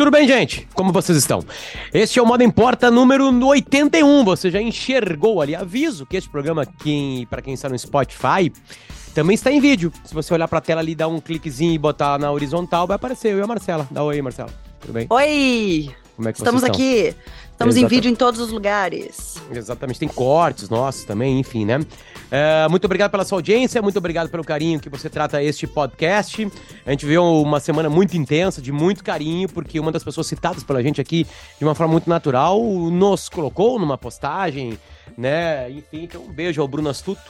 Tudo 0.00 0.10
bem, 0.10 0.26
gente? 0.26 0.66
Como 0.72 0.94
vocês 0.94 1.18
estão? 1.18 1.44
Este 1.92 2.18
é 2.18 2.22
o 2.22 2.24
Moda 2.24 2.42
Importa 2.42 2.90
número 2.90 3.30
81. 3.46 4.24
Você 4.24 4.50
já 4.50 4.58
enxergou 4.58 5.42
ali. 5.42 5.54
Aviso 5.54 6.06
que 6.06 6.16
este 6.16 6.30
programa, 6.30 6.64
quem, 6.64 7.26
para 7.26 7.42
quem 7.42 7.52
está 7.52 7.68
no 7.68 7.78
Spotify, 7.78 8.50
também 9.14 9.34
está 9.34 9.52
em 9.52 9.60
vídeo. 9.60 9.92
Se 10.02 10.14
você 10.14 10.32
olhar 10.32 10.48
para 10.48 10.56
a 10.56 10.62
tela 10.62 10.80
ali, 10.80 10.94
dar 10.94 11.08
um 11.08 11.20
cliquezinho 11.20 11.74
e 11.74 11.76
botar 11.76 12.18
na 12.18 12.32
horizontal, 12.32 12.86
vai 12.86 12.94
aparecer 12.94 13.32
eu 13.32 13.40
e 13.40 13.42
a 13.42 13.46
Marcela. 13.46 13.86
Dá 13.90 14.02
oi, 14.02 14.22
Marcela. 14.22 14.48
Tudo 14.80 14.94
bem? 14.94 15.06
Oi! 15.10 15.94
Como 16.16 16.28
é 16.30 16.32
que 16.32 16.38
Estamos 16.38 16.62
vocês 16.62 16.72
estão? 16.72 17.10
aqui. 17.12 17.16
Estamos 17.60 17.76
em 17.76 17.80
Exata- 17.80 17.94
vídeo 17.94 18.10
em 18.10 18.14
todos 18.14 18.40
os 18.40 18.50
lugares. 18.50 19.36
Exatamente, 19.52 20.00
tem 20.00 20.08
cortes 20.08 20.70
nossos 20.70 21.04
também, 21.04 21.38
enfim, 21.38 21.66
né? 21.66 21.78
É, 22.30 22.66
muito 22.70 22.86
obrigado 22.86 23.10
pela 23.10 23.22
sua 23.22 23.36
audiência, 23.36 23.82
muito 23.82 23.98
obrigado 23.98 24.30
pelo 24.30 24.42
carinho 24.42 24.80
que 24.80 24.88
você 24.88 25.10
trata 25.10 25.42
este 25.42 25.66
podcast. 25.66 26.50
A 26.86 26.90
gente 26.90 27.04
viu 27.04 27.22
uma 27.22 27.60
semana 27.60 27.90
muito 27.90 28.16
intensa, 28.16 28.62
de 28.62 28.72
muito 28.72 29.04
carinho, 29.04 29.46
porque 29.46 29.78
uma 29.78 29.92
das 29.92 30.02
pessoas 30.02 30.26
citadas 30.26 30.64
pela 30.64 30.82
gente 30.82 31.02
aqui 31.02 31.26
de 31.58 31.64
uma 31.66 31.74
forma 31.74 31.92
muito 31.92 32.08
natural 32.08 32.58
nos 32.90 33.28
colocou 33.28 33.78
numa 33.78 33.98
postagem, 33.98 34.78
né? 35.14 35.70
Enfim, 35.70 36.04
então 36.04 36.22
um 36.22 36.32
beijo 36.32 36.62
ao 36.62 36.66
Bruno 36.66 36.88
Astuto. 36.88 37.20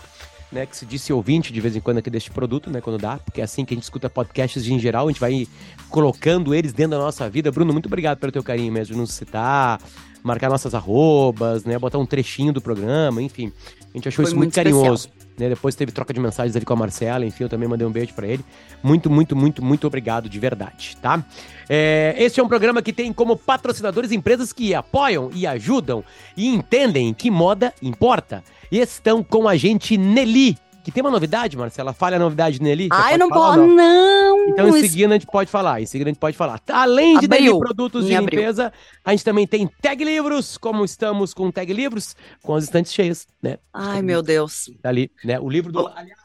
Né, 0.52 0.66
que 0.66 0.76
se 0.76 0.84
disse 0.84 1.12
ouvinte 1.12 1.52
de 1.52 1.60
vez 1.60 1.76
em 1.76 1.80
quando 1.80 1.98
aqui 1.98 2.10
deste 2.10 2.28
produto, 2.28 2.68
né, 2.70 2.80
quando 2.80 2.98
dá, 2.98 3.18
porque 3.18 3.40
é 3.40 3.44
assim 3.44 3.64
que 3.64 3.72
a 3.72 3.76
gente 3.76 3.84
escuta 3.84 4.10
podcasts 4.10 4.66
em 4.66 4.80
geral, 4.80 5.06
a 5.06 5.08
gente 5.08 5.20
vai 5.20 5.46
colocando 5.88 6.52
eles 6.52 6.72
dentro 6.72 6.98
da 6.98 7.04
nossa 7.04 7.30
vida. 7.30 7.52
Bruno, 7.52 7.72
muito 7.72 7.86
obrigado 7.86 8.18
pelo 8.18 8.32
teu 8.32 8.42
carinho 8.42 8.72
mesmo, 8.72 8.92
de 8.96 9.00
nos 9.00 9.12
citar, 9.12 9.80
marcar 10.22 10.48
nossas 10.48 10.74
arrobas, 10.74 11.64
né, 11.64 11.78
botar 11.78 11.98
um 11.98 12.06
trechinho 12.06 12.52
do 12.52 12.60
programa, 12.60 13.22
enfim. 13.22 13.52
A 13.92 13.96
gente 13.96 14.08
achou 14.08 14.24
Foi 14.24 14.24
isso 14.26 14.36
muito, 14.36 14.48
muito 14.48 14.54
carinhoso. 14.54 15.08
Né? 15.38 15.48
Depois 15.48 15.74
teve 15.74 15.90
troca 15.90 16.12
de 16.12 16.20
mensagens 16.20 16.54
ali 16.54 16.64
com 16.64 16.72
a 16.74 16.76
Marcela, 16.76 17.24
enfim, 17.24 17.44
eu 17.44 17.48
também 17.48 17.68
mandei 17.68 17.86
um 17.86 17.90
beijo 17.90 18.12
pra 18.14 18.26
ele. 18.26 18.44
Muito, 18.82 19.10
muito, 19.10 19.34
muito, 19.34 19.64
muito 19.64 19.86
obrigado 19.86 20.28
de 20.28 20.38
verdade, 20.38 20.96
tá? 21.00 21.24
É, 21.68 22.14
este 22.18 22.40
é 22.40 22.42
um 22.42 22.48
programa 22.48 22.82
que 22.82 22.92
tem 22.92 23.12
como 23.12 23.36
patrocinadores 23.36 24.12
empresas 24.12 24.52
que 24.52 24.74
apoiam 24.74 25.30
e 25.34 25.46
ajudam 25.46 26.04
e 26.36 26.46
entendem 26.46 27.14
que 27.14 27.30
moda 27.30 27.72
importa. 27.82 28.44
E 28.70 28.78
estão 28.78 29.22
com 29.24 29.48
a 29.48 29.56
gente 29.56 29.96
Nelly, 29.96 30.58
que 30.82 30.90
tem 30.90 31.02
uma 31.02 31.10
novidade, 31.10 31.56
Marcela. 31.56 31.92
Fala 31.92 32.16
a 32.16 32.18
novidade. 32.18 32.58
Você 32.58 32.88
Ai, 32.90 33.10
pode 33.10 33.18
não 33.18 33.28
falar, 33.28 33.56
pode. 33.56 33.72
Não! 33.72 34.48
Então, 34.48 34.68
em 34.68 34.80
seguida, 34.80 35.14
a 35.14 35.18
gente 35.18 35.26
pode 35.26 35.50
falar. 35.50 35.80
Em 35.80 35.86
seguida, 35.86 36.10
a 36.10 36.12
gente 36.12 36.20
pode 36.20 36.36
falar. 36.36 36.60
Além 36.68 37.18
de 37.18 37.28
Nelly 37.28 37.58
produtos 37.58 38.06
de 38.06 38.16
limpeza, 38.16 38.72
a 39.04 39.10
gente 39.10 39.24
também 39.24 39.46
tem 39.46 39.66
Tag 39.66 40.02
Livros, 40.02 40.56
como 40.56 40.84
estamos 40.84 41.34
com 41.34 41.50
Tag 41.50 41.72
Livros, 41.72 42.16
com 42.42 42.54
as 42.54 42.64
estantes 42.64 42.92
cheias, 42.92 43.26
né? 43.42 43.58
Ai, 43.72 44.02
meu 44.02 44.22
Deus. 44.22 44.70
Tá 44.82 44.88
ali, 44.88 45.10
né? 45.24 45.38
O 45.38 45.48
livro 45.48 45.72
do. 45.72 45.86
Aliás, 45.88 46.18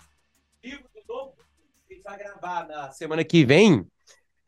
o 0.63 0.67
livro 0.67 0.85
do 0.93 1.13
novo 1.13 1.33
que 1.87 2.01
vai 2.03 2.17
gravar 2.17 2.67
na 2.67 2.91
semana 2.91 3.23
que 3.23 3.43
vem 3.43 3.85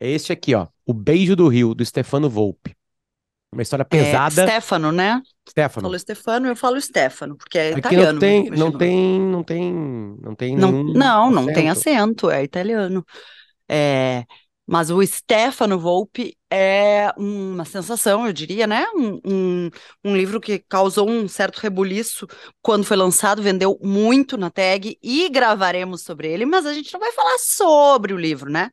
é 0.00 0.10
este 0.10 0.32
aqui, 0.32 0.54
ó. 0.54 0.66
O 0.86 0.94
Beijo 0.94 1.36
do 1.36 1.48
Rio, 1.48 1.74
do 1.74 1.84
Stefano 1.84 2.30
Volpe. 2.30 2.77
Uma 3.52 3.62
história 3.62 3.84
pesada. 3.84 4.42
É, 4.42 4.46
Stefano, 4.46 4.92
né? 4.92 5.22
Stefano. 5.48 5.86
Falou 5.86 5.98
Stefano, 5.98 6.46
eu 6.48 6.56
falo 6.56 6.80
Stefano, 6.80 7.36
porque 7.36 7.58
é 7.58 7.68
Aqui 7.70 7.78
italiano. 7.78 8.12
não 8.12 8.18
tem, 8.20 8.50
não 8.50 8.72
tem, 8.72 9.20
não 9.20 9.44
tem, 9.44 9.72
não 10.20 10.34
tem 10.34 10.56
Não, 10.56 10.72
não, 10.84 11.30
não 11.30 11.46
tem 11.46 11.70
acento. 11.70 12.26
acento, 12.26 12.30
é 12.30 12.44
italiano. 12.44 13.04
É, 13.68 14.24
mas 14.66 14.90
o 14.90 15.04
Stefano 15.04 15.78
Volpe 15.78 16.36
é 16.50 17.10
uma 17.16 17.64
sensação, 17.64 18.26
eu 18.26 18.32
diria, 18.34 18.66
né? 18.66 18.86
Um, 18.94 19.20
um, 19.24 19.70
um 20.04 20.14
livro 20.16 20.38
que 20.40 20.58
causou 20.58 21.08
um 21.08 21.26
certo 21.26 21.56
rebuliço 21.58 22.26
quando 22.60 22.84
foi 22.84 22.96
lançado, 22.98 23.42
vendeu 23.42 23.78
muito 23.82 24.36
na 24.36 24.50
tag 24.50 24.98
e 25.02 25.28
gravaremos 25.30 26.02
sobre 26.02 26.28
ele, 26.30 26.44
mas 26.44 26.66
a 26.66 26.74
gente 26.74 26.92
não 26.92 27.00
vai 27.00 27.12
falar 27.12 27.38
sobre 27.38 28.12
o 28.12 28.18
livro, 28.18 28.50
né? 28.50 28.70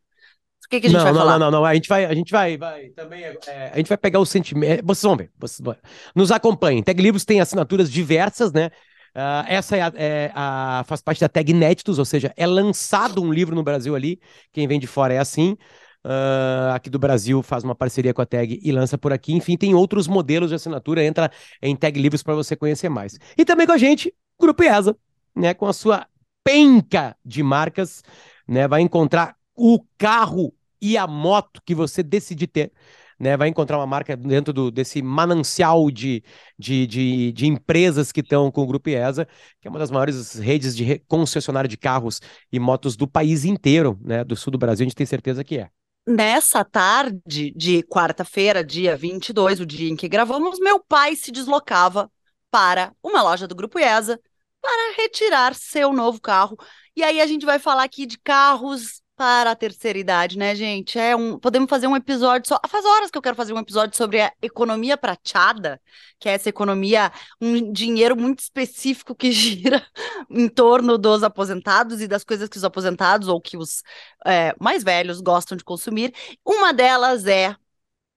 O 0.65 0.69
que, 0.69 0.79
que 0.81 0.87
a 0.87 0.89
gente 0.89 0.97
não, 0.97 1.03
vai 1.05 1.13
não, 1.13 1.19
falar? 1.19 1.39
não, 1.39 1.51
não, 1.51 1.59
não. 1.59 1.65
A 1.65 1.73
gente 1.75 1.87
vai, 1.87 2.05
a 2.05 2.13
gente 2.13 2.31
vai, 2.31 2.57
vai 2.57 2.85
também. 2.89 3.23
é, 3.23 3.71
a 3.73 3.77
gente 3.77 3.87
vai 3.87 3.97
pegar 3.97 4.19
o 4.19 4.25
sentimento. 4.25 4.83
Vocês 4.85 5.03
vão 5.03 5.15
ver. 5.15 5.31
Vocês 5.37 5.59
vão- 5.63 5.75
Nos 6.15 6.31
acompanhem. 6.31 6.81
Tag 6.83 7.01
Livros 7.01 7.23
tem 7.25 7.39
assinaturas 7.39 7.91
diversas, 7.91 8.51
né? 8.51 8.69
Ah, 9.13 9.45
essa 9.47 9.77
é 9.77 9.81
a, 9.81 9.93
é 9.95 10.31
a- 10.35 10.83
faz 10.87 11.01
parte 11.01 11.21
da 11.21 11.29
Tag 11.29 11.49
Inéditos, 11.49 11.99
ou 11.99 12.05
seja, 12.05 12.33
é 12.35 12.45
lançado 12.45 13.21
um 13.23 13.31
livro 13.31 13.55
no 13.55 13.63
Brasil 13.63 13.95
ali. 13.95 14.19
Quem 14.51 14.67
vem 14.67 14.79
de 14.79 14.87
fora 14.87 15.13
é 15.13 15.19
assim. 15.19 15.55
Ah, 16.03 16.73
aqui 16.75 16.89
do 16.89 16.99
Brasil 16.99 17.41
faz 17.41 17.63
uma 17.63 17.73
parceria 17.75 18.13
com 18.13 18.21
a 18.21 18.25
Tag 18.25 18.59
e 18.61 18.71
lança 18.71 18.97
por 18.97 19.13
aqui. 19.13 19.33
Enfim, 19.33 19.55
tem 19.57 19.73
outros 19.73 20.07
modelos 20.07 20.49
de 20.49 20.55
assinatura. 20.55 21.03
Entra 21.03 21.31
em 21.61 21.75
Tag 21.75 21.99
Livros 21.99 22.21
para 22.23 22.35
você 22.35 22.55
conhecer 22.55 22.89
mais. 22.89 23.17
E 23.37 23.45
também 23.45 23.65
com 23.65 23.73
a 23.73 23.77
gente, 23.77 24.13
Grupo 24.39 24.63
IESA, 24.63 24.95
né? 25.35 25.53
Com 25.53 25.65
a 25.67 25.73
sua 25.73 26.05
penca 26.43 27.15
de 27.25 27.41
marcas, 27.41 28.03
né? 28.47 28.67
Vai 28.67 28.81
encontrar 28.81 29.35
o 29.55 29.79
carro 29.97 30.53
e 30.85 30.97
a 30.97 31.07
moto 31.07 31.61
que 31.65 31.73
você 31.73 32.03
decidir 32.03 32.47
ter. 32.47 32.71
Né, 33.17 33.37
vai 33.37 33.47
encontrar 33.47 33.77
uma 33.77 33.87
marca 33.87 34.15
dentro 34.17 34.51
do, 34.51 34.69
desse 34.69 35.01
manancial 35.01 35.89
de, 35.89 36.21
de, 36.59 36.85
de, 36.85 37.31
de 37.31 37.47
empresas 37.47 38.11
que 38.11 38.19
estão 38.19 38.51
com 38.51 38.61
o 38.61 38.67
Grupo 38.67 38.89
IESA, 38.89 39.25
que 39.61 39.69
é 39.69 39.71
uma 39.71 39.79
das 39.79 39.89
maiores 39.89 40.33
redes 40.33 40.75
de 40.75 40.99
concessionária 41.07 41.67
de 41.69 41.77
carros 41.77 42.19
e 42.51 42.59
motos 42.59 42.97
do 42.97 43.07
país 43.07 43.45
inteiro, 43.45 43.97
né? 44.03 44.21
Do 44.21 44.35
sul 44.35 44.51
do 44.51 44.57
Brasil, 44.57 44.83
a 44.83 44.87
gente 44.89 44.97
tem 44.97 45.05
certeza 45.05 45.45
que 45.45 45.59
é. 45.59 45.69
Nessa 46.05 46.63
tarde 46.65 47.53
de 47.55 47.81
quarta-feira, 47.83 48.61
dia 48.61 48.97
22, 48.97 49.61
o 49.61 49.65
dia 49.65 49.89
em 49.89 49.95
que 49.95 50.09
gravamos, 50.09 50.59
meu 50.59 50.79
pai 50.79 51.15
se 51.15 51.31
deslocava 51.31 52.11
para 52.51 52.93
uma 53.01 53.23
loja 53.23 53.47
do 53.47 53.55
Grupo 53.55 53.79
IESA 53.79 54.19
para 54.61 54.97
retirar 54.97 55.55
seu 55.55 55.93
novo 55.93 56.19
carro. 56.19 56.57
E 56.97 57.01
aí 57.01 57.21
a 57.21 57.25
gente 57.25 57.45
vai 57.45 57.59
falar 57.59 57.83
aqui 57.83 58.05
de 58.05 58.19
carros 58.19 59.01
para 59.15 59.51
a 59.51 59.55
terceira 59.55 59.97
idade, 59.97 60.37
né, 60.37 60.53
gente? 60.55 60.99
É 60.99 61.15
um, 61.15 61.39
podemos 61.39 61.69
fazer 61.69 61.87
um 61.87 61.95
episódio 61.95 62.47
só. 62.47 62.59
Faz 62.67 62.85
horas 62.85 63.09
que 63.09 63.17
eu 63.17 63.21
quero 63.21 63.35
fazer 63.35 63.53
um 63.53 63.59
episódio 63.59 63.95
sobre 63.95 64.21
a 64.21 64.31
economia 64.41 64.97
prateada, 64.97 65.81
que 66.19 66.27
é 66.27 66.33
essa 66.33 66.49
economia, 66.49 67.11
um 67.41 67.71
dinheiro 67.71 68.15
muito 68.15 68.39
específico 68.39 69.15
que 69.15 69.31
gira 69.33 69.85
em 70.29 70.49
torno 70.49 70.97
dos 70.97 71.23
aposentados 71.23 72.01
e 72.01 72.07
das 72.07 72.23
coisas 72.23 72.49
que 72.49 72.57
os 72.57 72.63
aposentados 72.63 73.27
ou 73.27 73.39
que 73.39 73.57
os 73.57 73.83
é, 74.25 74.53
mais 74.59 74.83
velhos 74.83 75.21
gostam 75.21 75.57
de 75.57 75.63
consumir. 75.63 76.13
Uma 76.45 76.73
delas 76.73 77.25
é 77.25 77.55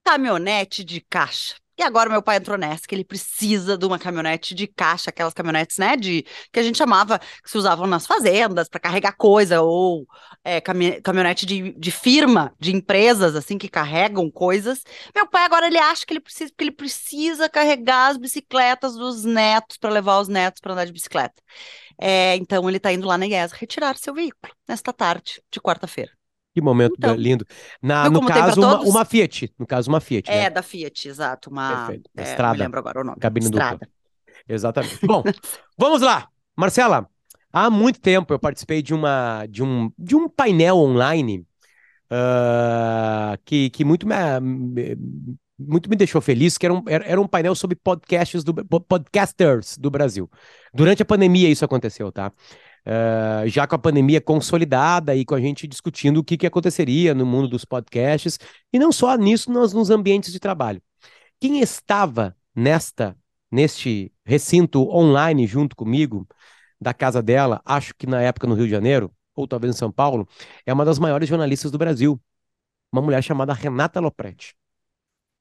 caminhonete 0.04 0.84
de 0.84 1.00
caixa. 1.00 1.54
E 1.78 1.82
agora 1.82 2.10
meu 2.10 2.20
pai 2.20 2.38
entrou 2.38 2.58
nessa, 2.58 2.82
que 2.88 2.94
ele 2.94 3.04
precisa 3.04 3.78
de 3.78 3.86
uma 3.86 4.00
caminhonete 4.00 4.52
de 4.52 4.66
caixa, 4.66 5.10
aquelas 5.10 5.32
caminhonetes, 5.32 5.78
né, 5.78 5.96
de 5.96 6.26
que 6.52 6.58
a 6.58 6.62
gente 6.62 6.76
chamava, 6.76 7.20
que 7.20 7.48
se 7.48 7.56
usavam 7.56 7.86
nas 7.86 8.04
fazendas 8.04 8.68
para 8.68 8.80
carregar 8.80 9.12
coisa, 9.12 9.62
ou 9.62 10.04
é, 10.42 10.60
cami- 10.60 11.00
caminhonete 11.00 11.46
de, 11.46 11.72
de 11.78 11.90
firma, 11.92 12.52
de 12.58 12.74
empresas, 12.74 13.36
assim, 13.36 13.56
que 13.56 13.68
carregam 13.68 14.28
coisas. 14.28 14.82
Meu 15.14 15.28
pai 15.28 15.44
agora 15.44 15.68
ele 15.68 15.78
acha 15.78 16.04
que 16.04 16.12
ele 16.12 16.20
precisa, 16.20 16.50
porque 16.50 16.64
ele 16.64 16.72
precisa 16.72 17.48
carregar 17.48 18.08
as 18.08 18.16
bicicletas 18.16 18.94
dos 18.94 19.22
netos 19.24 19.76
para 19.76 19.90
levar 19.90 20.18
os 20.18 20.26
netos 20.26 20.60
para 20.60 20.72
andar 20.72 20.84
de 20.84 20.92
bicicleta. 20.92 21.40
É, 22.00 22.36
então 22.36 22.68
ele 22.68 22.78
está 22.78 22.92
indo 22.92 23.06
lá 23.06 23.16
na 23.16 23.26
IES 23.26 23.52
retirar 23.52 23.96
seu 23.96 24.14
veículo 24.14 24.52
nesta 24.68 24.92
tarde 24.92 25.40
de 25.50 25.60
quarta-feira. 25.60 26.17
Que 26.54 26.60
momento 26.60 26.94
Então, 26.98 27.14
lindo. 27.14 27.44
Na, 27.82 28.08
no 28.10 28.24
caso, 28.26 28.60
uma, 28.60 28.80
uma 28.80 29.04
Fiat. 29.04 29.52
No 29.58 29.66
caso, 29.66 29.90
uma 29.90 30.00
Fiat, 30.00 30.30
É, 30.30 30.44
né? 30.44 30.50
da 30.50 30.62
Fiat, 30.62 31.08
exato. 31.08 31.50
Uma. 31.50 31.86
Perfeito. 31.86 32.10
é, 32.16 32.22
não 32.22 32.30
Estrada. 32.30 32.54
me 32.54 32.60
lembro 32.60 32.78
agora 32.78 33.00
o 33.00 33.04
nome. 33.04 33.18
Cabine 33.18 33.46
dupla. 33.48 33.72
Estrada. 33.72 33.88
Exatamente. 34.48 34.98
Bom, 35.06 35.22
vamos 35.76 36.00
lá. 36.00 36.28
Marcela, 36.56 37.08
há 37.52 37.70
muito 37.70 38.00
tempo 38.00 38.32
eu 38.32 38.38
participei 38.38 38.82
de 38.82 38.92
uma 38.94 39.46
de 39.46 39.62
um, 39.62 39.90
de 39.98 40.16
um 40.16 40.28
painel 40.28 40.76
online 40.78 41.46
ah, 42.10 43.38
que, 43.44 43.70
que 43.70 43.84
muito 43.84 44.06
me, 44.06 44.96
muito 45.58 45.90
me 45.90 45.96
deixou 45.96 46.20
feliz, 46.20 46.56
que 46.56 46.64
era 46.66 46.72
um, 46.74 46.82
era 46.86 47.20
um 47.20 47.26
painel 47.26 47.54
sobre 47.54 47.76
podcasts 47.76 48.42
do, 48.44 48.54
podcasters 48.54 49.76
do 49.76 49.90
Brasil. 49.90 50.30
Durante 50.72 51.02
a 51.02 51.06
pandemia 51.06 51.48
isso 51.48 51.64
aconteceu, 51.64 52.10
tá? 52.12 52.32
Ah, 52.90 53.46
já 53.46 53.66
com 53.66 53.74
a 53.74 53.78
pandemia 53.78 54.18
consolidada 54.18 55.14
e 55.14 55.22
com 55.22 55.34
a 55.34 55.40
gente 55.40 55.66
discutindo 55.66 56.18
o 56.20 56.24
que, 56.24 56.38
que 56.38 56.46
aconteceria 56.46 57.14
no 57.14 57.26
mundo 57.26 57.46
dos 57.46 57.62
podcasts, 57.64 58.38
e 58.72 58.78
não 58.78 58.90
só 58.90 59.14
nisso, 59.14 59.52
nos, 59.52 59.74
nos 59.74 59.90
ambientes 59.90 60.32
de 60.32 60.40
trabalho. 60.40 60.80
Quem 61.38 61.60
estava 61.60 62.34
nesta 62.54 63.16
neste 63.50 64.12
recinto 64.24 64.88
online 64.90 65.46
junto 65.46 65.74
comigo, 65.76 66.26
da 66.80 66.94
casa 66.94 67.22
dela, 67.22 67.60
acho 67.64 67.94
que 67.94 68.06
na 68.06 68.22
época 68.22 68.46
no 68.46 68.54
Rio 68.54 68.66
de 68.66 68.70
Janeiro, 68.70 69.10
ou 69.34 69.46
talvez 69.46 69.74
em 69.74 69.78
São 69.78 69.90
Paulo, 69.90 70.28
é 70.66 70.72
uma 70.72 70.84
das 70.84 70.98
maiores 70.98 71.28
jornalistas 71.28 71.70
do 71.70 71.78
Brasil, 71.78 72.20
uma 72.92 73.02
mulher 73.02 73.22
chamada 73.22 73.52
Renata 73.52 74.00
Lopretti. 74.00 74.54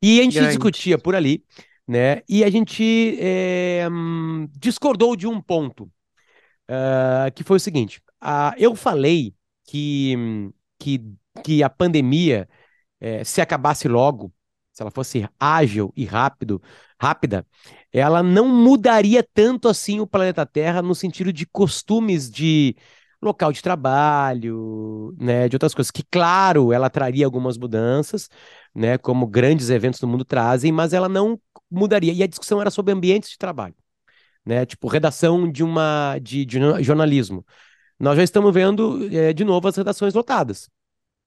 E 0.01 0.19
a 0.19 0.24
gente 0.24 0.36
Grande. 0.36 0.50
discutia 0.50 0.98
por 0.98 1.16
ali, 1.16 1.44
né? 1.88 2.22
E 2.30 2.44
a 2.44 2.50
gente 2.50 3.18
é, 3.19 3.88
discordou 4.57 5.16
de 5.16 5.27
um 5.27 5.42
ponto, 5.42 5.92
ah, 6.68 7.31
que 7.34 7.44
foi 7.44 7.58
o 7.58 7.60
seguinte: 7.60 8.02
ah, 8.22 8.54
eu 8.58 8.75
falei 8.75 9.36
que, 9.66 10.16
que, 10.80 11.02
que 11.44 11.64
a 11.64 11.69
pandemia, 11.69 12.48
eh, 13.00 13.24
se 13.24 13.42
acabasse 13.42 13.88
logo, 13.88 14.34
se 14.72 14.81
ela 14.84 14.92
fosse 14.92 15.28
ágil 15.40 15.92
e 15.96 16.06
rápido, 16.06 16.62
rápida, 17.00 17.46
ela 17.92 18.22
não 18.24 18.48
mudaria 18.48 19.24
tanto 19.24 19.68
assim 19.68 20.00
o 20.00 20.08
planeta 20.08 20.46
Terra 20.46 20.81
no 20.81 20.94
sentido 20.96 21.34
de 21.34 21.46
costumes 21.48 22.30
de 22.30 22.75
local 23.22 23.52
de 23.52 23.62
trabalho, 23.62 25.16
né, 25.20 25.50
de 25.50 25.56
outras 25.56 25.74
coisas, 25.74 25.92
que 25.92 26.04
claro, 26.04 26.72
ela 26.72 26.90
traria 26.90 27.25
algumas 27.25 27.58
mudanças, 27.58 28.30
né, 28.74 28.98
como 28.98 29.25
grandes 29.25 29.70
eventos 29.70 30.00
do 30.00 30.08
mundo 30.08 30.24
trazem, 30.24 30.72
mas 30.72 30.94
ela 30.94 31.10
não 31.10 31.40
mudaria. 31.70 32.13
E 32.13 32.22
a 32.24 32.28
discussão 32.28 32.62
era 32.62 32.70
sobre 32.70 32.94
ambientes 32.94 33.31
de 33.31 33.38
trabalho, 33.38 33.75
né, 34.48 34.66
tipo 34.66 34.88
redação 34.88 35.52
de 35.52 35.62
uma 35.62 36.18
de, 36.20 36.46
de 36.46 36.58
jornalismo. 36.82 37.46
Nós 38.00 38.16
já 38.16 38.24
estamos 38.24 38.54
vendo 38.54 39.10
é, 39.14 39.34
de 39.34 39.44
novo 39.44 39.68
as 39.68 39.76
redações 39.76 40.14
lotadas, 40.14 40.70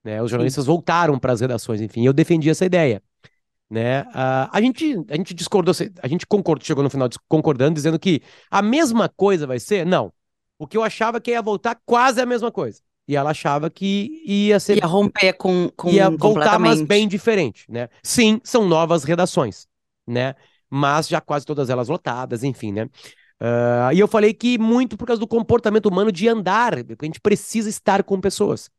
né? 0.03 0.23
Os 0.23 0.31
jornalistas 0.31 0.65
Sim. 0.65 0.71
voltaram 0.71 1.19
para 1.19 1.33
as 1.33 1.41
redações, 1.41 1.83
enfim, 1.83 2.07
eu 2.07 2.13
defendi 2.15 2.49
essa 2.49 2.65
ideia. 2.65 3.03
Né? 3.69 4.05
A, 4.13 4.61
gente, 4.61 4.97
a 5.09 5.15
gente 5.15 5.33
discordou, 5.33 5.73
a 6.03 6.09
gente 6.09 6.27
concordou, 6.27 6.67
chegou 6.67 6.83
no 6.83 6.91
final 6.91 7.09
concordando, 7.29 7.75
dizendo 7.75 8.01
que 8.01 8.21
a 8.51 8.61
mesma 8.61 9.09
coisa 9.09 9.47
vai 9.47 9.61
ser? 9.61 9.87
Não. 9.87 10.13
O 10.59 10.67
que 10.67 10.77
eu 10.77 10.83
achava 10.83 11.21
que 11.21 11.31
ia 11.31 11.41
voltar 11.41 11.79
quase 11.87 12.21
a 12.21 12.27
mesma 12.27 12.51
coisa. 12.51 12.81
E 13.07 13.15
ela 13.15 13.31
achava 13.31 13.71
que 13.71 14.23
ia 14.27 14.59
ser. 14.59 14.79
Ia 14.79 14.87
romper 14.87 15.35
com. 15.35 15.71
com 15.77 15.89
ia 15.89 16.11
voltar, 16.11 16.59
mas 16.59 16.83
bem 16.83 17.07
diferente, 17.07 17.65
né? 17.69 17.89
Sim, 18.03 18.41
são 18.43 18.67
novas 18.67 19.05
redações, 19.05 19.67
né? 20.07 20.35
Mas 20.71 21.09
já 21.09 21.21
quase 21.21 21.45
todas 21.45 21.69
elas 21.69 21.89
lotadas, 21.89 22.45
enfim, 22.45 22.73
né? 22.73 22.85
Uh, 23.41 23.93
e 23.95 23.99
eu 23.99 24.07
falei 24.07 24.35
que 24.35 24.59
muito 24.59 24.97
por 24.97 25.07
causa 25.07 25.19
do 25.19 25.27
comportamento 25.27 25.87
humano 25.87 26.13
de 26.13 26.29
andar, 26.29 26.75
a 26.75 27.05
gente 27.05 27.21
precisa 27.21 27.69
estar 27.69 28.03
com 28.05 28.21
pessoas. 28.21 28.71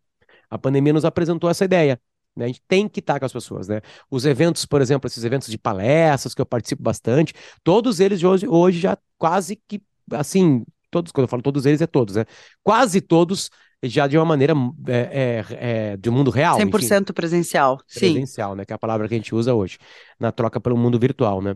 A 0.50 0.58
pandemia 0.58 0.94
nos 0.94 1.04
apresentou 1.04 1.50
essa 1.50 1.66
ideia. 1.66 2.00
Né? 2.36 2.46
A 2.46 2.48
gente 2.48 2.62
tem 2.68 2.88
que 2.88 3.00
estar 3.00 3.20
com 3.20 3.26
as 3.26 3.34
pessoas, 3.34 3.68
né? 3.68 3.82
Os 4.10 4.26
eventos, 4.26 4.66
por 4.66 4.82
exemplo, 4.82 5.08
esses 5.08 5.24
eventos 5.24 5.50
de 5.50 5.58
palestras 5.58 6.34
que 6.34 6.42
eu 6.42 6.46
participo 6.46 6.82
bastante, 6.82 7.34
todos 7.64 8.00
eles 8.00 8.24
hoje, 8.24 8.48
hoje 8.48 8.80
já 8.80 8.98
quase 9.18 9.58
que, 9.68 9.82
assim, 10.12 10.64
todos, 10.90 11.12
quando 11.12 11.26
eu 11.26 11.28
falo 11.28 11.42
todos 11.42 11.66
eles, 11.66 11.82
é 11.82 11.88
todos, 11.88 12.16
né? 12.16 12.26
Quase 12.64 13.02
todos 13.02 13.50
já 13.84 14.08
de 14.08 14.18
uma 14.18 14.26
maneira 14.26 14.54
é, 14.88 15.44
é, 15.60 15.98
é, 16.04 16.10
um 16.10 16.14
mundo 16.14 16.30
real. 16.30 16.58
100% 16.58 17.04
enfim. 17.04 17.14
presencial, 17.14 17.80
sim. 17.88 18.00
Presencial, 18.00 18.56
né? 18.56 18.66
Que 18.66 18.74
é 18.74 18.76
a 18.76 18.80
palavra 18.80 19.08
que 19.08 19.14
a 19.14 19.18
gente 19.18 19.34
usa 19.34 19.54
hoje, 19.54 19.78
na 20.20 20.32
troca 20.32 20.60
pelo 20.60 20.78
mundo 20.78 21.00
virtual, 21.00 21.42
né? 21.42 21.56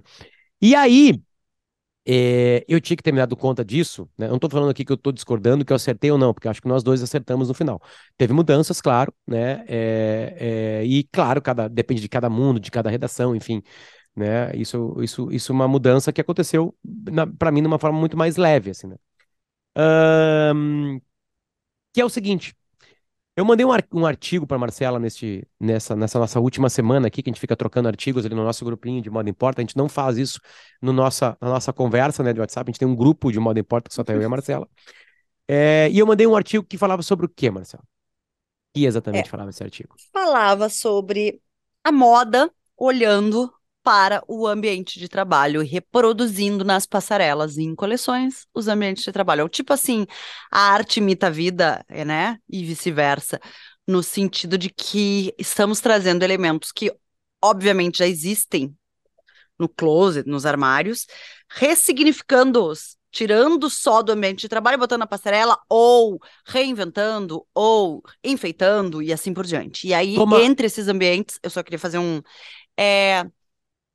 E 0.62 0.74
aí, 0.74 1.22
é, 2.08 2.64
eu 2.68 2.80
tinha 2.80 2.96
que 2.96 3.04
ter 3.04 3.12
me 3.12 3.18
dado 3.18 3.36
conta 3.36 3.66
disso, 3.66 4.10
né? 4.18 4.28
Eu 4.28 4.30
não 4.30 4.36
estou 4.36 4.50
falando 4.50 4.70
aqui 4.70 4.86
que 4.86 4.92
eu 4.92 4.96
estou 4.96 5.12
discordando 5.12 5.66
que 5.66 5.72
eu 5.72 5.76
acertei 5.76 6.12
ou 6.12 6.18
não, 6.18 6.34
porque 6.34 6.48
acho 6.48 6.62
que 6.62 6.68
nós 6.68 6.84
dois 6.84 7.02
acertamos 7.02 7.48
no 7.48 7.54
final. 7.54 7.82
Teve 8.18 8.34
mudanças, 8.34 8.80
claro, 8.80 9.14
né? 9.28 9.64
É, 9.68 10.36
é, 10.82 10.86
e 10.86 11.04
claro, 11.04 11.42
cada, 11.42 11.68
depende 11.68 12.02
de 12.02 12.10
cada 12.10 12.30
mundo, 12.30 12.60
de 12.60 12.70
cada 12.70 12.90
redação, 12.90 13.36
enfim. 13.36 13.62
Né? 14.16 14.56
Isso, 14.56 14.96
isso, 15.02 15.32
isso 15.32 15.52
é 15.52 15.56
uma 15.56 15.68
mudança 15.68 16.14
que 16.14 16.22
aconteceu 16.22 16.74
para 17.38 17.52
mim 17.52 17.62
de 17.62 17.68
uma 17.68 17.80
forma 17.80 18.00
muito 18.00 18.16
mais 18.16 18.38
leve, 18.38 18.70
assim, 18.70 18.88
né? 18.88 18.96
Um, 19.78 21.02
que 21.96 22.02
é 22.02 22.06
o 22.06 22.10
seguinte, 22.10 22.54
eu 23.38 23.46
mandei 23.46 23.66
um, 23.66 24.06
artigo 24.06 24.46
para 24.46 24.58
Marcela 24.58 25.00
neste, 25.00 25.48
nessa, 25.58 25.96
nessa 25.96 26.20
nossa 26.20 26.42
última 26.42 26.70
semana 26.70 27.08
aqui, 27.08 27.24
que 27.24 27.30
a 27.30 27.32
gente 27.32 27.40
fica 27.40 27.56
trocando 27.56 27.88
artigos 27.88 28.26
ali 28.26 28.36
no 28.36 28.44
nosso 28.44 28.66
grupinho 28.66 29.02
de 29.02 29.10
modo 29.10 29.30
importa. 29.30 29.62
A 29.62 29.64
gente 29.64 29.78
não 29.78 29.88
faz 29.88 30.18
isso 30.18 30.42
no 30.82 30.92
nossa, 30.92 31.38
na 31.40 31.48
nossa 31.48 31.72
conversa 31.72 32.22
né, 32.22 32.34
de 32.34 32.42
WhatsApp, 32.42 32.70
a 32.70 32.72
gente 32.72 32.80
tem 32.80 32.88
um 32.88 32.96
grupo 32.96 33.32
de 33.32 33.40
modo 33.40 33.58
importa 33.58 33.88
que 33.88 33.96
só 33.96 34.04
tem 34.04 34.14
eu 34.18 34.22
e 34.22 34.26
a 34.26 34.30
Marcela. 34.30 34.68
É, 35.48 35.88
e 35.90 35.98
eu 35.98 36.06
mandei 36.06 36.28
um 36.28 36.36
artigo 36.36 36.66
que 36.66 36.78
falava 36.78 37.02
sobre 37.02 37.28
o 37.28 37.30
quê, 37.30 37.50
Marcela? 37.50 37.84
O 37.84 37.88
que 38.78 38.86
exatamente 38.86 39.28
é, 39.28 39.30
falava 39.30 39.50
esse 39.50 39.64
artigo? 39.64 39.96
Falava 40.12 40.68
sobre 40.68 41.42
a 41.82 41.94
moda 41.94 42.52
olhando 42.76 43.54
para 43.86 44.24
o 44.28 44.48
ambiente 44.48 44.98
de 44.98 45.08
trabalho 45.08 45.62
reproduzindo 45.62 46.66
nas 46.66 46.88
passarelas 46.88 47.56
e 47.56 47.62
em 47.62 47.76
coleções 47.76 48.48
os 48.52 48.68
ambientes 48.68 49.04
de 49.04 49.12
trabalho. 49.12 49.48
Tipo 49.48 49.74
assim, 49.74 50.08
a 50.52 50.72
arte 50.72 50.98
imita 50.98 51.28
a 51.28 51.30
vida, 51.30 51.86
né? 51.88 52.40
E 52.50 52.66
vice-versa, 52.66 53.40
no 53.88 54.02
sentido 54.02 54.58
de 54.58 54.72
que 54.72 55.36
estamos 55.38 55.80
trazendo 55.80 56.24
elementos 56.24 56.72
que 56.72 56.92
obviamente 57.40 58.00
já 58.00 58.08
existem 58.08 58.76
no 59.60 59.70
closet, 59.70 60.28
nos 60.28 60.48
armários, 60.48 61.06
ressignificando-os, 61.48 62.98
tirando 63.12 63.70
só 63.70 64.02
do 64.02 64.12
ambiente 64.12 64.42
de 64.42 64.50
trabalho, 64.50 64.80
botando 64.80 65.02
na 65.02 65.08
passarela, 65.08 65.60
ou 65.70 66.20
reinventando, 66.44 67.46
ou 67.54 68.02
enfeitando 68.24 69.00
e 69.00 69.14
assim 69.14 69.32
por 69.32 69.46
diante. 69.46 69.88
E 69.88 69.94
aí, 69.94 70.16
Como... 70.16 70.40
entre 70.40 70.66
esses 70.66 70.88
ambientes, 70.88 71.40
eu 71.44 71.52
só 71.52 71.62
queria 71.62 71.78
fazer 71.78 72.00
um. 72.00 72.20
É, 72.76 73.24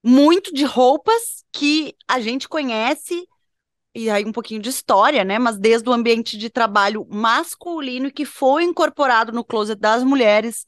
muito 0.03 0.53
de 0.53 0.65
roupas 0.65 1.45
que 1.53 1.95
a 2.09 2.21
gente 2.21 2.49
conhece, 2.49 3.27
e 3.95 4.09
aí 4.09 4.25
um 4.25 4.33
pouquinho 4.33 4.61
de 4.61 4.69
história, 4.69 5.25
né? 5.25 5.39
Mas 5.39 5.59
desde 5.59 5.89
o 5.89 5.93
ambiente 5.93 6.39
de 6.39 6.49
trabalho 6.49 7.07
masculino 7.11 8.11
que 8.11 8.25
foi 8.25 8.65
incorporado 8.65 9.33
no 9.33 9.45
closet 9.45 9.79
das 9.79 10.03
mulheres 10.03 10.65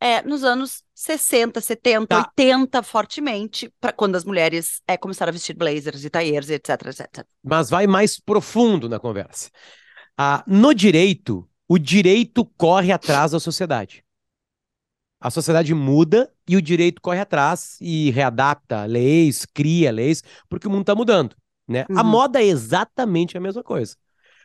é, 0.00 0.22
nos 0.22 0.44
anos 0.44 0.82
60, 0.94 1.60
70, 1.60 2.06
tá. 2.06 2.18
80, 2.18 2.82
fortemente, 2.82 3.72
para 3.80 3.92
quando 3.92 4.16
as 4.16 4.24
mulheres 4.24 4.82
é, 4.86 4.96
começaram 4.96 5.30
a 5.30 5.32
vestir 5.32 5.56
blazers 5.56 6.04
e 6.04 6.10
tailleurs, 6.10 6.50
etc, 6.50 6.70
etc. 6.86 7.24
Mas 7.42 7.70
vai 7.70 7.86
mais 7.86 8.20
profundo 8.20 8.88
na 8.88 9.00
conversa. 9.00 9.50
Ah, 10.18 10.44
no 10.46 10.74
direito, 10.74 11.48
o 11.68 11.78
direito 11.78 12.44
corre 12.56 12.92
atrás 12.92 13.32
da 13.32 13.40
sociedade 13.40 14.05
a 15.20 15.30
sociedade 15.30 15.74
muda 15.74 16.30
e 16.48 16.56
o 16.56 16.62
direito 16.62 17.00
corre 17.00 17.20
atrás 17.20 17.76
e 17.80 18.10
readapta 18.10 18.84
leis, 18.84 19.46
cria 19.46 19.90
leis, 19.90 20.22
porque 20.48 20.66
o 20.66 20.70
mundo 20.70 20.82
está 20.82 20.94
mudando. 20.94 21.34
Né? 21.66 21.84
Uhum. 21.90 21.98
A 21.98 22.04
moda 22.04 22.40
é 22.40 22.46
exatamente 22.46 23.36
a 23.36 23.40
mesma 23.40 23.62
coisa. 23.62 23.96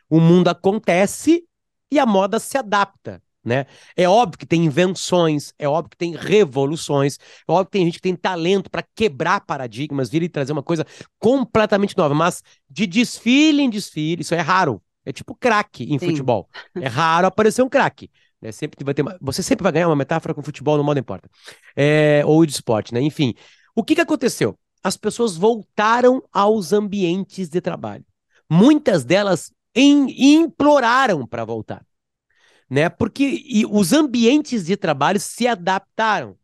O 0.08 0.18
mundo 0.18 0.48
acontece 0.48 1.44
e 1.90 1.98
a 1.98 2.06
moda 2.06 2.38
se 2.38 2.58
adapta. 2.58 3.22
Né? 3.44 3.66
É 3.96 4.08
óbvio 4.08 4.38
que 4.38 4.46
tem 4.46 4.64
invenções, 4.64 5.52
é 5.58 5.68
óbvio 5.68 5.90
que 5.90 5.96
tem 5.96 6.14
revoluções, 6.14 7.18
é 7.46 7.52
óbvio 7.52 7.66
que 7.66 7.72
tem 7.72 7.84
gente 7.86 7.94
que 7.94 8.02
tem 8.02 8.14
talento 8.14 8.70
para 8.70 8.84
quebrar 8.94 9.40
paradigmas, 9.40 10.08
vir 10.08 10.22
e 10.22 10.28
trazer 10.28 10.52
uma 10.52 10.62
coisa 10.62 10.86
completamente 11.18 11.96
nova, 11.96 12.14
mas 12.14 12.42
de 12.70 12.86
desfile 12.86 13.62
em 13.62 13.68
desfile, 13.68 14.22
isso 14.22 14.34
é 14.34 14.40
raro. 14.40 14.80
É 15.04 15.12
tipo 15.12 15.34
craque 15.34 15.92
em 15.92 15.98
Sim. 15.98 16.10
futebol. 16.10 16.48
É 16.80 16.86
raro 16.86 17.26
aparecer 17.26 17.62
um 17.62 17.68
craque. 17.68 18.08
Né? 18.42 18.50
Sempre 18.50 18.84
vai 18.84 18.92
ter 18.92 19.02
uma... 19.02 19.16
Você 19.20 19.42
sempre 19.42 19.62
vai 19.62 19.72
ganhar 19.72 19.88
uma 19.88 19.96
metáfora 19.96 20.34
com 20.34 20.42
futebol, 20.42 20.76
no 20.76 20.84
modo 20.84 20.98
importa. 20.98 21.30
É... 21.76 22.22
Ou 22.26 22.44
de 22.44 22.52
esporte, 22.52 22.92
né? 22.92 23.00
Enfim. 23.00 23.34
O 23.74 23.84
que, 23.84 23.94
que 23.94 24.00
aconteceu? 24.00 24.58
As 24.82 24.96
pessoas 24.96 25.36
voltaram 25.36 26.22
aos 26.32 26.72
ambientes 26.72 27.48
de 27.48 27.60
trabalho. 27.60 28.04
Muitas 28.50 29.04
delas 29.04 29.52
em... 29.74 30.40
imploraram 30.40 31.24
para 31.26 31.44
voltar. 31.44 31.86
Né? 32.68 32.88
Porque 32.88 33.64
os 33.70 33.92
ambientes 33.92 34.64
de 34.64 34.76
trabalho 34.76 35.20
se 35.20 35.46
adaptaram. 35.46 36.36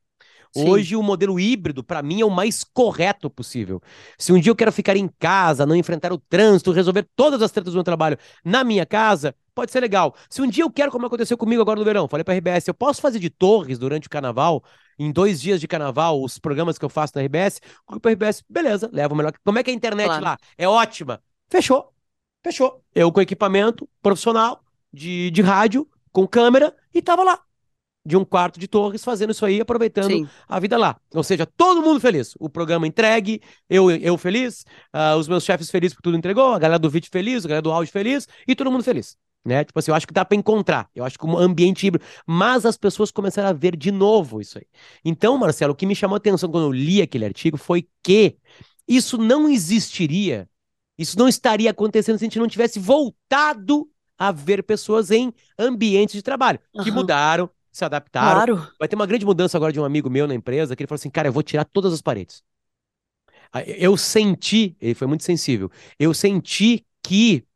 Sim. 0.55 0.69
Hoje 0.69 0.97
o 0.97 1.03
modelo 1.03 1.39
híbrido, 1.39 1.85
para 1.85 2.03
mim, 2.03 2.21
é 2.21 2.25
o 2.25 2.31
mais 2.31 2.65
correto 2.65 3.29
possível. 3.29 3.83
Se 4.19 4.33
um 4.33 4.41
dia 4.41 4.51
eu 4.51 4.57
quero 4.57 4.73
ficar 4.73 4.97
em 4.97 5.09
casa, 5.19 5.67
não 5.67 5.77
enfrentar 5.77 6.13
o 6.13 6.19
trânsito, 6.19 6.73
resolver 6.73 7.07
todas 7.15 7.43
as 7.43 7.51
tretas 7.51 7.73
do 7.73 7.77
meu 7.77 7.85
trabalho 7.85 8.19
na 8.45 8.65
minha 8.65 8.87
casa, 8.87 9.35
pode 9.59 9.73
ser 9.73 9.81
legal. 9.81 10.15
Se 10.31 10.41
um 10.41 10.47
dia 10.47 10.63
eu 10.63 10.71
quero, 10.71 10.93
como 10.93 11.05
aconteceu 11.05 11.37
comigo 11.37 11.61
agora 11.61 11.81
no 11.81 11.85
verão, 11.85 12.07
falei 12.07 12.23
pra 12.23 12.33
RBS, 12.33 12.69
eu 12.69 12.75
posso 12.75 13.01
fazer 13.01 13.19
de 13.19 13.29
torres 13.29 13.77
durante 13.77 14.07
o 14.07 14.11
carnaval, 14.11 14.63
em 14.97 15.11
dois 15.11 15.41
dias 15.41 15.61
de 15.61 15.67
carnaval, 15.67 16.23
os 16.23 16.39
programas 16.39 16.79
que 16.79 16.85
eu 16.85 16.89
faço 16.89 17.15
na 17.17 17.23
RBS, 17.23 17.61
o 17.91 17.97
RBS, 17.97 18.45
beleza, 18.49 18.89
leva 18.93 19.13
o 19.13 19.17
melhor. 19.17 19.33
Como 19.45 19.59
é 19.59 19.65
que 19.65 19.71
é 19.71 19.73
a 19.73 19.77
internet 19.77 20.07
claro. 20.07 20.25
lá? 20.25 20.39
É 20.57 20.69
ótima. 20.69 21.21
Fechou. 21.51 21.93
Fechou. 22.41 22.85
Eu 22.95 23.11
com 23.11 23.21
equipamento 23.21 23.89
profissional 24.01 24.63
de, 24.93 25.29
de 25.33 25.43
rádio, 25.43 25.89
com 26.13 26.25
câmera, 26.25 26.73
e 26.95 27.03
tava 27.03 27.25
lá 27.25 27.41
de 28.07 28.17
um 28.17 28.25
quarto 28.25 28.61
de 28.61 28.69
Torres 28.69 29.03
fazendo 29.03 29.31
isso 29.31 29.45
aí, 29.45 29.61
aproveitando 29.61 30.13
Sim. 30.13 30.29
a 30.49 30.61
vida 30.61 30.79
lá. 30.79 30.97
Ou 31.13 31.25
seja, 31.25 31.45
todo 31.45 31.83
mundo 31.83 31.99
feliz. 31.99 32.35
O 32.39 32.49
programa 32.49 32.87
entregue, 32.87 33.43
eu, 33.69 33.91
eu 33.91 34.17
feliz, 34.17 34.65
uh, 34.95 35.19
os 35.19 35.27
meus 35.27 35.45
chefes 35.45 35.69
felizes 35.69 35.97
por 35.97 36.03
tudo 36.03 36.17
entregou, 36.17 36.55
a 36.55 36.59
galera 36.61 36.79
do 36.79 36.89
vídeo 36.89 37.11
feliz, 37.11 37.45
a 37.45 37.49
galera 37.49 37.63
do 37.63 37.73
áudio 37.73 37.93
feliz 37.93 38.29
e 38.47 38.55
todo 38.55 38.71
mundo 38.71 38.85
feliz. 38.85 39.17
Né? 39.49 39.65
Tipo 39.65 39.79
assim, 39.79 39.91
eu 39.91 39.95
acho 39.95 40.07
que 40.07 40.13
dá 40.13 40.27
para 40.27 40.37
encontrar. 40.37 40.91
Eu 40.95 41.07
acho 41.07 41.19
que 41.19 41.25
um 41.25 41.39
ambiente 41.39 41.87
híbrido. 41.87 42.05
Mas 42.27 42.67
as 42.67 42.77
pessoas 42.77 43.11
começaram 43.11 43.49
a 43.49 43.53
ver 43.55 43.75
de 43.75 43.91
novo 43.91 44.43
isso 44.43 44.59
aí. 44.59 44.67
Então, 45.03 45.39
Marcelo, 45.39 45.73
o 45.73 45.75
que 45.75 45.87
me 45.87 45.95
chamou 45.97 46.15
a 46.15 46.19
atenção 46.19 46.51
quando 46.51 46.65
eu 46.65 46.73
li 46.73 47.01
aquele 47.01 47.25
artigo 47.25 47.57
foi 47.57 47.89
que 48.03 48.37
isso 48.87 49.17
não 49.17 49.49
existiria, 49.49 50.47
isso 50.99 51.19
não 51.19 51.27
estaria 51.27 51.71
acontecendo 51.71 52.19
se 52.19 52.25
a 52.25 52.27
gente 52.27 52.39
não 52.39 52.47
tivesse 52.47 52.79
voltado 52.79 53.89
a 54.19 54.31
ver 54.31 54.63
pessoas 54.63 55.11
em 55.11 55.33
ambientes 55.59 56.15
de 56.15 56.23
trabalho 56.23 56.61
uhum. 56.75 56.85
que 56.85 56.91
mudaram, 56.91 57.49
se 57.73 57.87
adaptaram. 57.87 58.57
Claro. 58.57 58.73
Vai 58.79 58.87
ter 58.87 58.97
uma 58.97 59.07
grande 59.07 59.25
mudança 59.25 59.57
agora 59.57 59.73
de 59.73 59.81
um 59.81 59.85
amigo 59.85 60.11
meu 60.11 60.27
na 60.27 60.35
empresa, 60.35 60.77
que 60.77 60.83
ele 60.83 60.89
falou 60.89 60.99
assim, 60.99 61.09
cara, 61.09 61.29
eu 61.29 61.33
vou 61.33 61.43
tirar 61.43 61.65
todas 61.65 61.93
as 61.93 62.03
paredes. 62.03 62.43
Eu 63.79 63.97
senti, 63.97 64.77
ele 64.79 64.95
foi 64.95 65.07
muito 65.07 65.25
sensível, 65.25 65.71
eu 65.99 66.13
senti 66.13 66.85
que 67.03 67.47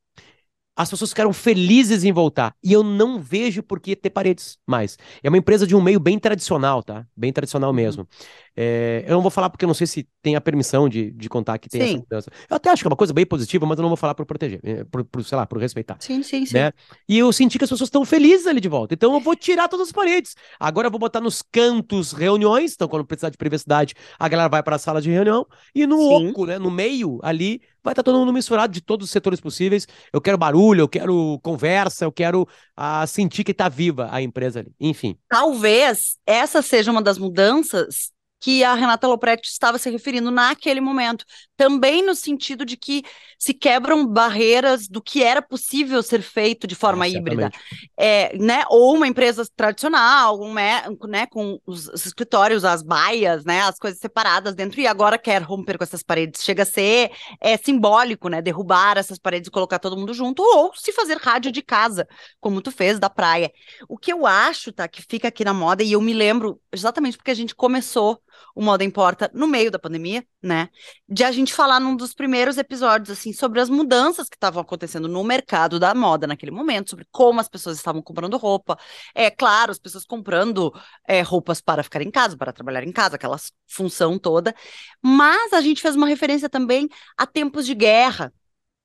as 0.77 0.89
pessoas 0.89 1.11
ficaram 1.11 1.33
felizes 1.33 2.05
em 2.05 2.13
voltar. 2.13 2.55
E 2.63 2.73
eu 2.73 2.83
não 2.83 3.21
vejo 3.21 3.63
por 3.63 3.79
que 3.79 3.95
ter 3.95 4.11
paredes 4.11 4.59
mais. 4.67 4.97
É 5.23 5.29
uma 5.29 5.39
empresa 5.39 5.67
de 5.67 5.77
um 5.77 5.83
meio 5.83 6.01
bem 6.01 6.19
tradicional, 6.19 6.83
tá? 6.83 7.07
Bem 7.17 7.33
tradicional 7.33 7.71
uhum. 7.71 7.77
mesmo. 7.77 8.09
É, 8.57 9.05
eu 9.07 9.15
não 9.15 9.23
vou 9.23 9.31
falar 9.31 9.49
porque 9.49 9.65
eu 9.65 9.67
não 9.67 9.75
sei 9.75 9.87
se 9.87 10.07
tem 10.21 10.37
a 10.37 10.41
permissão 10.41 10.89
de, 10.89 11.11
de 11.11 11.29
contar 11.29 11.59
que 11.59 11.69
tem 11.69 11.81
essa 11.81 11.93
Sim. 11.93 11.99
mudança. 11.99 12.31
Eu 12.49 12.57
até 12.57 12.71
acho 12.71 12.83
que 12.83 12.87
é 12.87 12.91
uma 12.91 12.97
coisa 12.97 13.13
bem 13.13 13.25
positiva, 13.25 13.65
mas 13.65 13.79
eu 13.79 13.83
não 13.83 13.89
vou 13.89 13.97
falar 13.97 14.15
por 14.15 14.27
proteger, 14.27 14.61
eh, 14.63 14.85
por, 14.85 15.05
por, 15.05 15.25
sei 15.25 15.37
lá, 15.37 15.47
por 15.47 15.59
respeitar. 15.59 15.97
Sim, 16.01 16.23
sim, 16.23 16.45
sim. 16.45 16.55
Né? 16.55 16.73
E 17.09 17.19
eu 17.19 17.33
senti 17.33 17.59
que 17.59 17.65
as 17.65 17.71
pessoas 17.71 17.89
estão 17.89 18.05
felizes 18.05 18.47
ali 18.47 18.61
de 18.61 18.69
volta. 18.69 18.95
Então 18.95 19.15
eu 19.15 19.21
vou 19.21 19.35
tirar 19.35 19.69
todas 19.69 19.89
as 19.89 19.93
paredes. 19.93 20.37
Agora 20.61 20.89
eu 20.89 20.91
vou 20.91 21.01
botar 21.01 21.21
nos 21.21 21.43
cantos 21.43 22.13
reuniões. 22.13 22.75
Então, 22.75 22.89
quando 22.89 23.05
precisar 23.05 23.31
de 23.31 23.39
privacidade, 23.39 23.95
a 24.19 24.29
galera 24.29 24.49
vai 24.49 24.63
para 24.63 24.77
a 24.77 24.79
sala 24.79 25.01
de 25.01 25.11
reunião. 25.11 25.47
E 25.75 25.87
no 25.87 25.99
Sim. 25.99 26.31
oco, 26.31 26.47
né? 26.47 26.59
No 26.59 26.71
meio 26.71 27.19
ali, 27.23 27.61
vai 27.83 27.93
estar 27.93 28.03
todo 28.03 28.19
mundo 28.19 28.33
misturado 28.33 28.73
de 28.73 28.81
todos 28.81 29.07
os 29.07 29.11
setores 29.11 29.41
possíveis. 29.41 29.87
Eu 30.13 30.21
quero 30.21 30.39
barulho, 30.39 30.83
eu 30.83 30.89
quero 30.89 31.39
conversa, 31.43 32.05
eu 32.05 32.13
quero 32.13 32.47
ah, 32.77 33.07
sentir 33.07 33.45
que 33.45 33.55
tá 33.55 33.69
viva 33.69 34.09
a 34.11 34.21
empresa 34.21 34.61
ali. 34.61 34.73
Enfim. 34.79 35.17
Talvez 35.29 36.19
essa 36.27 36.63
seja 36.63 36.91
uma 36.91 37.03
das 37.03 37.19
mudanças 37.19 38.13
que 38.43 38.65
a 38.65 38.75
Renata 38.75 39.07
Lopretti 39.07 39.49
estava 39.49 39.79
se 39.79 39.91
referindo 39.91 40.31
naquele 40.31 40.81
momento. 40.81 41.25
Também 41.63 42.05
no 42.05 42.13
sentido 42.13 42.65
de 42.65 42.77
que 42.77 43.05
se 43.39 43.55
quebram 43.55 44.05
barreiras 44.05 44.89
do 44.89 45.01
que 45.01 45.23
era 45.23 45.41
possível 45.41 46.03
ser 46.03 46.21
feito 46.21 46.67
de 46.67 46.75
forma 46.75 47.07
É, 47.07 47.11
híbrida. 47.11 47.51
É, 47.97 48.37
né? 48.37 48.65
Ou 48.69 48.97
uma 48.97 49.07
empresa 49.07 49.45
tradicional, 49.55 50.41
um, 50.41 50.55
né, 50.55 50.83
né, 51.09 51.27
com 51.27 51.61
os, 51.65 51.87
os 51.87 52.05
escritórios, 52.05 52.65
as 52.65 52.83
baias, 52.83 53.45
né, 53.45 53.61
as 53.63 53.79
coisas 53.79 54.01
separadas 54.01 54.57
dentro, 54.57 54.81
e 54.81 54.89
agora 54.89 55.17
quer 55.17 55.41
romper 55.41 55.79
com 55.79 55.85
essas 55.85 56.03
paredes. 56.03 56.43
Chega 56.43 56.65
a 56.65 56.67
ser 56.67 57.13
é, 57.41 57.57
simbólico, 57.57 58.29
né? 58.29 58.43
Derrubar 58.43 58.99
essas 58.99 59.21
paredes 59.21 59.47
e 59.47 59.53
colocar 59.53 59.79
todo 59.79 59.97
mundo 59.97 60.13
junto, 60.13 60.43
ou 60.43 60.75
se 60.75 60.91
fazer 60.91 61.17
rádio 61.19 61.53
de 61.53 61.63
casa, 61.63 62.09
como 62.41 62.61
tu 62.61 62.73
fez 62.73 62.99
da 62.99 63.09
praia. 63.09 63.53
O 63.89 63.97
que 63.97 64.13
eu 64.13 64.27
acho, 64.27 64.73
tá, 64.73 64.89
que 64.89 65.01
fica 65.01 65.29
aqui 65.29 65.45
na 65.45 65.55
moda, 65.55 65.85
e 65.85 65.93
eu 65.93 66.01
me 66.01 66.13
lembro 66.13 66.61
exatamente 66.73 67.17
porque 67.17 67.31
a 67.31 67.35
gente 67.37 67.55
começou 67.55 68.21
o 68.55 68.63
Moda 68.63 68.83
Importa 68.83 69.31
no 69.33 69.47
meio 69.47 69.71
da 69.71 69.79
pandemia, 69.79 70.25
né? 70.43 70.69
De 71.09 71.23
a 71.23 71.31
gente 71.31 71.52
falar 71.55 71.81
num 71.81 71.97
dos 71.97 72.15
primeiros 72.15 72.59
episódios, 72.59 73.11
assim, 73.11 73.33
sobre 73.33 73.61
as 73.61 73.69
mudanças 73.69 74.29
que 74.29 74.37
estavam 74.37 74.61
acontecendo 74.63 75.09
no 75.09 75.23
mercado 75.25 75.79
da 75.79 75.95
moda 75.95 76.27
naquele 76.27 76.51
momento, 76.51 76.91
sobre 76.91 77.07
como 77.11 77.41
as 77.41 77.49
pessoas 77.49 77.77
estavam 77.77 78.03
comprando 78.03 78.37
roupa. 78.37 78.79
É 79.15 79.31
claro, 79.31 79.71
as 79.73 79.79
pessoas 79.79 80.05
comprando 80.05 80.73
é, 81.07 81.23
roupas 81.23 81.61
para 81.61 81.83
ficar 81.83 82.03
em 82.03 82.11
casa, 82.11 82.37
para 82.37 82.53
trabalhar 82.53 82.85
em 82.85 82.93
casa, 82.93 83.17
aquela 83.17 83.37
função 83.67 84.19
toda. 84.19 84.55
Mas 85.03 85.53
a 85.53 85.61
gente 85.61 85.83
fez 85.83 85.97
uma 85.97 86.07
referência 86.07 86.49
também 86.49 86.89
a 87.17 87.27
tempos 87.27 87.67
de 87.67 87.75
guerra, 87.75 88.33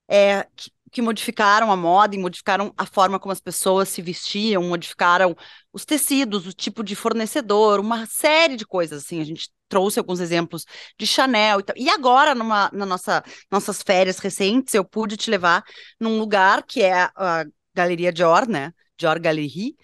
é, 0.07 0.47
que, 0.55 0.71
que 0.91 1.01
modificaram 1.01 1.71
a 1.71 1.75
moda 1.75 2.15
e 2.15 2.19
modificaram 2.19 2.74
a 2.77 2.86
forma 2.86 3.19
como 3.19 3.31
as 3.31 3.41
pessoas 3.41 3.89
se 3.89 4.01
vestiam, 4.01 4.63
modificaram 4.63 5.36
os 5.74 5.86
tecidos, 5.86 6.47
o 6.47 6.53
tipo 6.53 6.83
de 6.83 6.95
fornecedor, 6.95 7.79
uma 7.79 8.05
série 8.05 8.55
de 8.55 8.65
coisas, 8.65 9.03
assim, 9.03 9.21
a 9.21 9.25
gente 9.25 9.50
trouxe 9.67 10.00
alguns 10.00 10.19
exemplos 10.19 10.65
de 10.97 11.05
Chanel 11.05 11.59
e. 11.59 11.63
E 11.86 11.89
agora, 11.89 12.33
numa, 12.36 12.69
na 12.74 12.86
nossa, 12.86 13.24
nossas 13.51 13.81
férias 13.81 14.19
recentes, 14.19 14.74
eu 14.74 14.83
pude 14.86 15.17
te 15.17 15.29
levar 15.29 15.63
num 16.00 16.17
lugar 16.19 16.63
que 16.63 16.81
é 16.81 16.93
a, 16.93 17.12
a 17.15 17.45
Galeria 17.74 18.12
Dior, 18.12 18.47
né? 18.47 18.74
Dior 18.97 19.19
Galerie, 19.19 19.75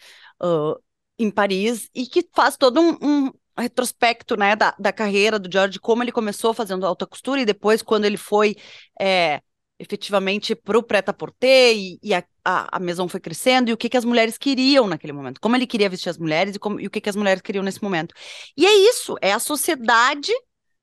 uh, 0.41 0.75
em 1.17 1.29
Paris, 1.29 1.89
e 1.93 2.05
que 2.07 2.27
faz 2.33 2.57
todo 2.57 2.81
um, 2.81 2.97
um 3.01 3.31
retrospecto, 3.57 4.35
né, 4.35 4.55
da, 4.55 4.75
da 4.79 4.91
carreira 4.91 5.37
do 5.37 5.47
Dior, 5.47 5.69
de 5.69 5.79
como 5.79 6.03
ele 6.03 6.11
começou 6.11 6.53
fazendo 6.53 6.85
alta 6.85 7.05
costura 7.05 7.41
e 7.41 7.45
depois, 7.45 7.81
quando 7.83 8.05
ele 8.05 8.17
foi 8.17 8.55
é, 8.99 9.41
efetivamente 9.83 10.55
para 10.55 10.77
o 10.77 10.83
prêt-à-porter 10.83 11.75
e, 11.75 11.99
e 12.01 12.13
a, 12.13 12.23
a, 12.43 12.77
a 12.77 12.79
Maison 12.79 13.07
foi 13.07 13.19
crescendo 13.19 13.69
e 13.69 13.73
o 13.73 13.77
que, 13.77 13.89
que 13.89 13.97
as 13.97 14.05
mulheres 14.05 14.37
queriam 14.37 14.87
naquele 14.87 15.13
momento, 15.13 15.39
como 15.39 15.55
ele 15.55 15.67
queria 15.67 15.89
vestir 15.89 16.09
as 16.09 16.17
mulheres 16.17 16.55
e, 16.55 16.59
como, 16.59 16.79
e 16.79 16.87
o 16.87 16.89
que, 16.89 17.01
que 17.01 17.09
as 17.09 17.15
mulheres 17.15 17.41
queriam 17.41 17.63
nesse 17.63 17.83
momento. 17.83 18.15
E 18.57 18.65
é 18.65 18.73
isso, 18.89 19.15
é 19.21 19.31
a 19.33 19.39
sociedade 19.39 20.31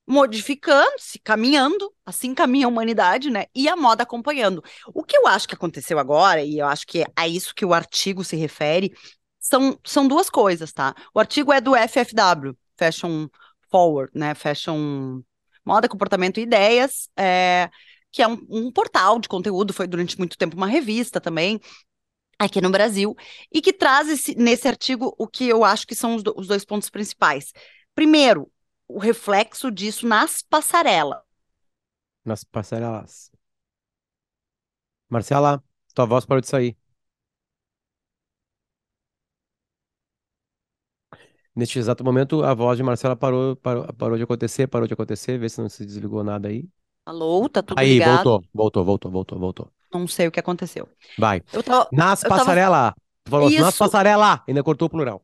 modificando-se, 0.07 1.21
caminhando, 1.21 1.93
assim 2.05 2.35
caminha 2.35 2.67
a 2.67 2.69
humanidade, 2.69 3.31
né? 3.31 3.45
E 3.55 3.69
a 3.69 3.77
moda 3.77 4.03
acompanhando. 4.03 4.63
O 4.93 5.05
que 5.05 5.17
eu 5.17 5.27
acho 5.27 5.47
que 5.47 5.55
aconteceu 5.55 5.99
agora, 6.01 6.43
e 6.43 6.59
eu 6.59 6.67
acho 6.67 6.85
que 6.87 7.03
é 7.03 7.07
a 7.15 7.29
isso 7.29 7.55
que 7.55 7.65
o 7.65 7.73
artigo 7.73 8.25
se 8.25 8.35
refere, 8.37 8.93
são, 9.39 9.79
são 9.85 10.09
duas 10.09 10.29
coisas, 10.29 10.73
tá? 10.73 10.95
O 11.15 11.21
artigo 11.21 11.53
é 11.53 11.61
do 11.61 11.77
FFW, 11.77 12.57
Fashion 12.77 13.29
Forward, 13.71 14.11
né? 14.15 14.35
Fashion 14.35 15.23
Moda, 15.65 15.89
Comportamento 15.89 16.39
e 16.39 16.43
Ideias, 16.43 17.09
é, 17.17 17.71
que 18.13 18.23
é 18.23 18.29
um, 18.29 18.47
um 18.49 18.73
portal 18.73 19.19
de 19.19 19.29
conteúdo, 19.29 19.73
foi 19.73 19.87
durante 19.87 20.19
muito 20.19 20.37
tempo 20.37 20.57
uma 20.57 20.67
revista 20.67 21.21
também, 21.21 21.61
aqui 22.39 22.61
no 22.61 22.71
Brasil, 22.71 23.15
e 23.53 23.61
que 23.61 23.73
traz 23.73 24.09
esse, 24.09 24.35
nesse 24.35 24.67
artigo 24.67 25.15
o 25.19 25.27
que 25.27 25.47
eu 25.49 25.65
acho 25.65 25.87
que 25.87 25.95
são 25.95 26.17
os, 26.17 26.23
do, 26.23 26.35
os 26.37 26.47
dois 26.47 26.65
pontos 26.65 26.91
principais. 26.91 27.53
Primeiro, 27.95 28.51
o 28.89 28.99
reflexo 28.99 29.71
disso 29.71 30.07
nas 30.07 30.43
passarelas. 30.43 31.21
Nas 32.25 32.45
passarelas. 32.45 33.31
Marcela, 35.09 35.63
tua 35.95 36.07
voz 36.07 36.25
parou 36.25 36.41
de 36.41 36.49
sair. 36.49 36.77
Neste 41.55 41.79
exato 41.79 42.05
momento, 42.05 42.43
a 42.45 42.55
voz 42.55 42.77
de 42.77 42.83
Marcela 42.83 43.17
parou, 43.17 43.57
parou, 43.57 43.93
parou 43.95 44.17
de 44.17 44.23
acontecer, 44.23 44.67
parou 44.69 44.87
de 44.87 44.95
acontecer. 44.95 45.39
Vê 45.39 45.49
se 45.49 45.61
não 45.61 45.69
se 45.69 45.85
desligou 45.85 46.23
nada 46.25 46.49
aí. 46.49 46.69
Alô, 47.11 47.49
tá 47.49 47.61
tudo 47.61 47.79
Aí, 47.79 47.95
ligado? 47.95 48.23
voltou, 48.23 48.45
voltou, 48.55 48.85
voltou, 48.85 49.11
voltou, 49.11 49.39
voltou. 49.39 49.73
Não 49.93 50.07
sei 50.07 50.29
o 50.29 50.31
que 50.31 50.39
aconteceu. 50.39 50.89
Vai. 51.19 51.43
Eu 51.53 51.61
tava, 51.63 51.89
Nas 51.91 52.23
eu 52.23 52.29
tava- 52.29 52.39
passarela. 52.41 52.95
Tu 53.25 53.31
falou 53.31 53.49
assim, 53.49 53.59
nas 53.59 53.71
Isso. 53.71 53.79
passarela. 53.79 54.43
Ainda 54.47 54.63
cortou 54.63 54.87
o 54.87 54.91
plural. 54.91 55.21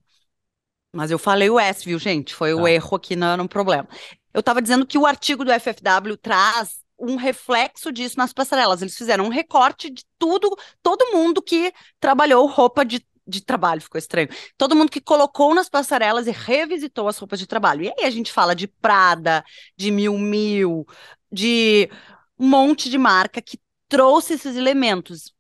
Mas 0.93 1.11
eu 1.11 1.19
falei 1.19 1.49
o 1.51 1.61
S, 1.61 1.85
viu, 1.85 1.99
gente? 1.99 2.35
Foi 2.35 2.55
o 2.55 2.63
Tá. 2.63 2.71
erro 2.71 2.97
aqui 2.97 3.15
no, 3.15 3.37
no 3.37 3.49
problema. 3.49 3.87
Eu 4.33 4.41
estava 4.41 4.61
dizendo 4.61 4.87
que 4.87 4.99
o 4.99 5.07
artigo 5.07 5.45
do 5.45 5.53
FFW 5.53 6.17
traz 6.17 6.81
um 6.99 7.17
reflexo 7.17 7.93
disso 7.93 8.17
nas 8.19 8.33
passarelas. 8.33 8.83
Eles 8.83 8.97
fizeram 8.97 9.27
um 9.27 9.29
recorte 9.29 9.91
de 9.91 10.05
tudo, 10.19 10.49
todo 10.83 11.13
mundo 11.13 11.43
que 11.43 11.73
trabalhou 12.01 12.47
roupa 12.47 12.85
de, 12.85 13.07
de 13.27 13.43
trabalho, 13.45 13.83
ficou 13.83 13.99
estranho. 13.99 14.29
Todo 14.57 14.75
mundo 14.75 14.91
que 14.91 15.01
colocou 15.01 15.55
nas 15.55 15.69
passarelas 15.69 16.27
e 16.27 16.31
revisitou 16.31 17.09
as 17.09 17.19
roupas 17.19 17.39
de 17.39 17.47
trabalho. 17.47 17.83
E 17.85 17.89
aí 17.89 18.05
a 18.07 18.11
gente 18.11 18.33
fala 18.33 18.55
de 18.57 18.67
Prada, 18.67 19.45
de 19.77 19.91
Miu 19.91 20.17
Miu, 20.19 20.87
de 21.31 21.91
um 22.39 22.49
monte 22.49 22.91
de 22.91 22.99
marca 22.99 23.41
que 23.43 23.59
trouxe 23.89 24.35
esses 24.35 24.57
elementos, 24.57 25.33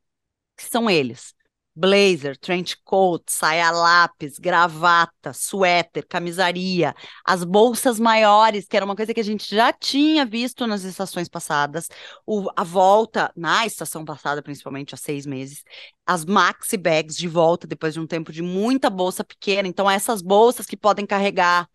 que 0.56 0.64
são 0.64 0.88
eles. 0.90 1.34
Blazer, 1.78 2.38
trench 2.38 2.78
coat, 2.84 3.24
saia 3.30 3.70
lápis, 3.70 4.38
gravata, 4.38 5.34
suéter, 5.34 6.06
camisaria, 6.08 6.94
as 7.22 7.44
bolsas 7.44 8.00
maiores, 8.00 8.66
que 8.66 8.76
era 8.76 8.86
uma 8.86 8.96
coisa 8.96 9.12
que 9.12 9.20
a 9.20 9.24
gente 9.24 9.54
já 9.54 9.70
tinha 9.74 10.24
visto 10.24 10.66
nas 10.66 10.84
estações 10.84 11.28
passadas, 11.28 11.88
o- 12.26 12.48
a 12.56 12.64
volta, 12.64 13.30
na 13.36 13.66
estação 13.66 14.06
passada, 14.06 14.42
principalmente 14.42 14.94
há 14.94 14.96
seis 14.96 15.26
meses, 15.26 15.64
as 16.06 16.24
maxi 16.24 16.78
bags 16.78 17.14
de 17.16 17.28
volta 17.28 17.66
depois 17.66 17.92
de 17.92 18.00
um 18.00 18.06
tempo 18.06 18.32
de 18.32 18.40
muita 18.42 18.88
bolsa 18.88 19.22
pequena. 19.22 19.68
Então, 19.68 19.90
essas 19.90 20.22
bolsas 20.22 20.64
que 20.64 20.78
podem 20.78 21.04
carregar 21.06 21.68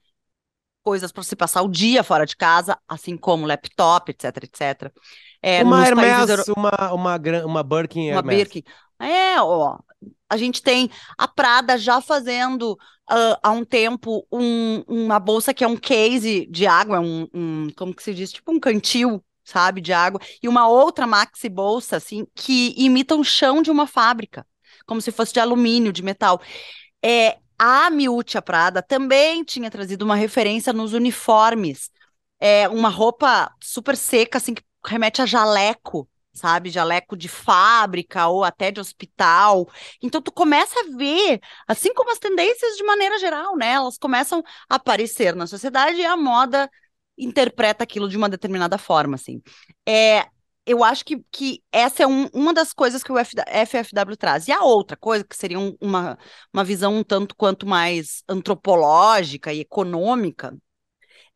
coisas 0.84 1.12
para 1.12 1.24
se 1.24 1.36
passar 1.36 1.62
o 1.64 1.70
dia 1.70 2.04
fora 2.04 2.26
de 2.26 2.36
casa, 2.36 2.78
assim 2.88 3.18
como 3.18 3.46
laptop, 3.46 4.12
etc, 4.12 4.38
etc. 4.44 4.94
É, 5.42 5.64
uma 5.66 5.88
Hermes, 5.88 6.30
euro- 6.30 6.46
uma, 6.58 6.94
uma, 6.94 7.18
uma 7.46 7.64
Birkin 7.64 8.08
uma 8.10 8.22
Hermes. 8.22 8.22
Birkin. 8.22 8.64
É, 9.00 9.42
ó, 9.42 9.80
a 10.30 10.38
gente 10.38 10.62
tem 10.62 10.90
a 11.18 11.28
Prada 11.28 11.78
já 11.78 12.02
fazendo 12.02 12.78
ah, 13.10 13.40
há 13.44 13.52
um 13.52 13.66
tempo 13.66 14.26
um- 14.32 14.82
uma 14.88 15.20
bolsa 15.20 15.54
que 15.54 15.64
é 15.64 15.68
um 15.68 15.78
case 15.78 16.46
de 16.48 16.66
água, 16.68 17.00
um, 17.00 17.28
um- 17.34 17.68
como 17.78 17.94
que 17.96 18.04
se 18.04 18.14
diz? 18.14 18.32
Tipo 18.32 18.52
um 18.52 18.60
cantil, 18.60 19.24
sabe, 19.44 19.82
de 19.82 19.92
água, 19.94 20.20
e 20.42 20.48
uma 20.48 20.68
outra 20.68 21.08
maxi 21.08 21.50
bolsa, 21.50 21.98
assim, 21.98 22.26
que 22.36 22.74
imita 22.78 23.16
o 23.16 23.24
chão 23.24 23.62
de 23.62 23.72
uma 23.72 23.88
fábrica, 23.88 24.46
como 24.86 25.02
se 25.02 25.12
fosse 25.12 25.34
de 25.34 25.40
alumínio, 25.40 25.92
de 25.92 26.04
metal. 26.04 26.42
É, 27.04 27.40
a 27.64 27.92
Miúcha 27.92 28.42
Prada 28.42 28.82
também 28.82 29.44
tinha 29.44 29.70
trazido 29.70 30.04
uma 30.04 30.16
referência 30.16 30.74
nos 30.74 30.94
uniformes, 30.94 31.92
é, 32.40 32.68
uma 32.68 32.90
roupa 32.90 33.54
super 33.62 33.96
seca, 33.96 34.40
assim, 34.40 34.56
que 34.56 34.64
remete 34.84 35.22
a 35.22 35.28
jaleco, 35.28 36.10
sabe? 36.34 36.72
Jaleco 36.72 37.16
de 37.16 37.28
fábrica 37.28 38.26
ou 38.28 38.44
até 38.44 38.72
de 38.72 38.80
hospital. 38.80 39.70
Então 40.02 40.20
tu 40.20 40.32
começa 40.32 40.80
a 40.80 40.98
ver, 40.98 41.40
assim 41.68 41.94
como 41.94 42.12
as 42.12 42.18
tendências 42.18 42.78
de 42.78 42.84
maneira 42.84 43.20
geral, 43.20 43.56
né? 43.56 43.74
Elas 43.74 43.96
começam 43.96 44.42
a 44.68 44.76
aparecer 44.78 45.36
na 45.36 45.46
sociedade 45.46 45.98
e 45.98 46.06
a 46.06 46.18
moda 46.18 46.68
interpreta 47.16 47.84
aquilo 47.84 48.10
de 48.10 48.18
uma 48.18 48.28
determinada 48.28 48.80
forma, 48.80 49.14
assim. 49.14 49.40
É, 49.88 50.26
eu 50.72 50.84
acho 50.84 51.06
que, 51.06 51.24
que 51.32 51.64
essa 51.72 52.04
é 52.04 52.08
um- 52.08 52.28
uma 52.34 52.54
das 52.54 52.74
coisas 52.74 53.04
que 53.04 53.12
o 53.12 53.18
FFW 53.18 54.18
traz. 54.18 54.48
E 54.48 54.52
a 54.52 54.64
outra 54.64 54.98
coisa, 54.98 55.24
que 55.24 55.36
seria 55.36 55.60
um- 55.60 55.76
uma, 55.82 56.18
uma 56.54 56.64
visão 56.64 56.96
um 56.96 57.04
tanto 57.04 57.36
quanto 57.36 57.66
mais 57.68 58.24
antropológica 58.30 59.54
e 59.54 59.62
econômica, 59.62 60.56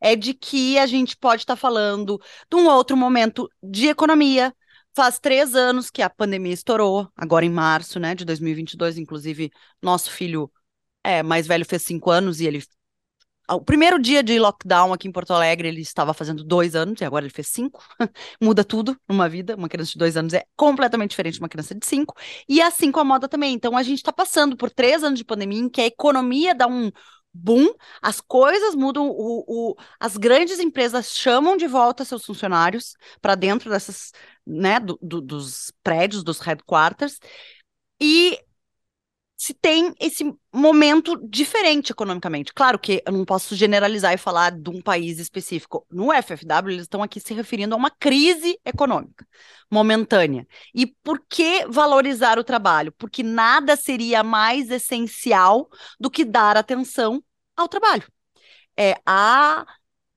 é 0.00 0.16
de 0.16 0.34
que 0.34 0.78
a 0.78 0.86
gente 0.86 1.16
pode 1.16 1.42
estar 1.42 1.56
falando 1.56 2.20
de 2.50 2.56
um 2.56 2.66
outro 2.68 2.96
momento 2.96 3.48
de 3.62 3.88
economia. 3.88 4.54
Faz 4.94 5.18
três 5.18 5.54
anos 5.54 5.90
que 5.90 6.02
a 6.02 6.08
pandemia 6.10 6.52
estourou, 6.54 7.08
agora 7.16 7.44
em 7.44 7.50
março, 7.50 7.98
né, 8.00 8.14
de 8.14 8.24
2022, 8.24 8.96
inclusive, 8.98 9.50
nosso 9.82 10.10
filho 10.10 10.50
é, 11.04 11.22
mais 11.22 11.46
velho 11.46 11.64
fez 11.64 11.82
cinco 11.82 12.10
anos 12.10 12.40
e 12.40 12.46
ele 12.46 12.62
o 13.54 13.60
primeiro 13.60 13.98
dia 13.98 14.22
de 14.22 14.38
lockdown 14.38 14.92
aqui 14.92 15.06
em 15.08 15.12
Porto 15.12 15.32
Alegre, 15.32 15.68
ele 15.68 15.80
estava 15.80 16.12
fazendo 16.12 16.42
dois 16.42 16.74
anos, 16.74 17.00
e 17.00 17.04
agora 17.04 17.24
ele 17.24 17.32
fez 17.32 17.48
cinco. 17.48 17.82
Muda 18.42 18.64
tudo 18.64 18.98
numa 19.08 19.28
vida. 19.28 19.54
Uma 19.56 19.68
criança 19.68 19.92
de 19.92 19.98
dois 19.98 20.16
anos 20.16 20.34
é 20.34 20.44
completamente 20.56 21.10
diferente 21.10 21.34
de 21.34 21.40
uma 21.40 21.48
criança 21.48 21.74
de 21.74 21.86
cinco. 21.86 22.14
E 22.48 22.60
assim 22.60 22.90
com 22.90 23.00
a 23.00 23.04
moda 23.04 23.28
também. 23.28 23.54
Então, 23.54 23.76
a 23.76 23.82
gente 23.82 23.98
está 23.98 24.12
passando 24.12 24.56
por 24.56 24.70
três 24.70 25.04
anos 25.04 25.18
de 25.18 25.24
pandemia 25.24 25.60
em 25.60 25.68
que 25.68 25.80
a 25.80 25.86
economia 25.86 26.54
dá 26.54 26.66
um 26.66 26.90
boom, 27.32 27.68
as 28.00 28.20
coisas 28.20 28.74
mudam, 28.74 29.08
o, 29.10 29.44
o, 29.46 29.76
as 30.00 30.16
grandes 30.16 30.58
empresas 30.58 31.10
chamam 31.14 31.56
de 31.56 31.66
volta 31.66 32.04
seus 32.04 32.24
funcionários 32.24 32.96
para 33.20 33.34
dentro 33.34 33.68
dessas, 33.68 34.12
né, 34.46 34.80
do, 34.80 34.98
do, 35.02 35.20
dos 35.20 35.70
prédios, 35.82 36.24
dos 36.24 36.40
headquarters, 36.40 37.18
e 38.00 38.38
se 39.46 39.54
tem 39.54 39.94
esse 40.00 40.24
momento 40.52 41.16
diferente 41.28 41.92
economicamente. 41.92 42.52
Claro 42.52 42.80
que 42.80 43.00
eu 43.06 43.12
não 43.12 43.24
posso 43.24 43.54
generalizar 43.54 44.12
e 44.12 44.18
falar 44.18 44.50
de 44.50 44.68
um 44.70 44.82
país 44.82 45.20
específico. 45.20 45.86
No 45.88 46.12
FFW, 46.12 46.70
eles 46.70 46.82
estão 46.82 47.00
aqui 47.00 47.20
se 47.20 47.32
referindo 47.32 47.72
a 47.72 47.78
uma 47.78 47.88
crise 47.88 48.58
econômica 48.64 49.24
momentânea. 49.70 50.48
E 50.74 50.84
por 50.84 51.24
que 51.28 51.64
valorizar 51.68 52.40
o 52.40 52.44
trabalho? 52.44 52.90
Porque 52.98 53.22
nada 53.22 53.76
seria 53.76 54.24
mais 54.24 54.68
essencial 54.68 55.68
do 56.00 56.10
que 56.10 56.24
dar 56.24 56.56
atenção 56.56 57.22
ao 57.56 57.68
trabalho. 57.68 58.02
É 58.76 58.96
a, 59.06 59.64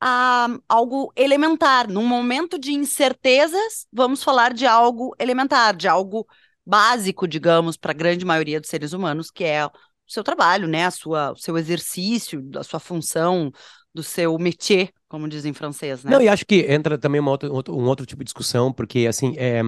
a 0.01 0.48
algo 0.67 1.13
elementar. 1.15 1.88
Num 1.88 2.07
momento 2.07 2.57
de 2.57 2.74
incertezas, 2.74 3.86
vamos 3.93 4.24
falar 4.24 4.55
de 4.55 4.65
algo 4.65 5.15
elementar, 5.19 5.75
de 5.75 5.88
algo 5.88 6.25
básico, 6.69 7.27
digamos, 7.27 7.75
para 7.75 7.91
a 7.91 7.95
grande 7.95 8.23
maioria 8.23 8.59
dos 8.59 8.69
seres 8.69 8.93
humanos, 8.93 9.31
que 9.31 9.43
é 9.43 9.65
o 9.65 9.71
seu 10.07 10.23
trabalho, 10.23 10.67
né? 10.67 10.85
A 10.85 10.91
sua, 10.91 11.31
o 11.31 11.35
seu 11.35 11.57
exercício, 11.57 12.47
a 12.55 12.63
sua 12.63 12.79
função, 12.79 13.51
do 13.93 14.03
seu 14.03 14.38
métier, 14.38 14.91
como 15.07 15.27
dizem 15.27 15.51
em 15.51 15.53
francês, 15.53 16.03
né? 16.03 16.11
Não, 16.11 16.21
e 16.21 16.29
acho 16.29 16.45
que 16.45 16.65
entra 16.71 16.97
também 16.97 17.19
uma 17.19 17.31
outra, 17.31 17.51
um 17.51 17.85
outro 17.88 18.05
tipo 18.05 18.23
de 18.23 18.27
discussão, 18.27 18.71
porque, 18.71 19.07
assim, 19.07 19.33
é, 19.38 19.61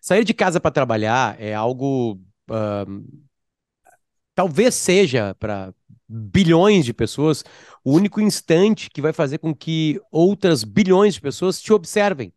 sair 0.00 0.24
de 0.24 0.32
casa 0.32 0.60
para 0.60 0.70
trabalhar 0.70 1.40
é 1.40 1.54
algo. 1.54 2.20
Uh, 2.48 3.26
talvez 4.34 4.74
seja 4.74 5.34
para 5.40 5.74
bilhões 6.08 6.84
de 6.84 6.94
pessoas 6.94 7.42
o 7.82 7.92
único 7.92 8.20
instante 8.20 8.88
que 8.88 9.02
vai 9.02 9.12
fazer 9.12 9.38
com 9.38 9.52
que 9.52 10.00
outras 10.12 10.62
bilhões 10.62 11.14
de 11.14 11.20
pessoas 11.20 11.60
te 11.60 11.72
observem 11.72 12.32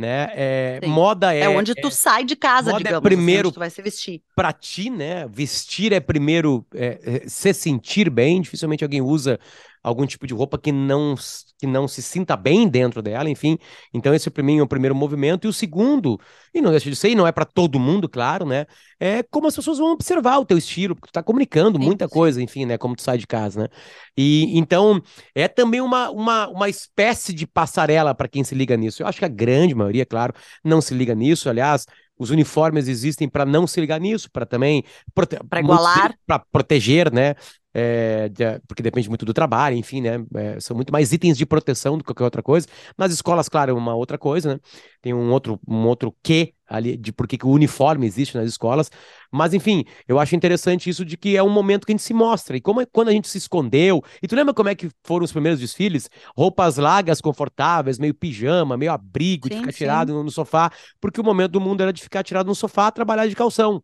né? 0.00 0.30
É, 0.34 0.80
moda 0.86 1.34
é 1.34 1.40
é 1.40 1.48
onde 1.48 1.74
tu 1.74 1.88
é, 1.88 1.90
sai 1.90 2.24
de 2.24 2.34
casa, 2.34 2.72
moda 2.72 2.82
digamos, 2.82 2.98
é 2.98 3.02
primeiro 3.02 3.48
assim, 3.48 3.54
tu 3.54 3.58
vai 3.58 3.70
se 3.70 3.82
vestir. 3.82 4.22
Para 4.34 4.52
ti, 4.52 4.88
né? 4.88 5.28
Vestir 5.28 5.92
é 5.92 6.00
primeiro 6.00 6.66
é, 6.74 7.22
é, 7.24 7.28
se 7.28 7.52
sentir 7.52 8.08
bem. 8.10 8.40
Dificilmente 8.40 8.82
alguém 8.82 9.02
usa 9.02 9.38
algum 9.82 10.06
tipo 10.06 10.26
de 10.26 10.34
roupa 10.34 10.58
que 10.58 10.70
não, 10.70 11.14
que 11.58 11.66
não 11.66 11.88
se 11.88 12.02
sinta 12.02 12.36
bem 12.36 12.68
dentro 12.68 13.00
dela, 13.02 13.28
enfim. 13.30 13.58
Então, 13.92 14.14
esse 14.14 14.30
para 14.30 14.42
mim 14.42 14.58
é 14.58 14.62
o 14.62 14.66
primeiro 14.66 14.94
movimento. 14.94 15.46
E 15.46 15.48
o 15.48 15.52
segundo, 15.52 16.20
e 16.52 16.60
não 16.60 16.70
deixa 16.70 16.90
de 16.90 16.96
ser, 16.96 17.10
e 17.10 17.14
não 17.14 17.26
é 17.26 17.32
para 17.32 17.44
todo 17.44 17.78
mundo, 17.78 18.08
claro, 18.08 18.44
né? 18.44 18.66
É 18.98 19.22
como 19.22 19.46
as 19.46 19.56
pessoas 19.56 19.78
vão 19.78 19.92
observar 19.92 20.38
o 20.38 20.44
teu 20.44 20.58
estilo, 20.58 20.94
porque 20.94 21.08
tu 21.08 21.12
tá 21.12 21.22
comunicando 21.22 21.78
sim, 21.78 21.84
muita 21.84 22.06
sim. 22.06 22.12
coisa, 22.12 22.42
enfim, 22.42 22.66
né? 22.66 22.76
Como 22.76 22.94
tu 22.94 23.02
sai 23.02 23.16
de 23.16 23.26
casa, 23.26 23.62
né? 23.62 23.68
E 24.16 24.58
então 24.58 25.02
é 25.34 25.48
também 25.48 25.80
uma, 25.80 26.10
uma, 26.10 26.48
uma 26.48 26.68
espécie 26.68 27.32
de 27.32 27.46
passarela 27.46 28.14
para 28.14 28.28
quem 28.28 28.44
se 28.44 28.54
liga 28.54 28.76
nisso. 28.76 29.02
Eu 29.02 29.06
acho 29.06 29.18
que 29.18 29.24
a 29.24 29.28
grande 29.28 29.74
maioria, 29.74 30.04
claro, 30.04 30.34
não 30.62 30.80
se 30.80 30.92
liga 30.92 31.14
nisso. 31.14 31.48
Aliás, 31.48 31.86
os 32.20 32.28
uniformes 32.28 32.86
existem 32.86 33.26
para 33.26 33.46
não 33.46 33.66
se 33.66 33.80
ligar 33.80 33.98
nisso, 33.98 34.30
para 34.30 34.44
também 34.44 34.84
para 35.14 35.60
igualar, 35.60 36.14
para 36.26 36.38
proteger, 36.52 37.10
né? 37.10 37.34
É, 37.72 38.28
de, 38.28 38.58
porque 38.66 38.82
depende 38.82 39.08
muito 39.08 39.24
do 39.24 39.32
trabalho, 39.32 39.76
enfim, 39.76 40.00
né? 40.00 40.24
É, 40.34 40.58
são 40.60 40.74
muito 40.74 40.92
mais 40.92 41.12
itens 41.12 41.38
de 41.38 41.46
proteção 41.46 41.96
do 41.96 42.02
que 42.02 42.08
qualquer 42.08 42.24
outra 42.24 42.42
coisa. 42.42 42.66
Nas 42.98 43.12
escolas, 43.12 43.48
claro, 43.48 43.70
é 43.70 43.74
uma 43.74 43.94
outra 43.94 44.18
coisa, 44.18 44.54
né? 44.54 44.60
Tem 45.00 45.14
um 45.14 45.30
outro, 45.30 45.60
um 45.66 45.86
outro 45.86 46.14
quê 46.22 46.54
ali 46.66 46.96
de 46.96 47.12
por 47.12 47.26
que 47.26 47.38
o 47.44 47.50
uniforme 47.50 48.06
existe 48.06 48.36
nas 48.36 48.48
escolas. 48.48 48.90
Mas, 49.30 49.52
enfim, 49.54 49.84
eu 50.06 50.18
acho 50.18 50.36
interessante 50.36 50.88
isso 50.88 51.04
de 51.04 51.16
que 51.16 51.36
é 51.36 51.42
um 51.42 51.48
momento 51.48 51.84
que 51.84 51.92
a 51.92 51.94
gente 51.94 52.02
se 52.02 52.14
mostra. 52.14 52.56
E 52.56 52.60
como 52.60 52.80
é, 52.80 52.86
quando 52.86 53.08
a 53.08 53.12
gente 53.12 53.28
se 53.28 53.38
escondeu. 53.38 54.02
E 54.22 54.28
tu 54.28 54.36
lembra 54.36 54.54
como 54.54 54.68
é 54.68 54.74
que 54.74 54.88
foram 55.04 55.24
os 55.24 55.32
primeiros 55.32 55.58
desfiles? 55.60 56.08
Roupas 56.36 56.76
largas, 56.76 57.20
confortáveis, 57.20 57.98
meio 57.98 58.14
pijama, 58.14 58.76
meio 58.76 58.92
abrigo, 58.92 59.48
sim, 59.48 59.54
de 59.54 59.60
ficar 59.60 59.72
sim. 59.72 59.78
tirado 59.78 60.12
no, 60.12 60.24
no 60.24 60.30
sofá, 60.30 60.70
porque 61.00 61.20
o 61.20 61.24
momento 61.24 61.52
do 61.52 61.60
mundo 61.60 61.82
era 61.82 61.92
de 61.92 62.02
ficar 62.02 62.22
tirado 62.22 62.46
no 62.46 62.54
sofá, 62.54 62.90
trabalhar 62.90 63.26
de 63.26 63.34
calção 63.34 63.82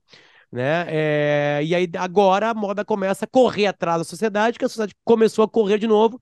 né? 0.53 0.87
É, 0.89 1.61
e 1.63 1.75
aí 1.75 1.89
agora 1.99 2.51
a 2.51 2.55
moda 2.55 2.85
começa 2.85 3.25
a 3.25 3.29
correr 3.29 3.67
atrás 3.67 3.99
da 3.99 4.05
sociedade, 4.05 4.59
que 4.59 4.65
a 4.65 4.69
sociedade 4.69 4.95
começou 5.05 5.45
a 5.45 5.49
correr 5.49 5.79
de 5.79 5.87
novo, 5.87 6.21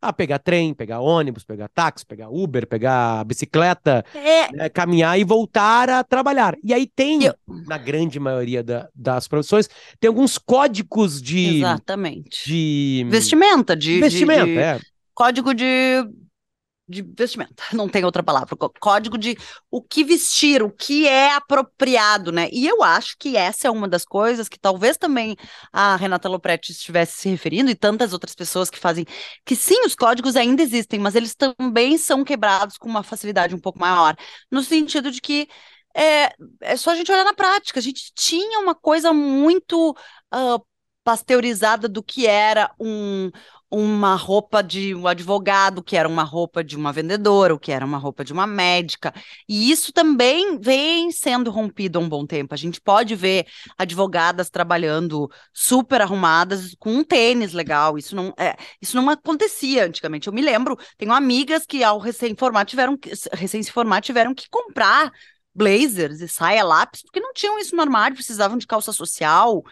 a 0.00 0.12
pegar 0.12 0.38
trem, 0.38 0.74
pegar 0.74 1.00
ônibus, 1.00 1.44
pegar 1.44 1.68
táxi, 1.68 2.04
pegar 2.04 2.28
Uber, 2.28 2.66
pegar 2.66 3.24
bicicleta, 3.24 4.04
é... 4.14 4.52
né, 4.52 4.68
caminhar 4.68 5.18
e 5.18 5.24
voltar 5.24 5.88
a 5.88 6.04
trabalhar. 6.04 6.56
E 6.62 6.72
aí 6.72 6.86
tem, 6.86 7.24
Eu... 7.24 7.34
na 7.66 7.78
grande 7.78 8.20
maioria 8.20 8.62
da, 8.62 8.88
das 8.94 9.26
profissões, 9.26 9.68
tem 9.98 10.08
alguns 10.08 10.38
códigos 10.38 11.20
de. 11.20 11.58
Exatamente. 11.58 12.46
De. 12.46 13.06
Vestimenta, 13.08 13.74
de. 13.76 14.00
Vestimenta, 14.00 14.46
de, 14.46 14.52
de... 14.52 14.58
é. 14.58 14.80
Código 15.14 15.54
de 15.54 16.04
de 16.88 17.02
vestimenta, 17.02 17.64
não 17.72 17.88
tem 17.88 18.04
outra 18.04 18.22
palavra, 18.22 18.56
código 18.80 19.18
de 19.18 19.36
o 19.70 19.82
que 19.82 20.04
vestir, 20.04 20.62
o 20.62 20.70
que 20.70 21.06
é 21.06 21.32
apropriado, 21.34 22.30
né? 22.30 22.48
E 22.52 22.66
eu 22.66 22.82
acho 22.82 23.16
que 23.18 23.36
essa 23.36 23.68
é 23.68 23.70
uma 23.70 23.88
das 23.88 24.04
coisas 24.04 24.48
que 24.48 24.58
talvez 24.58 24.96
também 24.96 25.36
a 25.72 25.96
Renata 25.96 26.28
Lopretti 26.28 26.72
estivesse 26.72 27.18
se 27.18 27.28
referindo 27.28 27.70
e 27.70 27.74
tantas 27.74 28.12
outras 28.12 28.34
pessoas 28.34 28.70
que 28.70 28.78
fazem, 28.78 29.04
que 29.44 29.56
sim, 29.56 29.84
os 29.84 29.94
códigos 29.94 30.36
ainda 30.36 30.62
existem, 30.62 31.00
mas 31.00 31.14
eles 31.14 31.34
também 31.34 31.98
são 31.98 32.24
quebrados 32.24 32.78
com 32.78 32.88
uma 32.88 33.02
facilidade 33.02 33.54
um 33.54 33.60
pouco 33.60 33.78
maior, 33.78 34.16
no 34.50 34.62
sentido 34.62 35.10
de 35.10 35.20
que 35.20 35.48
é, 35.96 36.34
é 36.60 36.76
só 36.76 36.90
a 36.90 36.94
gente 36.94 37.10
olhar 37.10 37.24
na 37.24 37.32
prática, 37.34 37.80
a 37.80 37.82
gente 37.82 38.12
tinha 38.14 38.60
uma 38.60 38.74
coisa 38.74 39.12
muito 39.12 39.92
uh, 40.34 40.66
pasteurizada 41.02 41.88
do 41.88 42.02
que 42.02 42.26
era 42.26 42.70
um, 42.80 43.30
uma 43.70 44.14
roupa 44.14 44.62
de 44.62 44.94
um 44.94 45.06
advogado, 45.06 45.82
que 45.82 45.96
era 45.96 46.08
uma 46.08 46.22
roupa 46.22 46.62
de 46.62 46.76
uma 46.76 46.92
vendedora, 46.92 47.54
o 47.54 47.58
que 47.58 47.72
era 47.72 47.84
uma 47.84 47.98
roupa 47.98 48.24
de 48.24 48.32
uma 48.32 48.46
médica. 48.46 49.12
E 49.48 49.70
isso 49.70 49.92
também 49.92 50.58
vem 50.58 51.10
sendo 51.10 51.50
rompido 51.50 51.98
há 51.98 52.02
um 52.02 52.08
bom 52.08 52.24
tempo. 52.24 52.54
A 52.54 52.56
gente 52.56 52.80
pode 52.80 53.14
ver 53.16 53.46
advogadas 53.76 54.48
trabalhando 54.50 55.28
super 55.52 56.00
arrumadas 56.00 56.74
com 56.78 56.90
um 56.90 57.04
tênis 57.04 57.52
legal. 57.52 57.98
Isso 57.98 58.14
não 58.14 58.32
é, 58.38 58.56
isso 58.80 58.96
não 58.96 59.10
acontecia 59.10 59.84
antigamente. 59.86 60.28
Eu 60.28 60.32
me 60.32 60.42
lembro, 60.42 60.78
tenho 60.96 61.12
amigas 61.12 61.66
que 61.66 61.82
ao 61.82 61.98
recém-formar 61.98 62.64
tiveram 62.66 62.96
recém 63.32 63.62
se 63.62 63.72
formar 63.72 64.00
tiveram 64.00 64.34
que 64.34 64.48
comprar 64.48 65.12
blazers 65.54 66.20
e 66.20 66.28
saia 66.28 66.62
lápis, 66.62 67.02
porque 67.02 67.18
não 67.18 67.32
tinham 67.32 67.58
isso 67.58 67.74
no 67.74 67.82
armário, 67.82 68.14
precisavam 68.14 68.58
de 68.58 68.66
calça 68.66 68.92
social. 68.92 69.64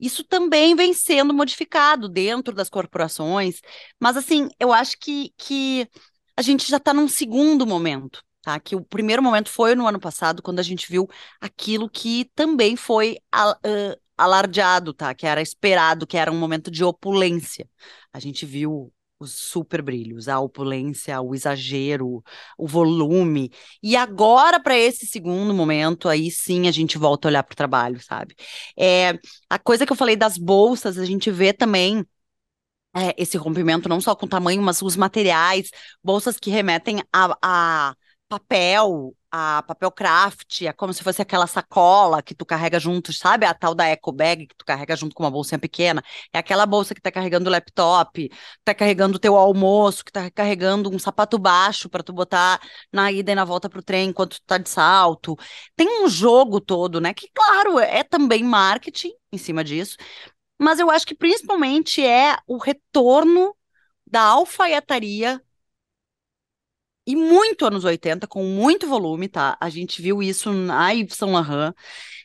Isso 0.00 0.24
também 0.24 0.74
vem 0.74 0.94
sendo 0.94 1.34
modificado 1.34 2.08
dentro 2.08 2.54
das 2.54 2.68
corporações, 2.68 3.60
mas 4.00 4.16
assim, 4.16 4.48
eu 4.60 4.72
acho 4.72 4.96
que, 4.98 5.32
que 5.36 5.88
a 6.36 6.42
gente 6.42 6.68
já 6.70 6.76
está 6.76 6.94
num 6.94 7.08
segundo 7.08 7.66
momento, 7.66 8.22
tá? 8.42 8.60
Que 8.60 8.76
o 8.76 8.84
primeiro 8.84 9.22
momento 9.22 9.50
foi 9.50 9.74
no 9.74 9.86
ano 9.86 9.98
passado, 10.00 10.42
quando 10.42 10.60
a 10.60 10.62
gente 10.62 10.88
viu 10.88 11.08
aquilo 11.40 11.90
que 11.90 12.30
também 12.34 12.76
foi 12.76 13.18
uh, 13.34 14.00
alardeado, 14.16 14.92
tá? 14.94 15.14
Que 15.14 15.26
era 15.26 15.40
esperado, 15.42 16.06
que 16.06 16.16
era 16.16 16.30
um 16.30 16.38
momento 16.38 16.70
de 16.70 16.84
opulência. 16.84 17.68
A 18.12 18.20
gente 18.20 18.46
viu 18.46 18.92
os 19.20 19.32
super 19.32 19.82
brilhos, 19.82 20.28
a 20.28 20.38
opulência, 20.40 21.20
o 21.20 21.34
exagero, 21.34 22.22
o 22.56 22.66
volume. 22.66 23.50
E 23.82 23.96
agora, 23.96 24.60
para 24.60 24.76
esse 24.76 25.06
segundo 25.06 25.52
momento, 25.52 26.08
aí 26.08 26.30
sim 26.30 26.68
a 26.68 26.70
gente 26.70 26.96
volta 26.98 27.28
a 27.28 27.30
olhar 27.30 27.42
para 27.42 27.52
o 27.52 27.56
trabalho, 27.56 28.00
sabe? 28.02 28.34
É, 28.78 29.18
a 29.50 29.58
coisa 29.58 29.84
que 29.86 29.92
eu 29.92 29.96
falei 29.96 30.16
das 30.16 30.38
bolsas, 30.38 30.98
a 30.98 31.04
gente 31.04 31.30
vê 31.30 31.52
também. 31.52 32.04
É, 32.96 33.14
esse 33.22 33.36
rompimento 33.36 33.88
não 33.88 34.00
só 34.00 34.14
com 34.16 34.26
o 34.26 34.28
tamanho, 34.28 34.62
mas 34.62 34.82
os 34.82 34.96
materiais, 34.96 35.70
bolsas 36.02 36.38
que 36.38 36.50
remetem 36.50 37.02
a, 37.12 37.36
a 37.42 37.94
papel, 38.28 39.14
a 39.30 39.62
papel 39.62 39.90
craft, 39.90 40.62
é 40.62 40.72
como 40.72 40.92
se 40.92 41.02
fosse 41.02 41.22
aquela 41.22 41.46
sacola 41.46 42.22
que 42.22 42.34
tu 42.34 42.44
carrega 42.46 42.78
junto, 42.78 43.12
sabe? 43.12 43.46
A 43.46 43.54
tal 43.54 43.74
da 43.74 43.86
eco 43.86 44.12
bag 44.12 44.46
que 44.46 44.54
tu 44.56 44.64
carrega 44.64 44.94
junto 44.96 45.14
com 45.14 45.22
uma 45.22 45.30
bolsinha 45.30 45.58
pequena. 45.58 46.02
É 46.32 46.38
aquela 46.38 46.66
bolsa 46.66 46.94
que 46.94 47.00
tá 47.00 47.10
carregando 47.10 47.48
o 47.48 47.52
laptop, 47.52 48.30
tá 48.64 48.74
carregando 48.74 49.16
o 49.16 49.18
teu 49.20 49.36
almoço, 49.36 50.04
que 50.04 50.12
tá 50.12 50.30
carregando 50.30 50.90
um 50.94 50.98
sapato 50.98 51.38
baixo 51.38 51.88
para 51.88 52.02
tu 52.02 52.12
botar 52.12 52.60
na 52.92 53.10
ida 53.10 53.32
e 53.32 53.34
na 53.34 53.44
volta 53.44 53.68
pro 53.68 53.82
trem 53.82 54.10
enquanto 54.10 54.36
tu 54.40 54.42
tá 54.46 54.58
de 54.58 54.68
salto. 54.68 55.36
Tem 55.76 56.04
um 56.04 56.08
jogo 56.08 56.60
todo, 56.60 57.00
né? 57.00 57.14
Que, 57.14 57.28
claro, 57.34 57.78
é 57.78 58.02
também 58.04 58.42
marketing 58.44 59.12
em 59.32 59.38
cima 59.38 59.64
disso, 59.64 59.96
mas 60.58 60.78
eu 60.78 60.90
acho 60.90 61.06
que 61.06 61.14
principalmente 61.14 62.04
é 62.04 62.36
o 62.46 62.58
retorno 62.58 63.54
da 64.06 64.22
alfaiataria 64.22 65.40
e 67.08 67.16
muito 67.16 67.64
anos 67.64 67.84
80, 67.86 68.26
com 68.26 68.44
muito 68.44 68.86
volume, 68.86 69.28
tá? 69.28 69.56
A 69.58 69.70
gente 69.70 70.02
viu 70.02 70.22
isso 70.22 70.52
na 70.52 70.90
Yves 70.90 71.16
Saint 71.16 71.32
Laurent, 71.32 71.74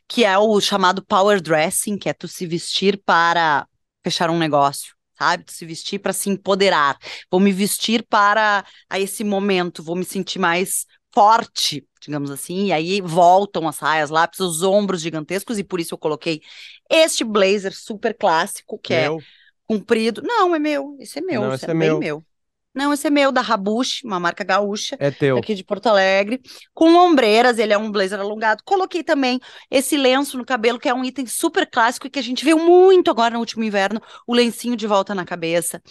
que 0.10 0.26
é 0.26 0.38
o 0.38 0.60
chamado 0.60 1.02
power 1.06 1.42
dressing, 1.42 1.98
que 1.98 2.10
é 2.10 2.14
tu 2.14 2.28
se 2.28 2.46
vestir 2.46 3.02
para 3.06 3.66
fechar 4.04 4.30
um 4.30 4.38
negócio, 4.38 4.94
sabe? 5.18 5.46
Se 5.48 5.66
vestir 5.66 6.00
para 6.00 6.12
se 6.12 6.30
empoderar. 6.30 6.98
Vou 7.32 7.40
me 7.40 7.54
vestir 7.54 8.06
para 8.10 8.66
a 8.90 9.00
esse 9.00 9.24
momento, 9.24 9.82
vou 9.82 9.96
me 9.96 10.04
sentir 10.04 10.38
mais 10.38 10.86
forte, 11.14 11.88
digamos 12.02 12.30
assim, 12.30 12.66
e 12.66 12.74
aí 12.74 13.00
voltam 13.00 13.70
as 13.70 13.78
saias 13.78 14.10
lá, 14.10 14.30
os 14.38 14.64
ombros 14.64 15.00
gigantescos, 15.00 15.58
e 15.58 15.64
por 15.64 15.80
isso 15.80 15.94
eu 15.94 15.98
coloquei 15.98 16.42
este 16.90 17.24
blazer 17.24 17.74
super 17.74 18.14
clássico, 18.18 18.78
que 18.78 18.94
é 18.94 19.08
meu. 19.08 19.20
é 19.20 19.24
comprido. 19.66 20.22
Não, 20.22 20.54
é 20.54 20.60
meu, 20.60 20.98
esse 21.00 21.20
é 21.20 21.22
meu, 21.22 21.42
Não, 21.44 21.54
esse 21.54 21.68
é, 21.68 21.72
é 21.72 21.74
meu. 21.74 22.00
meu. 22.00 22.26
Não, 22.74 22.92
esse 22.92 23.06
é 23.06 23.10
meu, 23.10 23.32
da 23.32 23.42
Rabush, 23.42 24.04
uma 24.04 24.20
marca 24.20 24.44
gaúcha. 24.44 24.98
É 25.00 25.12
teu. 25.12 25.38
Aqui 25.38 25.54
de 25.54 25.64
Porto 25.64 25.88
Alegre. 25.88 26.42
Com 26.74 26.96
ombreiras, 26.96 27.60
ele 27.60 27.72
é 27.72 27.78
um 27.78 27.92
blazer 27.92 28.20
alongado. 28.20 28.64
Coloquei 28.66 29.04
também 29.04 29.40
esse 29.70 29.96
lenço 29.96 30.38
no 30.38 30.46
cabelo, 30.46 30.80
que 30.80 30.90
é 30.90 30.94
um 30.94 31.06
item 31.06 31.28
super 31.28 31.70
clássico 31.70 32.08
e 32.08 32.10
que 32.10 32.18
a 32.18 32.24
gente 32.24 32.44
viu 32.44 32.58
muito 32.58 33.12
agora 33.12 33.36
no 33.36 33.40
último 33.40 33.64
inverno. 33.64 34.02
O 34.26 34.34
lencinho 34.34 34.76
de 34.76 34.88
volta 34.88 35.14
na 35.14 35.24
cabeça. 35.24 35.82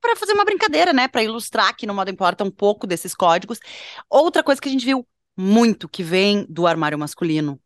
Para 0.00 0.16
fazer 0.16 0.32
uma 0.32 0.44
brincadeira, 0.44 0.92
né? 0.92 1.06
Para 1.06 1.22
ilustrar 1.22 1.68
aqui 1.68 1.86
no 1.86 1.94
Modo 1.94 2.10
Importa 2.10 2.42
um 2.42 2.50
pouco 2.50 2.86
desses 2.86 3.14
códigos. 3.14 3.60
Outra 4.08 4.42
coisa 4.42 4.60
que 4.60 4.68
a 4.68 4.72
gente 4.72 4.86
viu 4.86 5.06
muito, 5.36 5.86
que 5.86 6.02
vem 6.02 6.46
do 6.48 6.66
armário 6.66 6.98
masculino, 6.98 7.60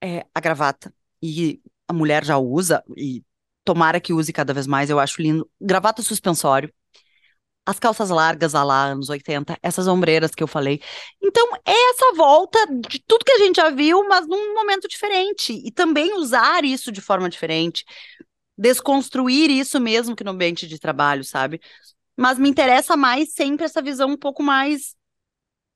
é 0.00 0.24
a 0.32 0.40
gravata. 0.40 0.94
E 1.20 1.60
a 1.88 1.92
mulher 1.92 2.24
já 2.24 2.38
usa, 2.38 2.82
e 2.96 3.24
tomara 3.64 4.00
que 4.00 4.12
use 4.12 4.32
cada 4.32 4.54
vez 4.54 4.68
mais, 4.68 4.88
eu 4.88 5.00
acho 5.00 5.20
lindo. 5.20 5.50
Gravata 5.60 6.00
suspensório 6.00 6.72
as 7.68 7.78
calças 7.78 8.08
largas 8.08 8.54
lá, 8.54 8.64
lá 8.64 8.84
anos 8.86 9.10
80, 9.10 9.58
essas 9.62 9.86
ombreiras 9.86 10.34
que 10.34 10.42
eu 10.42 10.46
falei. 10.46 10.80
Então, 11.22 11.46
é 11.66 11.90
essa 11.90 12.14
volta 12.16 12.58
de 12.88 12.98
tudo 13.06 13.26
que 13.26 13.32
a 13.32 13.38
gente 13.40 13.56
já 13.56 13.68
viu, 13.68 14.08
mas 14.08 14.26
num 14.26 14.54
momento 14.54 14.88
diferente. 14.88 15.52
E 15.52 15.70
também 15.70 16.14
usar 16.14 16.64
isso 16.64 16.90
de 16.90 17.02
forma 17.02 17.28
diferente. 17.28 17.84
Desconstruir 18.56 19.50
isso 19.50 19.78
mesmo 19.78 20.16
que 20.16 20.24
no 20.24 20.30
ambiente 20.30 20.66
de 20.66 20.78
trabalho, 20.78 21.22
sabe? 21.22 21.60
Mas 22.16 22.38
me 22.38 22.48
interessa 22.48 22.96
mais 22.96 23.34
sempre 23.34 23.66
essa 23.66 23.82
visão 23.82 24.08
um 24.08 24.16
pouco 24.16 24.42
mais 24.42 24.94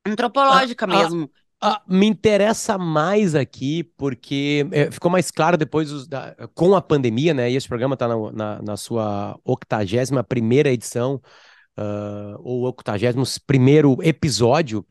antropológica 0.07 0.87
ah, 0.87 0.94
ah 0.94 0.98
mesmo. 0.98 1.31
Ah, 1.61 1.72
ah, 1.74 1.83
me 1.87 2.07
interessa 2.07 2.78
mais 2.78 3.35
aqui, 3.35 3.85
porque 3.98 4.66
é, 4.72 4.90
ficou 4.90 5.11
mais 5.11 5.31
claro 5.31 5.59
depois 5.59 6.09
da, 6.09 6.35
com 6.55 6.74
a 6.74 6.81
pandemia, 6.81 7.35
né? 7.35 7.50
E 7.50 7.55
esse 7.55 7.68
programa 7.68 7.92
está 7.92 8.09
na, 8.09 8.33
na, 8.33 8.62
na 8.62 8.76
sua 8.78 9.38
81 9.44 10.24
primeira 10.24 10.72
edição 10.72 11.20
uh, 11.78 12.40
ou 12.42 12.62
81 12.62 14.02
episódio, 14.02 14.87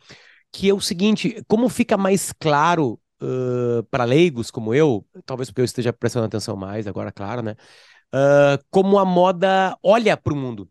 que 0.52 0.70
é 0.70 0.74
o 0.74 0.82
seguinte: 0.82 1.44
como 1.48 1.70
fica 1.70 1.98
mais 1.98 2.32
claro 2.34 3.00
uh, 3.22 3.84
para 3.90 4.04
leigos 4.04 4.52
como 4.52 4.74
eu, 4.74 5.06
talvez 5.26 5.50
porque 5.50 5.62
eu 5.62 5.66
esteja 5.66 5.94
prestando 5.94 6.26
atenção 6.26 6.56
mais 6.56 6.88
agora, 6.88 7.12
claro, 7.12 7.42
né? 7.42 7.56
Uh, 8.14 8.62
como 8.70 9.00
a 9.00 9.06
moda 9.06 9.78
olha 9.84 10.18
para 10.18 10.34
o 10.34 10.36
mundo. 10.36 10.70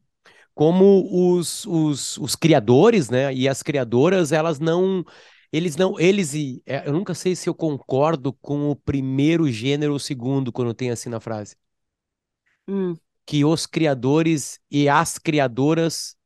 Como 0.54 1.08
os, 1.10 1.64
os, 1.64 2.18
os 2.18 2.36
criadores, 2.36 3.08
né, 3.08 3.32
e 3.32 3.48
as 3.48 3.62
criadoras, 3.62 4.30
elas 4.32 4.58
não 4.58 5.04
eles 5.52 5.76
não, 5.76 5.98
eles 5.98 6.34
e 6.34 6.62
é, 6.66 6.86
eu 6.86 6.92
nunca 6.92 7.14
sei 7.14 7.34
se 7.34 7.48
eu 7.48 7.54
concordo 7.54 8.32
com 8.34 8.70
o 8.70 8.76
primeiro 8.76 9.48
gênero 9.50 9.92
ou 9.92 9.96
o 9.96 10.00
segundo 10.00 10.52
quando 10.52 10.74
tem 10.74 10.90
assim 10.90 11.08
na 11.08 11.20
frase. 11.20 11.56
Hum 12.68 12.94
que 13.30 13.44
os 13.44 13.64
criadores 13.64 14.58
e 14.68 14.88
as 14.88 15.16
criadoras. 15.16 16.16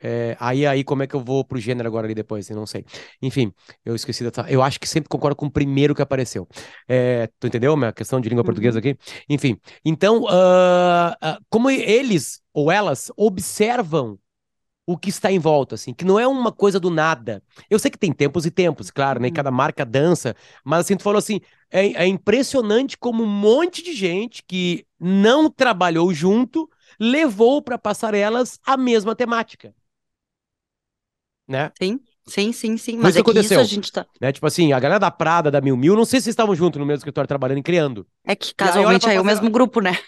É, 0.00 0.36
aí, 0.40 0.66
aí, 0.66 0.82
como 0.82 1.04
é 1.04 1.06
que 1.06 1.14
eu 1.14 1.20
vou 1.20 1.44
pro 1.44 1.60
gênero 1.60 1.88
agora 1.88 2.08
ali 2.08 2.14
depois? 2.14 2.50
Eu 2.50 2.56
não 2.56 2.66
sei. 2.66 2.84
Enfim, 3.22 3.52
eu 3.84 3.94
esqueci 3.94 4.28
da. 4.28 4.50
Eu 4.50 4.60
acho 4.60 4.80
que 4.80 4.88
sempre 4.88 5.08
concordo 5.08 5.36
com 5.36 5.46
o 5.46 5.50
primeiro 5.50 5.94
que 5.94 6.02
apareceu. 6.02 6.48
É, 6.88 7.28
tu 7.38 7.46
entendeu 7.46 7.76
minha 7.76 7.92
questão 7.92 8.20
de 8.20 8.28
língua 8.28 8.42
uhum. 8.42 8.46
portuguesa 8.46 8.80
aqui? 8.80 8.98
Enfim, 9.28 9.56
então, 9.84 10.22
uh, 10.22 11.12
uh, 11.12 11.44
como 11.48 11.70
eles 11.70 12.42
ou 12.52 12.72
elas 12.72 13.12
observam 13.16 14.18
o 14.86 14.98
que 14.98 15.08
está 15.08 15.30
em 15.32 15.38
volta, 15.38 15.76
assim, 15.76 15.94
que 15.94 16.04
não 16.04 16.18
é 16.18 16.26
uma 16.26 16.52
coisa 16.52 16.78
do 16.78 16.90
nada. 16.90 17.42
Eu 17.70 17.78
sei 17.78 17.90
que 17.90 17.98
tem 17.98 18.12
tempos 18.12 18.44
e 18.44 18.50
tempos, 18.50 18.90
claro, 18.90 19.20
né? 19.20 19.28
E 19.28 19.30
uhum. 19.30 19.34
cada 19.34 19.50
marca 19.50 19.84
dança, 19.84 20.34
mas 20.64 20.80
assim, 20.80 20.96
tu 20.96 21.02
falou 21.02 21.18
assim, 21.18 21.40
é, 21.70 22.04
é 22.04 22.06
impressionante 22.06 22.98
como 22.98 23.22
um 23.22 23.26
monte 23.26 23.82
de 23.82 23.94
gente 23.94 24.42
que 24.46 24.84
não 25.04 25.50
trabalhou 25.50 26.12
junto 26.14 26.68
levou 26.98 27.60
para 27.60 27.76
passarelas 27.76 28.58
a 28.64 28.76
mesma 28.76 29.14
temática. 29.14 29.74
Né? 31.46 31.70
Sim. 31.78 32.00
Sim, 32.26 32.52
sim, 32.52 32.78
sim. 32.78 32.96
Mas, 32.96 33.16
é 33.16 33.22
que 33.22 33.30
aconteceu. 33.30 33.60
isso 33.60 33.70
a 33.70 33.74
gente 33.74 33.92
tá. 33.92 34.06
Né? 34.18 34.32
Tipo 34.32 34.46
assim, 34.46 34.72
a 34.72 34.80
galera 34.80 34.98
da 34.98 35.10
Prada, 35.10 35.50
da 35.50 35.60
Mil 35.60 35.76
Mil, 35.76 35.94
não 35.94 36.06
sei 36.06 36.22
se 36.22 36.30
estavam 36.30 36.54
juntos 36.54 36.80
no 36.80 36.86
mesmo 36.86 37.00
escritório 37.00 37.28
trabalhando 37.28 37.58
e 37.58 37.62
criando. 37.62 38.06
É 38.24 38.34
que 38.34 38.54
casualmente 38.54 39.06
aí, 39.06 39.16
é 39.16 39.20
o 39.20 39.24
mesmo 39.24 39.50
grupo, 39.50 39.80
né? 39.82 39.98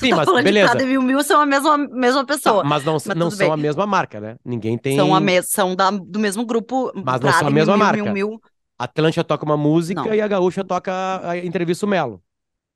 Sim, 0.00 0.08
tá 0.16 0.16
mas 0.16 0.42
beleza. 0.42 0.70
Prada 0.70 0.82
e 0.82 0.86
Mil 0.86 1.02
Mil 1.02 1.22
são 1.22 1.38
a 1.38 1.44
mesma, 1.44 1.76
mesma 1.76 2.24
pessoa. 2.24 2.62
Tá, 2.62 2.68
mas 2.68 2.82
não, 2.82 2.94
mas 2.94 3.04
não 3.04 3.30
são 3.30 3.48
bem. 3.48 3.52
a 3.52 3.56
mesma 3.58 3.86
marca, 3.86 4.18
né? 4.20 4.36
Ninguém 4.42 4.78
tem. 4.78 4.96
São, 4.96 5.14
a 5.14 5.20
me... 5.20 5.42
são 5.42 5.76
da, 5.76 5.90
do 5.90 6.18
mesmo 6.18 6.46
grupo. 6.46 6.90
Mas 6.94 7.20
não 7.20 7.30
são 7.30 7.48
a 7.48 7.50
mesma 7.50 7.76
Mil, 7.76 7.84
marca. 7.84 8.02
Mil, 8.04 8.12
Mil, 8.12 8.42
A 8.78 8.84
Atlântica 8.84 9.22
toca 9.22 9.44
uma 9.44 9.56
música 9.58 10.02
não. 10.02 10.14
e 10.14 10.20
a 10.22 10.26
Gaúcha 10.26 10.64
toca 10.64 11.20
a 11.28 11.36
entrevista 11.36 11.84
o 11.84 11.88
Melo. 11.90 12.22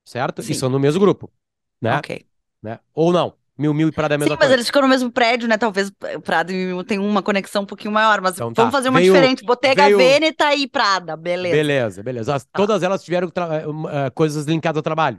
Certo? 0.05 0.43
Sim. 0.43 0.53
E 0.53 0.55
são 0.55 0.71
do 0.71 0.79
mesmo 0.79 1.01
grupo. 1.01 1.33
Né? 1.85 1.99
Ok. 1.99 2.27
Né? 2.63 2.79
Ou 2.95 3.13
não. 3.13 3.35
Mil 3.57 3.73
Mil 3.73 3.89
e 3.89 3.93
Prada 3.93 4.15
é 4.15 4.17
a 4.17 4.19
mesma 4.19 4.35
Sim, 4.35 4.39
mas 4.41 4.51
eles 4.51 4.67
ficam 4.67 4.83
no 4.83 4.89
mesmo 4.89 5.13
prédio, 5.13 5.47
né? 5.47 5.57
Talvez 5.57 5.93
Prada 6.25 6.53
e 6.53 6.57
Mil 6.57 6.83
tenham 6.83 7.07
uma 7.07 7.23
conexão 7.23 7.63
um 7.63 7.67
pouquinho 7.67 7.93
maior, 7.93 8.21
mas 8.21 8.35
então, 8.35 8.53
vamos 8.53 8.73
tá. 8.73 8.79
fazer 8.79 8.89
uma 8.89 8.99
veio, 8.99 9.13
diferente. 9.13 9.45
Bottega 9.45 9.85
veio... 9.85 9.97
Veneta 9.97 10.53
e 10.57 10.67
Prada, 10.67 11.17
beleza. 11.17 11.55
Beleza, 11.55 12.03
beleza. 12.03 12.35
As, 12.35 12.45
tá. 12.45 12.51
Todas 12.53 12.83
elas 12.83 13.05
tiveram 13.05 13.29
uh, 13.29 14.11
coisas 14.13 14.45
linkadas 14.47 14.79
ao 14.79 14.83
trabalho. 14.83 15.19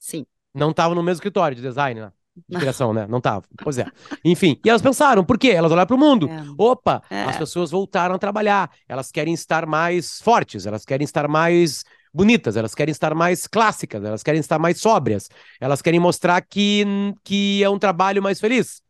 Sim. 0.00 0.26
Não 0.52 0.70
estavam 0.70 0.96
no 0.96 1.02
mesmo 1.02 1.18
escritório 1.18 1.54
de 1.54 1.62
design, 1.62 2.00
né? 2.00 2.12
De 2.48 2.58
criação, 2.58 2.92
né? 2.92 3.06
Não 3.08 3.18
estavam. 3.18 3.44
Pois 3.62 3.78
é. 3.78 3.86
Enfim, 4.24 4.58
e 4.64 4.68
elas 4.68 4.82
pensaram, 4.82 5.24
por 5.24 5.38
quê? 5.38 5.50
Elas 5.50 5.70
olharam 5.70 5.86
para 5.86 5.94
o 5.94 5.98
mundo. 5.98 6.28
É. 6.28 6.42
Opa, 6.58 7.00
é. 7.08 7.22
as 7.22 7.36
pessoas 7.36 7.70
voltaram 7.70 8.16
a 8.16 8.18
trabalhar. 8.18 8.68
Elas 8.88 9.12
querem 9.12 9.32
estar 9.32 9.64
mais 9.64 10.20
fortes, 10.20 10.66
elas 10.66 10.84
querem 10.84 11.04
estar 11.04 11.28
mais 11.28 11.84
bonitas, 12.14 12.56
elas 12.56 12.74
querem 12.74 12.92
estar 12.92 13.14
mais 13.14 13.46
clássicas, 13.46 14.04
elas 14.04 14.22
querem 14.22 14.40
estar 14.40 14.58
mais 14.58 14.80
sóbrias, 14.80 15.28
elas 15.60 15.82
querem 15.82 15.98
mostrar 15.98 16.40
que, 16.40 16.84
que 17.24 17.62
é 17.62 17.68
um 17.68 17.78
trabalho 17.78 18.22
mais 18.22 18.40
feliz. 18.40 18.82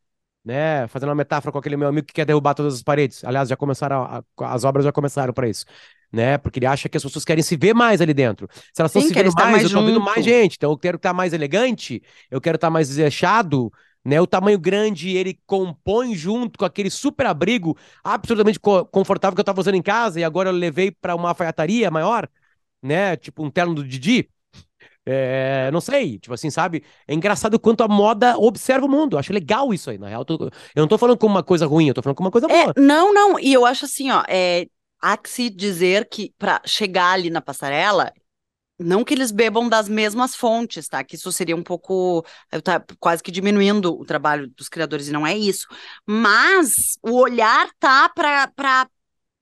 Né, 0.47 0.87
fazendo 0.89 1.09
uma 1.09 1.15
metáfora 1.15 1.51
com 1.51 1.57
aquele 1.57 1.75
meu 1.75 1.89
amigo 1.89 2.07
que 2.07 2.13
quer 2.13 2.27
derrubar 2.27 2.53
todas 2.53 2.75
as 2.75 2.83
paredes. 2.83 3.25
Aliás, 3.25 3.49
já 3.49 3.57
começaram, 3.57 4.03
a, 4.03 4.23
a, 4.41 4.53
as 4.53 4.63
obras 4.63 4.85
já 4.85 4.93
começaram 4.93 5.33
para 5.33 5.49
isso 5.49 5.65
né? 6.15 6.39
Porque 6.39 6.59
ele 6.59 6.67
acha 6.67 6.89
que 6.89 6.97
as 6.97 7.03
pessoas 7.03 7.25
querem 7.25 7.43
se 7.43 7.57
ver 7.57 7.75
mais 7.75 8.01
ali 8.01 8.15
dentro. 8.15 8.49
Se 8.73 8.81
elas 8.81 8.91
estão 8.91 9.03
se 9.03 9.13
vendo 9.13 9.33
mais, 9.35 9.51
mais, 9.51 9.65
eu 9.65 9.71
tô 9.71 9.85
vendo 9.85 10.01
mais 10.01 10.25
gente. 10.25 10.55
Então 10.57 10.71
eu 10.71 10.79
quero 10.79 10.97
estar 10.97 11.13
mais 11.13 11.33
elegante, 11.33 12.03
eu 12.31 12.41
quero 12.41 12.55
estar 12.55 12.71
mais 12.71 12.89
desechado, 12.89 13.73
né? 14.05 14.21
O 14.21 14.27
tamanho 14.27 14.59
grande, 14.59 15.17
ele 15.17 15.39
compõe 15.47 16.15
junto 16.15 16.59
com 16.59 16.65
aquele 16.65 16.91
super 16.91 17.27
abrigo 17.27 17.77
absolutamente 18.03 18.61
co 18.61 18.85
confortável 18.87 19.35
que 19.35 19.41
eu 19.41 19.43
estava 19.43 19.61
usando 19.61 19.75
em 19.75 19.83
casa 19.83 20.21
e 20.21 20.25
agora 20.25 20.51
eu 20.51 20.55
levei 20.55 20.91
para 20.91 21.17
uma 21.17 21.31
alfaiataria 21.31 21.91
maior, 21.91 22.29
né? 22.85 23.17
Tipo 23.17 23.45
um 23.45 23.51
terno 23.51 23.75
do 23.75 23.85
Didi. 23.85 24.29
É, 25.07 25.71
não 25.71 25.81
sei, 25.83 26.19
tipo 26.19 26.33
assim, 26.33 26.49
sabe? 26.49 26.83
É 27.07 27.13
engraçado 27.13 27.61
quanto 27.61 27.83
a 27.83 27.89
moda 27.89 28.39
observa 28.39 28.87
o 28.87 28.89
mundo. 28.89 29.15
Eu 29.15 29.19
acho 29.21 29.33
legal 29.33 29.75
isso 29.75 29.91
aí, 29.91 29.99
na 29.99 30.09
real. 30.09 30.25
Eu 30.29 30.51
não 30.77 30.89
tô 30.89 30.97
falando 30.97 31.19
como 31.19 31.35
uma 31.35 31.43
coisa 31.43 31.67
ruim, 31.67 31.89
eu 31.89 31.95
tô 31.95 32.03
falando 32.03 32.17
como 32.17 32.27
uma 32.27 32.33
coisa 32.33 32.47
é, 32.51 32.63
boa. 32.63 32.75
Não, 32.77 33.13
não, 33.13 33.39
e 33.39 33.53
eu 33.53 33.67
acho 33.67 33.85
assim, 33.85 34.11
ó, 34.11 34.23
é, 34.29 34.67
há 35.01 35.17
que 35.17 35.29
se 35.29 35.51
dizer 35.51 36.09
que 36.09 36.33
para 36.39 36.63
chegar 36.65 37.13
ali 37.13 37.29
na 37.29 37.43
passarela, 37.43 38.13
não 38.79 39.05
que 39.05 39.15
eles 39.15 39.31
bebam 39.31 39.69
das 39.69 39.89
mesmas 39.89 40.35
fontes, 40.35 40.89
tá? 40.89 41.05
Que 41.05 41.17
isso 41.17 41.31
seria 41.31 41.55
um 41.55 41.63
pouco. 41.63 42.25
Tá 42.63 42.83
quase 42.99 43.23
que 43.23 43.31
diminuindo 43.31 43.95
o 43.95 44.05
trabalho 44.05 44.49
dos 44.57 44.69
criadores, 44.69 45.09
e 45.09 45.13
não 45.13 45.27
é 45.27 45.37
isso. 45.37 45.67
Mas 46.07 46.99
o 47.03 47.13
olhar 47.13 47.69
tá 47.79 48.09
para 48.09 48.89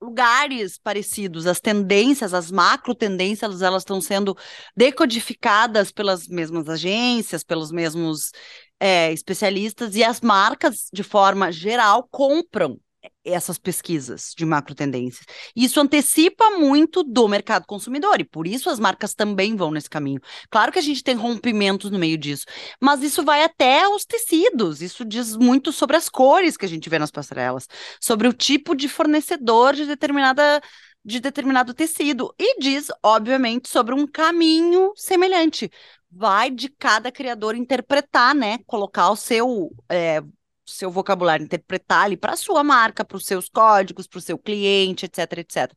lugares 0.02 0.78
parecidos, 0.78 1.46
as 1.46 1.60
tendências, 1.60 2.34
as 2.34 2.50
macro 2.50 2.94
tendências, 2.94 3.62
elas 3.62 3.82
estão 3.82 4.00
sendo 4.00 4.36
decodificadas 4.76 5.92
pelas 5.92 6.26
mesmas 6.26 6.68
agências, 6.68 7.44
pelos 7.44 7.70
mesmos 7.70 8.32
é, 8.80 9.12
especialistas, 9.12 9.94
e 9.94 10.02
as 10.02 10.20
marcas, 10.20 10.88
de 10.92 11.04
forma 11.04 11.52
geral, 11.52 12.08
compram 12.10 12.78
essas 13.24 13.58
pesquisas 13.58 14.32
de 14.36 14.44
macro 14.44 14.74
tendências. 14.74 15.26
Isso 15.54 15.80
antecipa 15.80 16.50
muito 16.50 17.02
do 17.02 17.28
mercado 17.28 17.66
consumidor 17.66 18.20
e 18.20 18.24
por 18.24 18.46
isso 18.46 18.70
as 18.70 18.78
marcas 18.78 19.14
também 19.14 19.56
vão 19.56 19.70
nesse 19.70 19.90
caminho. 19.90 20.20
Claro 20.50 20.72
que 20.72 20.78
a 20.78 20.82
gente 20.82 21.02
tem 21.02 21.16
rompimentos 21.16 21.90
no 21.90 21.98
meio 21.98 22.16
disso, 22.16 22.46
mas 22.80 23.02
isso 23.02 23.24
vai 23.24 23.42
até 23.42 23.88
os 23.88 24.04
tecidos. 24.04 24.82
Isso 24.82 25.04
diz 25.04 25.36
muito 25.36 25.72
sobre 25.72 25.96
as 25.96 26.08
cores 26.08 26.56
que 26.56 26.64
a 26.64 26.68
gente 26.68 26.88
vê 26.88 26.98
nas 26.98 27.10
passarelas, 27.10 27.68
sobre 28.00 28.28
o 28.28 28.32
tipo 28.32 28.74
de 28.74 28.88
fornecedor 28.88 29.74
de 29.74 29.86
determinada 29.86 30.60
de 31.04 31.18
determinado 31.18 31.74
tecido 31.74 32.32
e 32.38 32.60
diz, 32.60 32.86
obviamente, 33.02 33.68
sobre 33.68 33.92
um 33.92 34.06
caminho 34.06 34.92
semelhante. 34.94 35.68
Vai 36.08 36.48
de 36.50 36.68
cada 36.68 37.10
criador 37.10 37.56
interpretar, 37.56 38.34
né? 38.34 38.58
Colocar 38.66 39.10
o 39.10 39.16
seu 39.16 39.70
é, 39.88 40.22
seu 40.66 40.90
vocabulário, 40.90 41.44
interpretar 41.44 42.04
ali 42.04 42.16
para 42.16 42.32
a 42.34 42.36
sua 42.36 42.62
marca, 42.62 43.04
para 43.04 43.16
os 43.16 43.24
seus 43.24 43.48
códigos, 43.48 44.06
para 44.06 44.18
o 44.18 44.22
seu 44.22 44.38
cliente, 44.38 45.06
etc, 45.06 45.38
etc. 45.38 45.72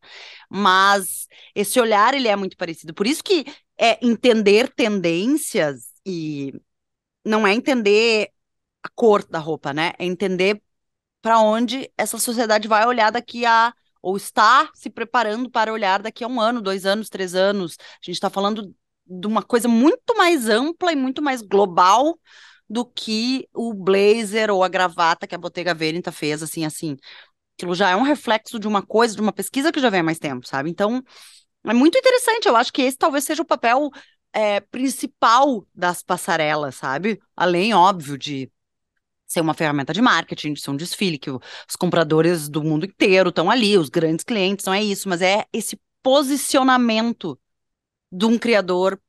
Mas 0.49 1.27
esse 1.53 1.79
olhar 1.79 2.13
ele 2.13 2.27
é 2.27 2.35
muito 2.35 2.57
parecido. 2.57 2.93
Por 2.93 3.07
isso 3.07 3.23
que 3.23 3.45
é 3.77 3.97
entender 4.05 4.71
tendências 4.73 5.89
e 6.05 6.53
não 7.25 7.45
é 7.45 7.53
entender 7.53 8.29
a 8.83 8.89
cor 8.89 9.25
da 9.27 9.39
roupa, 9.39 9.73
né? 9.73 9.93
É 9.97 10.05
entender 10.05 10.61
para 11.21 11.39
onde 11.39 11.91
essa 11.97 12.17
sociedade 12.19 12.67
vai 12.67 12.85
olhar 12.85 13.11
daqui 13.11 13.45
a 13.45 13.73
ou 14.01 14.15
está 14.15 14.69
se 14.75 14.87
preparando 14.87 15.49
para 15.49 15.73
olhar 15.73 15.99
daqui 15.99 16.23
a 16.23 16.27
um 16.27 16.39
ano, 16.39 16.61
dois 16.61 16.85
anos, 16.85 17.09
três 17.09 17.33
anos. 17.33 17.75
A 17.79 18.05
gente 18.05 18.15
está 18.15 18.29
falando 18.29 18.71
de 19.07 19.27
uma 19.27 19.41
coisa 19.41 19.67
muito 19.67 20.15
mais 20.15 20.47
ampla 20.47 20.91
e 20.91 20.95
muito 20.95 21.23
mais 21.23 21.41
global 21.41 22.19
do 22.69 22.85
que 22.85 23.47
o 23.53 23.73
blazer 23.73 24.49
ou 24.51 24.63
a 24.63 24.67
gravata 24.67 25.27
que 25.27 25.35
a 25.35 25.37
Bottega 25.37 25.73
Veneta 25.73 26.11
fez, 26.11 26.41
assim, 26.41 26.65
assim. 26.65 26.97
Aquilo 27.57 27.75
já 27.75 27.89
é 27.89 27.95
um 27.95 28.01
reflexo 28.01 28.59
de 28.59 28.67
uma 28.67 28.81
coisa, 28.81 29.15
de 29.15 29.21
uma 29.21 29.31
pesquisa 29.31 29.71
que 29.71 29.79
já 29.79 29.89
vem 29.89 30.01
há 30.01 30.03
mais 30.03 30.19
tempo, 30.19 30.47
sabe? 30.47 30.69
Então, 30.69 31.01
é 31.63 31.73
muito 31.73 31.97
interessante. 31.97 32.47
Eu 32.47 32.55
acho 32.55 32.73
que 32.73 32.81
esse 32.81 32.97
talvez 32.97 33.23
seja 33.23 33.41
o 33.41 33.45
papel 33.45 33.89
é, 34.33 34.59
principal 34.59 35.65
das 35.73 36.03
passarelas, 36.03 36.75
sabe? 36.75 37.19
Além, 37.35 37.73
óbvio, 37.73 38.17
de 38.17 38.51
ser 39.25 39.41
uma 39.41 39.53
ferramenta 39.53 39.93
de 39.93 40.01
marketing, 40.01 40.53
de 40.53 40.61
ser 40.61 40.71
um 40.71 40.75
desfile, 40.75 41.17
que 41.17 41.31
os 41.31 41.75
compradores 41.79 42.49
do 42.49 42.63
mundo 42.63 42.85
inteiro 42.85 43.29
estão 43.29 43.49
ali, 43.49 43.77
os 43.77 43.89
grandes 43.89 44.23
clientes, 44.23 44.65
não 44.65 44.73
é 44.73 44.83
isso, 44.83 45.09
mas 45.09 45.21
é 45.21 45.45
esse 45.51 45.79
posicionamento 46.03 47.39
de 48.11 48.25
um 48.25 48.37
criador 48.37 48.99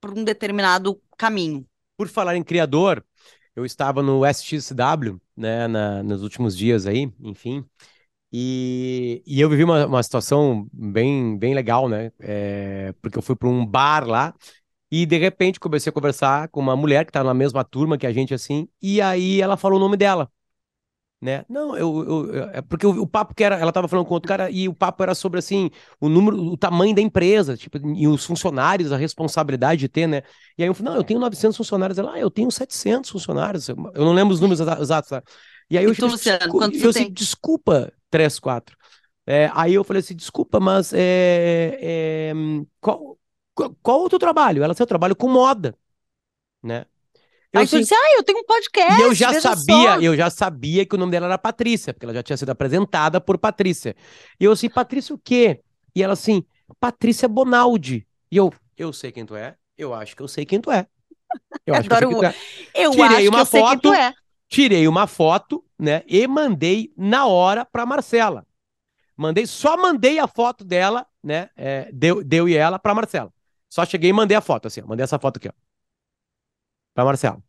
por 0.00 0.16
um 0.16 0.22
determinado 0.22 1.00
caminho. 1.16 1.66
Por 1.96 2.08
falar 2.08 2.36
em 2.36 2.42
criador, 2.42 3.04
eu 3.54 3.64
estava 3.64 4.02
no 4.02 4.24
SXW, 4.24 5.20
né, 5.36 5.68
na, 5.68 6.02
nos 6.02 6.22
últimos 6.22 6.56
dias 6.56 6.86
aí, 6.86 7.12
enfim, 7.20 7.64
e, 8.32 9.22
e 9.26 9.40
eu 9.40 9.50
vivi 9.50 9.64
uma, 9.64 9.86
uma 9.86 10.02
situação 10.02 10.68
bem, 10.72 11.38
bem 11.38 11.54
legal, 11.54 11.88
né, 11.88 12.12
é, 12.20 12.94
porque 13.02 13.18
eu 13.18 13.22
fui 13.22 13.36
para 13.36 13.48
um 13.48 13.66
bar 13.66 14.06
lá, 14.08 14.34
e 14.90 15.06
de 15.06 15.18
repente 15.18 15.60
comecei 15.60 15.90
a 15.90 15.94
conversar 15.94 16.48
com 16.50 16.60
uma 16.60 16.76
mulher 16.76 17.06
que 17.06 17.12
tá 17.12 17.24
na 17.24 17.34
mesma 17.34 17.64
turma 17.64 17.98
que 17.98 18.06
a 18.06 18.12
gente, 18.14 18.34
assim, 18.34 18.68
e 18.82 19.00
aí 19.02 19.40
ela 19.42 19.56
falou 19.56 19.78
o 19.78 19.82
nome 19.82 19.96
dela. 19.98 20.30
Né? 21.20 21.42
Não, 21.48 21.74
eu, 21.74 22.04
eu, 22.06 22.34
eu 22.34 22.44
é 22.50 22.60
porque 22.60 22.86
o, 22.86 23.02
o, 23.02 23.06
papo 23.06 23.34
que 23.34 23.42
era, 23.42 23.56
ela 23.56 23.72
tava 23.72 23.88
falando 23.88 24.04
com 24.04 24.12
outro 24.12 24.28
cara 24.28 24.50
e 24.50 24.68
o 24.68 24.74
papo 24.74 25.02
era 25.02 25.14
sobre 25.14 25.38
assim, 25.38 25.70
o 25.98 26.08
número, 26.08 26.36
o 26.36 26.56
tamanho 26.56 26.94
da 26.94 27.00
empresa, 27.00 27.56
tipo, 27.56 27.78
e 27.96 28.06
os 28.06 28.26
funcionários, 28.26 28.92
a 28.92 28.96
responsabilidade 28.98 29.80
de 29.80 29.88
ter, 29.88 30.06
né? 30.06 30.22
E 30.58 30.62
aí 30.62 30.68
eu 30.68 30.74
falei, 30.74 30.92
não, 30.92 31.00
eu 31.00 31.04
tenho 31.04 31.18
900 31.20 31.56
funcionários, 31.56 31.98
ela, 31.98 32.12
ah, 32.12 32.20
eu 32.20 32.30
tenho 32.30 32.50
700 32.50 33.08
funcionários. 33.08 33.68
Eu 33.68 33.76
não 33.96 34.12
lembro 34.12 34.34
os 34.34 34.40
números 34.40 34.60
exatos, 34.60 35.08
tá? 35.08 35.22
E 35.70 35.78
aí 35.78 35.84
eu, 35.84 35.92
e 35.92 35.96
tu, 35.96 36.06
Luciano, 36.06 36.46
quanto 36.50 36.76
eu, 36.76 36.90
assim, 36.90 37.10
desculpa, 37.10 37.90
3, 38.10 38.38
4. 38.38 38.76
É, 39.26 39.50
aí 39.54 39.72
eu 39.72 39.84
falei 39.84 40.00
assim, 40.00 40.14
desculpa, 40.14 40.60
mas 40.60 40.92
é, 40.92 41.78
é, 41.80 42.32
qual, 42.80 43.18
qual 43.82 44.04
o 44.04 44.08
teu 44.10 44.18
trabalho? 44.18 44.62
Ela 44.62 44.74
disse, 44.74 44.82
eu 44.82 44.86
trabalho 44.86 45.16
com 45.16 45.28
moda, 45.28 45.74
né? 46.62 46.84
Eu, 47.54 47.60
Aí 47.60 47.64
assim, 47.66 47.78
disse, 47.78 47.94
ah, 47.94 48.16
eu 48.16 48.24
tenho 48.24 48.40
um 48.40 48.44
podcast. 48.44 49.00
E 49.00 49.04
eu 49.04 49.14
já 49.14 49.40
sabia, 49.40 49.94
só. 49.94 50.00
eu 50.00 50.16
já 50.16 50.28
sabia 50.28 50.84
que 50.84 50.96
o 50.96 50.98
nome 50.98 51.12
dela 51.12 51.26
era 51.26 51.38
Patrícia, 51.38 51.94
porque 51.94 52.04
ela 52.04 52.12
já 52.12 52.20
tinha 52.20 52.36
sido 52.36 52.50
apresentada 52.50 53.20
por 53.20 53.38
Patrícia. 53.38 53.94
E 54.40 54.44
eu 54.44 54.50
assim, 54.50 54.68
Patrícia 54.68 55.14
o 55.14 55.18
quê? 55.18 55.60
E 55.94 56.02
ela 56.02 56.14
assim, 56.14 56.44
Patrícia 56.80 57.28
Bonaldi. 57.28 58.04
E 58.28 58.36
eu, 58.36 58.52
eu 58.76 58.92
sei 58.92 59.12
quem 59.12 59.24
tu 59.24 59.36
é, 59.36 59.54
eu 59.78 59.94
acho 59.94 60.16
que 60.16 60.22
eu 60.22 60.26
sei 60.26 60.44
quem 60.44 60.60
tu 60.60 60.68
é. 60.68 60.84
Eu 61.64 61.76
acho 61.76 61.86
Adoro. 61.92 62.08
que 62.08 62.14
eu 62.16 62.20
sei 62.20 62.32
quem 62.32 62.32
tu 62.72 62.74
é. 62.74 62.82
Eu 62.84 62.90
tirei 62.90 63.06
acho 63.06 63.28
uma 63.28 63.36
que 63.36 63.40
eu 63.40 63.46
foto, 63.46 63.50
sei 63.50 63.62
quem 63.62 63.78
tu 63.78 63.94
é. 63.94 64.14
Tirei 64.48 64.88
uma 64.88 65.06
foto, 65.06 65.64
né, 65.78 66.02
e 66.08 66.26
mandei 66.26 66.92
na 66.96 67.26
hora 67.26 67.64
pra 67.64 67.86
Marcela. 67.86 68.44
Mandei, 69.16 69.46
só 69.46 69.76
mandei 69.76 70.18
a 70.18 70.26
foto 70.26 70.64
dela, 70.64 71.06
né, 71.22 71.50
é, 71.56 71.88
deu, 71.92 72.24
deu 72.24 72.48
e 72.48 72.56
ela 72.56 72.80
pra 72.80 72.96
Marcela. 72.96 73.32
Só 73.68 73.84
cheguei 73.84 74.10
e 74.10 74.12
mandei 74.12 74.36
a 74.36 74.40
foto, 74.40 74.66
assim, 74.66 74.80
ó. 74.82 74.86
Mandei 74.88 75.04
essa 75.04 75.20
foto 75.20 75.36
aqui, 75.36 75.48
ó. 75.48 75.52
Pra 76.94 77.04
Marcela. 77.04 77.42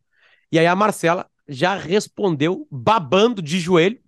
E 0.51 0.59
aí 0.59 0.67
a 0.67 0.75
Marcela 0.75 1.29
já 1.47 1.75
respondeu, 1.75 2.67
babando 2.71 3.41
de 3.41 3.59
joelho, 3.59 3.99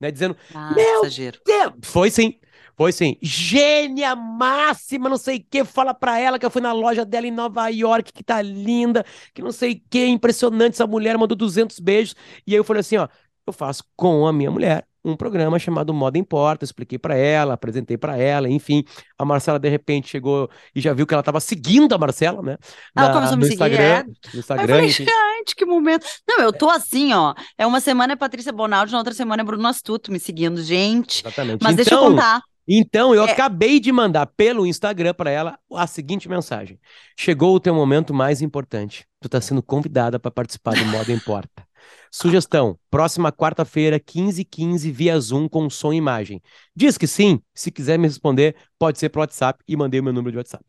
né? 0.00 0.10
Dizendo: 0.10 0.36
ah, 0.54 0.72
Meu 0.74 1.00
exagero. 1.02 1.40
Deus! 1.44 1.74
Foi 1.84 2.10
sim. 2.10 2.38
Foi 2.76 2.92
sim. 2.92 3.16
Gênia 3.20 4.14
máxima, 4.14 5.08
não 5.08 5.16
sei 5.16 5.38
o 5.38 5.44
que. 5.50 5.64
Fala 5.64 5.92
pra 5.92 6.20
ela 6.20 6.38
que 6.38 6.46
eu 6.46 6.50
fui 6.50 6.62
na 6.62 6.72
loja 6.72 7.04
dela 7.04 7.26
em 7.26 7.30
Nova 7.32 7.68
York, 7.68 8.12
que 8.12 8.22
tá 8.22 8.40
linda, 8.40 9.04
que 9.34 9.42
não 9.42 9.50
sei 9.50 9.72
o 9.72 9.82
que. 9.90 10.06
Impressionante. 10.06 10.74
Essa 10.74 10.86
mulher 10.86 11.18
mandou 11.18 11.36
200 11.36 11.80
beijos. 11.80 12.14
E 12.46 12.52
aí 12.52 12.58
eu 12.58 12.64
falei 12.64 12.80
assim: 12.80 12.96
ó, 12.96 13.08
eu 13.46 13.52
faço 13.52 13.82
com 13.96 14.26
a 14.26 14.32
minha 14.32 14.50
mulher 14.50 14.86
um 15.04 15.16
programa 15.16 15.58
chamado 15.58 15.94
Moda 15.94 16.18
Importa, 16.18 16.64
expliquei 16.64 16.98
para 16.98 17.16
ela, 17.16 17.54
apresentei 17.54 17.96
para 17.96 18.16
ela, 18.16 18.48
enfim. 18.48 18.84
A 19.18 19.24
Marcela 19.24 19.58
de 19.58 19.68
repente 19.68 20.08
chegou 20.08 20.50
e 20.74 20.80
já 20.80 20.92
viu 20.92 21.06
que 21.06 21.14
ela 21.14 21.20
estava 21.20 21.40
seguindo 21.40 21.94
a 21.94 21.98
Marcela, 21.98 22.42
né? 22.42 22.56
Ela 22.96 23.12
começou 23.12 23.34
a 23.34 23.36
me 23.36 23.44
seguir, 23.44 23.54
Instagram, 23.54 23.82
é. 23.82 24.04
no 24.04 24.40
Instagram. 24.40 24.64
Eu 24.64 24.68
falei, 24.68 24.88
gente, 24.88 25.56
que 25.56 25.64
momento. 25.64 26.06
Não, 26.28 26.40
eu 26.40 26.52
tô 26.52 26.68
assim, 26.68 27.12
ó. 27.12 27.34
É 27.56 27.66
uma 27.66 27.80
semana 27.80 28.12
é 28.12 28.16
Patrícia 28.16 28.52
Bonaldi, 28.52 28.92
na 28.92 28.98
outra 28.98 29.14
semana 29.14 29.42
é 29.42 29.44
Bruno 29.44 29.66
Astuto 29.66 30.10
me 30.12 30.18
seguindo, 30.18 30.62
gente. 30.62 31.22
Exatamente. 31.22 31.62
Mas 31.62 31.72
então, 31.72 31.76
deixa 31.76 31.94
eu 31.94 31.98
então, 31.98 32.10
contar. 32.10 32.42
Então, 32.70 33.14
eu 33.14 33.24
é... 33.24 33.30
acabei 33.30 33.80
de 33.80 33.90
mandar 33.90 34.26
pelo 34.26 34.66
Instagram 34.66 35.14
para 35.14 35.30
ela 35.30 35.58
a 35.72 35.86
seguinte 35.86 36.28
mensagem: 36.28 36.78
Chegou 37.16 37.54
o 37.54 37.60
teu 37.60 37.74
momento 37.74 38.12
mais 38.12 38.42
importante. 38.42 39.06
Tu 39.20 39.26
está 39.26 39.40
sendo 39.40 39.62
convidada 39.62 40.18
para 40.18 40.30
participar 40.30 40.74
do 40.74 40.84
Moda 40.84 41.10
Importa. 41.10 41.67
Sugestão: 42.10 42.78
próxima 42.90 43.32
quarta-feira, 43.32 43.98
15h15, 43.98 44.90
via 44.90 45.18
Zoom 45.20 45.48
com 45.48 45.68
som 45.68 45.92
e 45.92 45.96
imagem. 45.96 46.42
Diz 46.74 46.96
que 46.96 47.06
sim. 47.06 47.40
Se 47.54 47.70
quiser 47.70 47.98
me 47.98 48.06
responder, 48.06 48.56
pode 48.78 48.98
ser 48.98 49.08
pro 49.08 49.20
WhatsApp 49.20 49.62
e 49.66 49.76
mandei 49.76 50.00
o 50.00 50.02
meu 50.04 50.12
número 50.12 50.32
de 50.32 50.38
WhatsApp. 50.38 50.64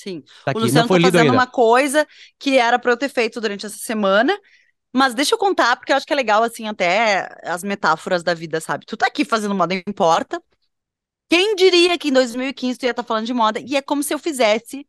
Sim. 0.00 0.22
Tá 0.44 0.52
o 0.54 0.60
Luciano 0.60 0.88
tá 0.88 0.94
fazendo 0.94 1.20
ainda. 1.20 1.32
uma 1.32 1.46
coisa 1.46 2.06
que 2.38 2.56
era 2.56 2.78
para 2.78 2.92
eu 2.92 2.96
ter 2.96 3.08
feito 3.08 3.40
durante 3.40 3.66
essa 3.66 3.78
semana. 3.78 4.38
Mas 4.92 5.14
deixa 5.14 5.34
eu 5.34 5.38
contar, 5.38 5.76
porque 5.76 5.92
eu 5.92 5.96
acho 5.96 6.06
que 6.06 6.12
é 6.12 6.16
legal, 6.16 6.42
assim, 6.42 6.66
até 6.66 7.28
as 7.42 7.62
metáforas 7.62 8.22
da 8.22 8.32
vida, 8.32 8.60
sabe? 8.60 8.86
Tu 8.86 8.96
tá 8.96 9.06
aqui 9.06 9.24
fazendo 9.24 9.54
moda 9.54 9.74
importa. 9.74 10.42
Quem 11.28 11.54
diria 11.54 11.98
que 11.98 12.08
em 12.08 12.12
2015 12.12 12.78
tu 12.78 12.84
ia 12.84 12.90
estar 12.90 13.02
tá 13.02 13.06
falando 13.06 13.26
de 13.26 13.34
moda? 13.34 13.60
E 13.60 13.76
é 13.76 13.82
como 13.82 14.02
se 14.02 14.14
eu 14.14 14.18
fizesse 14.18 14.86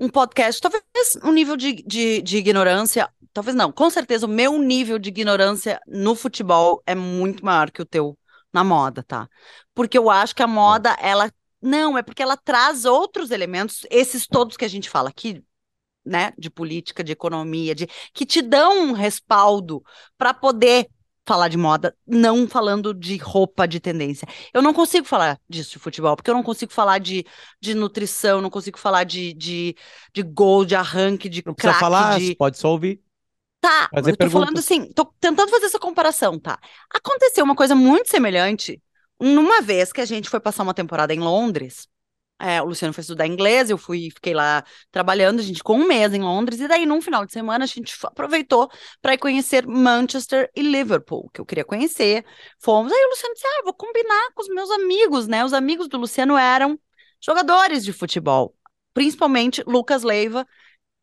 um 0.00 0.08
podcast, 0.08 0.60
talvez 0.62 0.82
um 1.22 1.30
nível 1.30 1.56
de, 1.56 1.74
de, 1.74 2.22
de, 2.22 2.38
ignorância, 2.38 3.12
talvez 3.34 3.54
não, 3.54 3.70
com 3.70 3.90
certeza 3.90 4.24
o 4.24 4.28
meu 4.28 4.58
nível 4.58 4.98
de 4.98 5.10
ignorância 5.10 5.78
no 5.86 6.14
futebol 6.14 6.82
é 6.86 6.94
muito 6.94 7.44
maior 7.44 7.70
que 7.70 7.82
o 7.82 7.84
teu 7.84 8.18
na 8.50 8.64
moda, 8.64 9.02
tá? 9.02 9.28
Porque 9.74 9.98
eu 9.98 10.08
acho 10.08 10.34
que 10.34 10.42
a 10.42 10.46
moda, 10.46 10.96
ela. 11.00 11.30
Não, 11.62 11.98
é 11.98 12.02
porque 12.02 12.22
ela 12.22 12.38
traz 12.38 12.86
outros 12.86 13.30
elementos, 13.30 13.86
esses 13.90 14.26
todos 14.26 14.56
que 14.56 14.64
a 14.64 14.68
gente 14.68 14.88
fala 14.88 15.10
aqui, 15.10 15.44
né? 16.04 16.32
De 16.38 16.50
política, 16.50 17.04
de 17.04 17.12
economia, 17.12 17.74
de 17.74 17.86
que 18.14 18.24
te 18.24 18.40
dão 18.40 18.84
um 18.84 18.92
respaldo 18.92 19.82
para 20.16 20.32
poder 20.32 20.88
falar 21.30 21.46
de 21.46 21.56
moda, 21.56 21.96
não 22.04 22.48
falando 22.48 22.92
de 22.92 23.16
roupa 23.16 23.68
de 23.68 23.78
tendência. 23.78 24.26
Eu 24.52 24.60
não 24.60 24.74
consigo 24.74 25.06
falar 25.06 25.38
disso 25.48 25.70
de 25.70 25.78
futebol, 25.78 26.16
porque 26.16 26.28
eu 26.28 26.34
não 26.34 26.42
consigo 26.42 26.72
falar 26.72 26.98
de, 26.98 27.24
de 27.60 27.72
nutrição, 27.72 28.40
não 28.40 28.50
consigo 28.50 28.76
falar 28.76 29.04
de, 29.04 29.32
de, 29.34 29.76
de 30.12 30.22
gol, 30.24 30.64
de 30.64 30.74
arranque, 30.74 31.28
de 31.28 31.40
Não 31.46 31.54
precisa 31.54 31.78
falar, 31.78 32.18
de... 32.18 32.34
pode 32.34 32.58
só 32.58 32.72
ouvir. 32.72 33.00
Tá, 33.60 33.88
fazer 33.94 34.10
eu 34.10 34.16
tô 34.16 34.18
perguntas. 34.18 34.32
falando 34.32 34.58
assim, 34.58 34.92
tô 34.92 35.04
tentando 35.20 35.50
fazer 35.50 35.66
essa 35.66 35.78
comparação, 35.78 36.36
tá? 36.36 36.58
Aconteceu 36.92 37.44
uma 37.44 37.54
coisa 37.54 37.76
muito 37.76 38.10
semelhante 38.10 38.82
numa 39.20 39.62
vez 39.62 39.92
que 39.92 40.00
a 40.00 40.04
gente 40.06 40.28
foi 40.28 40.40
passar 40.40 40.64
uma 40.64 40.74
temporada 40.74 41.14
em 41.14 41.20
Londres, 41.20 41.86
é, 42.40 42.60
o 42.62 42.64
Luciano 42.64 42.94
foi 42.94 43.02
estudar 43.02 43.26
inglês, 43.26 43.70
eu 43.70 43.76
fui, 43.78 44.10
fiquei 44.10 44.34
lá 44.34 44.64
trabalhando, 44.90 45.40
a 45.40 45.42
gente 45.42 45.58
ficou 45.58 45.76
um 45.76 45.86
mês 45.86 46.14
em 46.14 46.20
Londres, 46.20 46.58
e 46.60 46.66
daí, 46.66 46.86
num 46.86 47.00
final 47.02 47.26
de 47.26 47.32
semana, 47.32 47.64
a 47.64 47.66
gente 47.66 47.94
aproveitou 48.04 48.70
para 49.02 49.14
ir 49.14 49.18
conhecer 49.18 49.66
Manchester 49.66 50.50
e 50.56 50.62
Liverpool, 50.62 51.30
que 51.32 51.40
eu 51.40 51.46
queria 51.46 51.64
conhecer. 51.64 52.24
Fomos, 52.58 52.92
aí 52.92 53.04
o 53.04 53.10
Luciano 53.10 53.34
disse: 53.34 53.46
Ah, 53.46 53.62
vou 53.64 53.74
combinar 53.74 54.30
com 54.34 54.42
os 54.42 54.48
meus 54.48 54.70
amigos, 54.70 55.26
né? 55.28 55.44
Os 55.44 55.52
amigos 55.52 55.88
do 55.88 55.98
Luciano 55.98 56.36
eram 56.36 56.78
jogadores 57.20 57.84
de 57.84 57.92
futebol, 57.92 58.56
principalmente 58.94 59.62
Lucas 59.66 60.02
Leiva, 60.02 60.46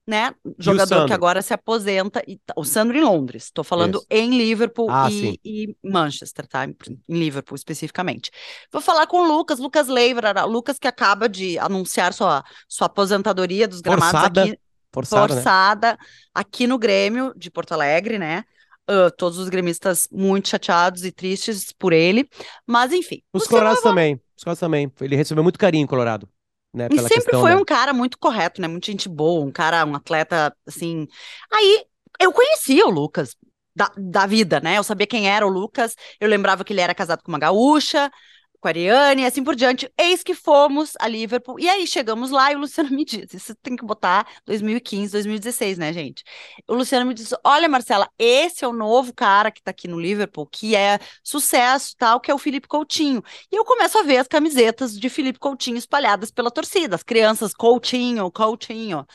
né? 0.08 0.34
Jogador 0.58 1.06
que 1.06 1.12
agora 1.12 1.42
se 1.42 1.54
aposenta. 1.54 2.24
E, 2.26 2.38
tá, 2.38 2.54
o 2.56 2.64
Sandro 2.64 2.98
em 2.98 3.04
Londres. 3.04 3.46
Estou 3.46 3.64
falando 3.64 3.98
Isso. 3.98 4.08
em 4.10 4.30
Liverpool 4.38 4.90
ah, 4.90 5.10
e, 5.12 5.38
e, 5.44 5.76
Manchester, 5.84 6.48
tá? 6.48 6.66
Em 6.66 6.76
Liverpool 7.10 7.56
especificamente. 7.56 8.32
Vou 8.72 8.82
falar 8.82 9.06
com 9.06 9.18
o 9.18 9.28
Lucas, 9.28 9.60
Lucas 9.60 9.90
Leivra, 9.90 10.46
Lucas 10.46 10.80
que 10.80 10.88
acaba 10.88 11.28
de 11.28 11.60
anunciar 11.60 12.14
sua, 12.14 12.44
sua 12.70 12.88
aposentadoria 12.88 13.68
dos 13.68 13.82
gramados 13.82 14.12
forçada, 14.12 14.44
aqui. 14.44 14.60
Forçada, 14.94 15.34
forçada 15.34 15.92
né? 15.92 15.98
aqui 16.34 16.66
no 16.66 16.80
Grêmio 16.80 17.34
de 17.36 17.52
Porto 17.52 17.74
Alegre, 17.74 18.18
né? 18.18 18.46
Uh, 18.90 19.12
todos 19.18 19.38
os 19.38 19.50
gremistas 19.50 20.08
muito 20.10 20.48
chateados 20.48 21.04
e 21.04 21.12
tristes 21.12 21.74
por 21.78 21.92
ele. 21.92 22.30
Mas, 22.66 22.94
enfim. 22.94 23.22
Os 23.34 23.46
colorados 23.46 23.82
também. 23.82 24.22
Os 24.38 24.44
colorados 24.46 24.62
também. 24.62 24.90
Ele 25.02 25.18
recebeu 25.18 25.44
muito 25.44 25.60
carinho, 25.60 25.86
Colorado. 25.86 26.30
Né, 26.78 26.88
e 26.92 27.00
sempre 27.00 27.16
questão, 27.16 27.42
foi 27.42 27.52
né? 27.52 27.58
um 27.58 27.66
cara 27.66 27.94
muito 27.94 28.18
correto, 28.18 28.62
né? 28.62 28.68
Muita 28.68 28.92
gente 28.92 29.10
boa, 29.10 29.46
um 29.46 29.52
cara, 29.52 29.86
um 29.86 29.96
atleta, 29.96 30.56
assim. 30.66 31.08
Aí 31.52 31.84
eu 32.20 32.32
conhecia 32.32 32.86
o 32.86 32.90
Lucas 32.90 33.36
da, 33.76 33.92
da 33.98 34.26
vida, 34.26 34.60
né? 34.60 34.78
Eu 34.78 34.84
sabia 34.84 35.08
quem 35.08 35.30
era 35.30 35.46
o 35.46 35.50
Lucas, 35.50 35.96
eu 36.20 36.28
lembrava 36.30 36.64
que 36.64 36.74
ele 36.74 36.82
era 36.82 36.96
casado 36.96 37.22
com 37.24 37.32
uma 37.32 37.40
gaúcha, 37.40 38.12
com 38.60 38.68
a 38.68 38.72
Ariane 38.72 39.22
e 39.22 39.26
assim 39.26 39.44
por 39.44 39.56
diante. 39.56 39.92
Eis 39.98 40.24
que 40.24 40.34
fomos 40.34 40.94
a 41.00 41.08
Liverpool. 41.08 41.60
E 41.60 41.70
aí 41.70 41.86
chegamos 41.88 42.32
lá 42.32 42.52
e 42.52 42.56
o 42.56 42.60
Luciano 42.60 42.90
me 42.96 43.06
disse: 43.06 43.38
isso 43.38 43.56
tem 43.56 43.76
que 43.76 43.86
botar 43.86 44.28
2015, 44.46 45.12
2016, 45.12 45.78
né, 45.78 45.94
gente? 45.94 46.24
O 46.68 46.74
Luciano 46.74 47.06
me 47.06 47.14
disse: 47.14 47.36
Olha, 47.44 47.70
Marcela, 47.70 48.10
esse 48.18 48.64
é 48.64 48.68
o 48.68 48.74
novo 48.74 49.14
cara 49.14 49.52
que 49.52 49.62
tá 49.62 49.72
aqui 49.72 49.88
no 49.88 50.00
Liverpool, 50.00 50.48
que 50.48 50.76
é 50.76 51.00
sucesso, 51.24 51.96
tal, 51.98 52.20
que 52.20 52.32
é 52.32 52.34
o 52.34 52.38
Felipe 52.38 52.68
Coutinho. 52.68 53.24
E 53.52 53.56
eu 53.56 53.66
começo 53.66 53.98
a 53.98 54.04
ver 54.04 54.18
as 54.18 54.28
camisetas 54.28 54.98
de 54.98 55.10
Felipe 55.10 55.40
Coutinho 55.40 55.78
espalhadas 55.78 56.32
pela 56.32 56.52
torcida, 56.52 56.96
as 56.96 57.04
crianças 57.04 57.54
Coutinho, 57.54 58.32
Coutinho. 58.32 59.06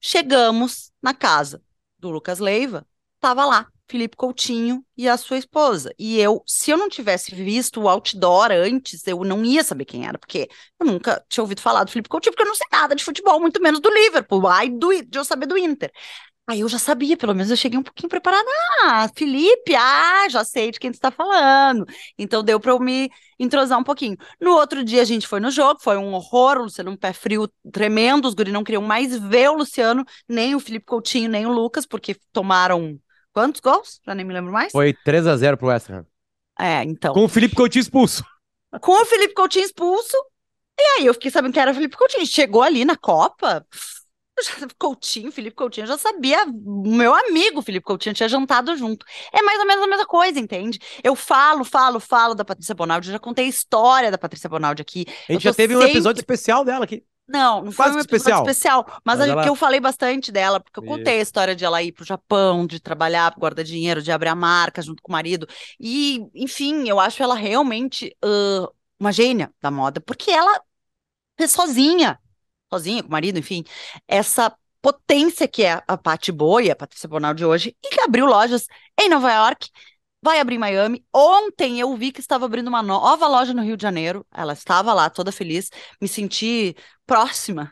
Chegamos 0.00 0.92
na 1.02 1.14
casa 1.14 1.62
do 1.98 2.10
Lucas 2.10 2.38
Leiva, 2.38 2.86
tava 3.20 3.46
lá 3.46 3.68
Felipe 3.88 4.16
Coutinho 4.16 4.84
e 4.96 5.08
a 5.08 5.16
sua 5.16 5.36
esposa. 5.36 5.94
E 5.98 6.18
eu, 6.18 6.42
se 6.46 6.70
eu 6.70 6.76
não 6.76 6.88
tivesse 6.88 7.34
visto 7.34 7.80
o 7.80 7.88
outdoor 7.88 8.50
antes, 8.50 9.06
eu 9.06 9.22
não 9.24 9.44
ia 9.44 9.62
saber 9.62 9.84
quem 9.84 10.06
era, 10.06 10.18
porque 10.18 10.48
eu 10.80 10.86
nunca 10.86 11.24
tinha 11.28 11.42
ouvido 11.42 11.60
falar 11.60 11.84
do 11.84 11.90
Felipe 11.90 12.08
Coutinho, 12.08 12.32
porque 12.32 12.42
eu 12.42 12.48
não 12.48 12.54
sei 12.54 12.66
nada 12.72 12.94
de 12.94 13.04
futebol, 13.04 13.40
muito 13.40 13.60
menos 13.62 13.80
do 13.80 13.90
Liverpool, 13.90 14.46
ai 14.46 14.70
do, 14.70 14.90
de 15.02 15.18
eu 15.18 15.24
saber 15.24 15.46
do 15.46 15.58
Inter. 15.58 15.92
Aí 16.46 16.60
eu 16.60 16.68
já 16.68 16.78
sabia, 16.78 17.16
pelo 17.16 17.34
menos 17.34 17.50
eu 17.50 17.56
cheguei 17.56 17.78
um 17.78 17.82
pouquinho 17.82 18.08
preparada. 18.08 18.46
Ah, 18.82 19.08
Felipe, 19.16 19.74
ah, 19.74 20.28
já 20.28 20.44
sei 20.44 20.70
de 20.70 20.78
quem 20.78 20.90
tu 20.90 20.94
está 20.94 21.10
falando. 21.10 21.86
Então 22.18 22.42
deu 22.44 22.60
para 22.60 22.72
eu 22.72 22.78
me 22.78 23.10
entrosar 23.38 23.78
um 23.78 23.84
pouquinho. 23.84 24.16
No 24.38 24.52
outro 24.52 24.84
dia 24.84 25.00
a 25.00 25.04
gente 25.06 25.26
foi 25.26 25.40
no 25.40 25.50
jogo, 25.50 25.80
foi 25.82 25.96
um 25.96 26.12
horror, 26.12 26.58
o 26.58 26.64
Luciano 26.64 26.90
um 26.90 26.96
pé 26.96 27.14
frio 27.14 27.48
tremendo, 27.72 28.28
os 28.28 28.34
guri 28.34 28.52
não 28.52 28.62
queriam 28.62 28.82
mais 28.82 29.16
ver 29.18 29.48
o 29.48 29.54
Luciano, 29.54 30.04
nem 30.28 30.54
o 30.54 30.60
Felipe 30.60 30.84
Coutinho, 30.84 31.30
nem 31.30 31.46
o 31.46 31.52
Lucas, 31.52 31.86
porque 31.86 32.14
tomaram 32.30 33.00
quantos 33.34 33.60
gols? 33.60 34.00
Já 34.06 34.14
nem 34.14 34.24
me 34.24 34.32
lembro 34.32 34.52
mais. 34.52 34.72
Foi 34.72 34.94
3 35.04 35.26
a 35.26 35.36
0 35.36 35.58
pro 35.58 35.66
West 35.66 35.90
Ham. 35.90 36.06
É, 36.58 36.82
então. 36.84 37.12
Com 37.12 37.24
o 37.24 37.28
Felipe 37.28 37.54
Coutinho 37.54 37.82
expulso. 37.82 38.24
Com 38.80 39.02
o 39.02 39.04
Felipe 39.04 39.34
Coutinho 39.34 39.64
expulso. 39.64 40.16
E 40.78 40.82
aí 40.82 41.06
eu 41.06 41.14
fiquei 41.14 41.30
sabendo 41.30 41.52
que 41.52 41.60
era 41.60 41.70
o 41.70 41.74
Felipe 41.74 41.96
Coutinho. 41.96 42.26
Chegou 42.26 42.62
ali 42.62 42.84
na 42.84 42.96
Copa, 42.96 43.66
Coutinho, 44.78 45.30
Felipe 45.30 45.56
Coutinho, 45.56 45.84
eu 45.84 45.88
já 45.88 45.98
sabia, 45.98 46.44
meu 46.46 47.14
amigo 47.14 47.62
Felipe 47.62 47.84
Coutinho 47.84 48.14
tinha 48.14 48.28
jantado 48.28 48.76
junto. 48.76 49.06
É 49.32 49.42
mais 49.42 49.60
ou 49.60 49.66
menos 49.66 49.84
a 49.84 49.86
mesma 49.86 50.06
coisa, 50.06 50.38
entende? 50.38 50.78
Eu 51.02 51.14
falo, 51.14 51.64
falo, 51.64 52.00
falo 52.00 52.34
da 52.34 52.44
Patrícia 52.44 52.74
Bonaldi, 52.74 53.08
eu 53.08 53.12
já 53.12 53.18
contei 53.18 53.46
a 53.46 53.48
história 53.48 54.10
da 54.10 54.18
Patrícia 54.18 54.48
Bonaldi 54.48 54.82
aqui. 54.82 55.06
A 55.28 55.32
gente 55.32 55.44
já 55.44 55.54
teve 55.54 55.74
sempre... 55.74 55.88
um 55.88 55.90
episódio 55.90 56.20
especial 56.20 56.64
dela 56.64 56.84
aqui. 56.84 57.04
Não, 57.26 57.64
não 57.64 57.72
foi 57.72 57.86
um 57.86 57.98
episódio 57.98 58.00
especial, 58.00 58.42
especial 58.42 59.00
mas, 59.04 59.18
mas 59.18 59.28
ela... 59.28 59.42
que 59.42 59.48
eu 59.48 59.56
falei 59.56 59.80
bastante 59.80 60.30
dela, 60.30 60.60
porque 60.60 60.78
eu 60.78 60.84
contei 60.84 61.18
a 61.18 61.22
história 61.22 61.56
de 61.56 61.64
ela 61.64 61.82
ir 61.82 61.90
pro 61.92 62.04
Japão, 62.04 62.66
de 62.66 62.78
trabalhar, 62.78 63.34
guardar 63.38 63.64
dinheiro, 63.64 64.02
de 64.02 64.12
abrir 64.12 64.28
a 64.28 64.34
marca 64.34 64.82
junto 64.82 65.02
com 65.02 65.10
o 65.10 65.12
marido. 65.12 65.48
E, 65.80 66.20
enfim, 66.34 66.86
eu 66.88 67.00
acho 67.00 67.22
ela 67.22 67.34
realmente 67.34 68.14
uh, 68.22 68.70
uma 69.00 69.10
gênia 69.10 69.50
da 69.62 69.70
moda, 69.70 70.00
porque 70.00 70.30
ela 70.30 70.60
fez 71.38 71.50
sozinha 71.50 72.18
sozinha, 72.74 73.02
com 73.02 73.08
o 73.08 73.12
marido, 73.12 73.38
enfim, 73.38 73.64
essa 74.08 74.54
potência 74.82 75.48
que 75.48 75.62
é 75.62 75.82
a 75.86 75.96
Patti 75.96 76.32
Boy, 76.32 76.70
a 76.70 76.76
Patrícia 76.76 77.08
Bonal 77.08 77.32
de 77.32 77.44
hoje, 77.44 77.76
e 77.82 77.88
que 77.88 78.00
abriu 78.00 78.26
lojas 78.26 78.66
em 79.00 79.08
Nova 79.08 79.32
York, 79.32 79.70
vai 80.24 80.40
abrir 80.40 80.54
em 80.54 80.58
Miami. 80.58 81.04
Ontem 81.12 81.78
eu 81.78 81.94
vi 81.94 82.10
que 82.10 82.18
estava 82.18 82.46
abrindo 82.46 82.68
uma 82.68 82.82
nova 82.82 83.28
loja 83.28 83.52
no 83.52 83.62
Rio 83.62 83.76
de 83.76 83.82
Janeiro. 83.82 84.26
Ela 84.34 84.54
estava 84.54 84.94
lá, 84.94 85.10
toda 85.10 85.30
feliz, 85.30 85.68
me 86.00 86.08
senti 86.08 86.74
próxima. 87.06 87.70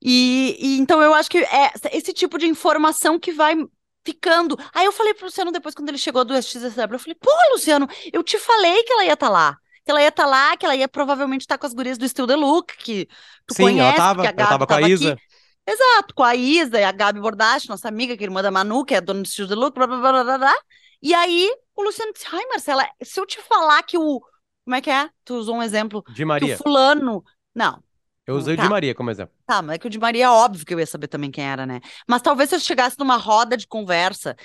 E, 0.00 0.56
e 0.60 0.78
então 0.78 1.02
eu 1.02 1.12
acho 1.12 1.28
que 1.28 1.38
é 1.38 1.72
esse 1.92 2.12
tipo 2.12 2.38
de 2.38 2.46
informação 2.46 3.18
que 3.18 3.32
vai 3.32 3.56
ficando. 4.04 4.56
Aí 4.72 4.86
eu 4.86 4.92
falei 4.92 5.14
pro 5.14 5.24
Luciano 5.24 5.50
depois, 5.50 5.74
quando 5.74 5.88
ele 5.88 5.98
chegou 5.98 6.24
do 6.24 6.32
SXSW, 6.32 6.92
eu 6.92 6.98
falei, 7.00 7.16
pô, 7.20 7.30
Luciano, 7.52 7.88
eu 8.12 8.22
te 8.22 8.38
falei 8.38 8.84
que 8.84 8.92
ela 8.92 9.04
ia 9.04 9.14
estar 9.14 9.26
tá 9.26 9.32
lá 9.32 9.56
que 9.82 9.90
ela 9.90 10.02
ia 10.02 10.08
estar 10.08 10.24
tá 10.24 10.28
lá, 10.28 10.56
que 10.56 10.66
ela 10.66 10.76
ia 10.76 10.86
provavelmente 10.86 11.40
estar 11.40 11.56
tá 11.56 11.58
com 11.58 11.66
as 11.66 11.72
gurias 11.72 11.96
do 11.96 12.06
Still 12.06 12.26
the 12.26 12.36
Look, 12.36 12.76
que 12.76 13.08
tu 13.46 13.54
Sim, 13.54 13.62
conhece, 13.62 13.96
ela 13.98 14.14
tava, 14.14 14.26
ela 14.26 14.46
tava 14.46 14.66
com 14.66 14.74
a 14.74 14.88
Isa. 14.88 15.12
Aqui. 15.14 15.22
Exato, 15.66 16.14
com 16.14 16.22
a 16.22 16.34
Isa 16.36 16.78
e 16.78 16.84
a 16.84 16.92
Gabi 16.92 17.18
Bordache, 17.18 17.68
nossa 17.68 17.88
amiga, 17.88 18.16
que 18.16 18.22
é 18.22 18.26
irmã 18.26 18.42
da 18.42 18.50
Manu, 18.50 18.84
que 18.84 18.94
é 18.94 19.00
dona 19.00 19.22
do 19.22 19.28
Still 19.28 19.48
the 19.48 19.54
Look, 19.54 19.74
blá, 19.74 19.86
blá, 19.86 19.98
blá, 19.98 20.24
blá, 20.24 20.38
blá. 20.38 20.54
E 21.02 21.14
aí 21.14 21.50
o 21.76 21.82
Luciano 21.82 22.12
disse, 22.12 22.26
ai, 22.30 22.44
Marcela, 22.46 22.88
se 23.02 23.18
eu 23.18 23.26
te 23.26 23.40
falar 23.40 23.82
que 23.82 23.98
o... 23.98 24.20
Como 24.64 24.76
é 24.76 24.80
que 24.80 24.90
é? 24.90 25.08
Tu 25.24 25.34
usou 25.34 25.56
um 25.56 25.62
exemplo. 25.62 26.04
De 26.08 26.24
Maria. 26.24 26.48
Que 26.48 26.54
o 26.54 26.58
fulano... 26.64 27.24
Não, 27.54 27.82
eu 28.30 28.36
usei 28.36 28.54
tá. 28.54 28.62
o 28.62 28.64
de 28.64 28.70
Maria 28.70 28.94
como 28.94 29.10
exemplo. 29.10 29.34
Tá, 29.44 29.60
mas 29.60 29.74
é 29.74 29.78
que 29.78 29.88
o 29.88 29.90
de 29.90 29.98
Maria 29.98 30.26
é 30.26 30.30
óbvio 30.30 30.64
que 30.64 30.72
eu 30.72 30.78
ia 30.78 30.86
saber 30.86 31.08
também 31.08 31.32
quem 31.32 31.44
era, 31.44 31.66
né? 31.66 31.80
Mas 32.06 32.22
talvez 32.22 32.48
se 32.48 32.54
eu 32.54 32.60
chegasse 32.60 32.96
numa 32.96 33.16
roda 33.16 33.56
de 33.56 33.66
conversa 33.66 34.36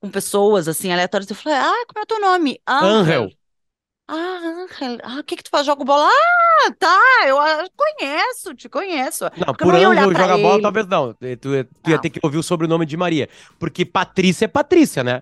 com 0.00 0.10
pessoas 0.10 0.66
assim 0.66 0.90
aleatórias, 0.90 1.28
eu 1.28 1.36
falei, 1.36 1.58
ah, 1.58 1.84
como 1.86 1.98
é 1.98 2.02
o 2.02 2.06
teu 2.06 2.20
nome? 2.20 2.58
Angel. 2.66 3.28
Ah, 4.08 4.14
Angel. 4.16 4.98
Ah, 5.02 5.18
o 5.20 5.24
que 5.24 5.36
que 5.36 5.42
tu 5.42 5.50
faz? 5.50 5.66
Joga 5.66 5.84
bola? 5.84 6.08
Ah, 6.08 6.72
tá, 6.78 7.00
eu 7.26 7.38
ah, 7.38 7.66
conheço, 7.76 8.54
te 8.54 8.66
conheço. 8.66 9.24
Não, 9.36 9.52
por 9.54 9.74
não 9.74 9.92
Angel 9.92 10.12
joga 10.14 10.38
bola, 10.38 10.62
talvez 10.62 10.86
não. 10.86 11.12
Tu, 11.12 11.36
tu, 11.36 11.64
tu 11.82 11.90
ia 11.90 11.98
ter 11.98 12.08
que 12.08 12.20
ouvir 12.22 12.38
o 12.38 12.42
sobrenome 12.42 12.86
de 12.86 12.96
Maria. 12.96 13.28
Porque 13.58 13.84
Patrícia 13.84 14.46
é 14.46 14.48
Patrícia, 14.48 15.04
né? 15.04 15.20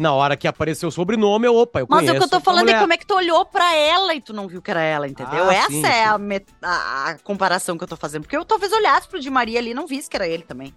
Na 0.00 0.14
hora 0.14 0.34
que 0.34 0.48
apareceu 0.48 0.88
o 0.88 0.92
sobrenome, 0.92 1.46
eu, 1.46 1.54
opa, 1.54 1.80
eu 1.80 1.86
Mas 1.86 1.98
conheço. 1.98 2.14
Mas 2.14 2.24
o 2.24 2.28
que 2.30 2.34
eu 2.34 2.38
tô 2.38 2.42
falando 2.42 2.70
é 2.70 2.80
como 2.80 2.90
é 2.90 2.96
que 2.96 3.06
tu 3.06 3.14
olhou 3.14 3.44
pra 3.44 3.76
ela 3.76 4.14
e 4.14 4.20
tu 4.22 4.32
não 4.32 4.48
viu 4.48 4.62
que 4.62 4.70
era 4.70 4.80
ela, 4.80 5.06
entendeu? 5.06 5.50
Ah, 5.50 5.54
Essa 5.54 5.68
sim, 5.68 5.84
é 5.84 5.92
sim. 5.92 6.08
A, 6.08 6.16
met... 6.16 6.46
a, 6.62 7.16
comparação 7.22 7.76
que 7.76 7.84
eu 7.84 7.88
tô 7.88 7.98
fazendo. 7.98 8.22
Porque 8.22 8.34
eu 8.34 8.42
talvez 8.42 8.72
olhasse 8.72 9.06
pro 9.06 9.20
de 9.20 9.28
Maria 9.28 9.58
ali 9.58 9.72
e 9.72 9.74
não 9.74 9.86
visse 9.86 10.08
que 10.08 10.16
era 10.16 10.26
ele 10.26 10.42
também. 10.42 10.74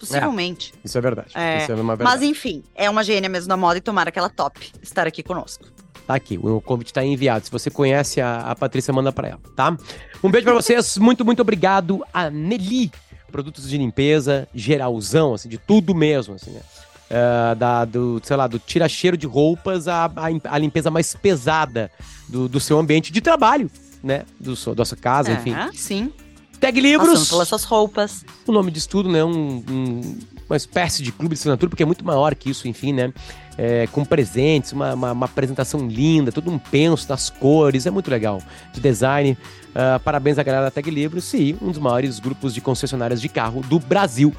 Possivelmente. 0.00 0.74
É, 0.74 0.78
isso 0.82 0.98
é 0.98 1.00
verdade. 1.00 1.30
É, 1.36 1.62
isso 1.62 1.70
é 1.70 1.76
uma 1.76 1.94
verdade. 1.94 2.18
Mas 2.18 2.28
enfim, 2.28 2.64
é 2.74 2.90
uma 2.90 3.04
gênia 3.04 3.28
mesmo 3.28 3.48
da 3.48 3.56
moda 3.56 3.78
e 3.78 3.80
tomara 3.80 4.10
que 4.10 4.18
ela 4.18 4.28
top 4.28 4.72
estar 4.82 5.06
aqui 5.06 5.22
conosco. 5.22 5.64
Tá 6.04 6.16
aqui, 6.16 6.36
o 6.36 6.60
convite 6.60 6.92
tá 6.92 7.04
enviado. 7.04 7.44
Se 7.44 7.52
você 7.52 7.70
conhece 7.70 8.20
a, 8.20 8.50
a 8.50 8.56
Patrícia, 8.56 8.92
manda 8.92 9.12
pra 9.12 9.28
ela, 9.28 9.40
tá? 9.54 9.76
Um 10.24 10.28
beijo 10.28 10.44
pra 10.44 10.54
vocês, 10.54 10.98
muito, 10.98 11.24
muito 11.24 11.40
obrigado 11.40 12.04
a 12.12 12.28
Nelly, 12.30 12.90
produtos 13.30 13.68
de 13.68 13.78
limpeza, 13.78 14.48
geralzão, 14.52 15.34
assim, 15.34 15.48
de 15.48 15.56
tudo 15.56 15.94
mesmo, 15.94 16.34
assim, 16.34 16.50
né? 16.50 16.62
Uh, 17.08 17.54
da, 17.54 17.84
do, 17.84 18.20
sei 18.24 18.36
lá, 18.36 18.48
do 18.48 18.58
tira-cheiro 18.58 19.16
de 19.16 19.28
roupas 19.28 19.86
a, 19.86 20.06
a, 20.06 20.54
a, 20.54 20.58
limpeza 20.58 20.90
mais 20.90 21.14
pesada 21.14 21.88
do, 22.28 22.48
do 22.48 22.58
seu 22.58 22.80
ambiente 22.80 23.12
de 23.12 23.20
trabalho, 23.20 23.70
né? 24.02 24.24
Do, 24.40 24.54
da 24.74 24.84
sua 24.84 24.96
casa, 24.96 25.30
é, 25.30 25.34
enfim. 25.34 25.54
Sim. 25.72 26.12
Tag 26.58 26.80
Livros. 26.80 27.10
Passando 27.10 27.28
pelas 27.28 27.48
suas 27.48 27.64
roupas. 27.64 28.24
O 28.46 28.52
nome 28.52 28.70
disso 28.70 28.88
tudo, 28.88 29.08
né? 29.08 29.22
Um, 29.24 29.62
um, 29.70 30.18
uma 30.48 30.56
espécie 30.56 31.02
de 31.02 31.12
clube 31.12 31.34
de 31.34 31.40
assinatura, 31.40 31.68
porque 31.68 31.82
é 31.82 31.86
muito 31.86 32.04
maior 32.04 32.34
que 32.34 32.50
isso, 32.50 32.66
enfim, 32.66 32.92
né? 32.92 33.12
É, 33.58 33.86
com 33.86 34.04
presentes, 34.04 34.72
uma, 34.72 34.92
uma, 34.94 35.12
uma, 35.12 35.26
apresentação 35.26 35.86
linda, 35.88 36.30
todo 36.30 36.50
um 36.50 36.58
penso 36.58 37.08
das 37.08 37.30
cores, 37.30 37.86
é 37.86 37.90
muito 37.90 38.10
legal. 38.10 38.42
De 38.72 38.80
design. 38.80 39.36
Uh, 39.70 40.00
parabéns 40.00 40.38
à 40.38 40.42
galera 40.42 40.64
da 40.64 40.70
Tag 40.70 40.90
Livros 40.90 41.32
e 41.34 41.56
um 41.60 41.70
dos 41.70 41.78
maiores 41.78 42.18
grupos 42.18 42.54
de 42.54 42.60
concessionárias 42.60 43.20
de 43.20 43.28
carro 43.28 43.60
do 43.62 43.78
Brasil. 43.78 44.34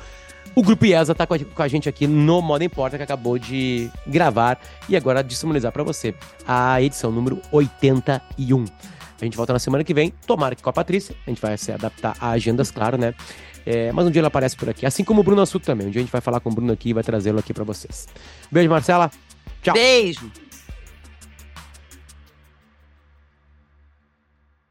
O 0.56 0.64
Grupo 0.64 0.86
IESA 0.86 1.14
com, 1.14 1.40
com 1.40 1.62
a 1.62 1.68
gente 1.68 1.88
aqui 1.88 2.08
no 2.08 2.42
Moda 2.42 2.64
Importa, 2.64 2.98
que 2.98 3.04
acabou 3.04 3.38
de 3.38 3.90
gravar 4.06 4.60
e 4.90 4.96
agora 4.96 5.24
disponibilizar 5.24 5.72
para 5.72 5.84
você 5.84 6.14
a 6.48 6.82
edição 6.82 7.12
número 7.12 7.42
81. 7.52 8.66
A 9.20 9.26
gente 9.26 9.36
volta 9.36 9.54
na 9.54 9.60
semana 9.60 9.84
que 9.84 9.94
vem, 9.94 10.14
tomara 10.26 10.56
que 10.56 10.62
com 10.62 10.70
a 10.70 10.74
Patrícia. 10.74 11.16
A 11.26 11.30
gente 11.30 11.42
vai 11.42 11.58
se 11.58 11.72
adaptar 11.72 12.16
a 12.20 12.30
agendas, 12.32 12.70
claro, 12.70 12.98
né? 12.98 13.14
É, 13.66 13.92
mas 13.92 14.06
um 14.06 14.12
dia 14.12 14.22
ela 14.22 14.28
aparece 14.28 14.56
por 14.56 14.70
aqui. 14.70 14.86
Assim 14.86 15.04
como 15.04 15.22
o 15.22 15.24
Bruno 15.24 15.42
Assunto 15.42 15.66
também. 15.66 15.88
Um 15.88 15.90
dia 15.90 16.00
a 16.00 16.04
gente 16.04 16.12
vai 16.12 16.22
falar 16.22 16.40
com 16.40 16.50
o 16.50 16.54
Bruno 16.54 16.72
aqui 16.72 16.90
e 16.90 16.94
vai 16.94 17.04
trazê-lo 17.04 17.40
aqui 17.40 17.54
para 17.54 17.64
vocês. 17.64 18.08
Beijo, 18.52 18.70
Marcela. 18.70 19.12
Tchau. 19.62 19.74
Beijo. 19.74 20.32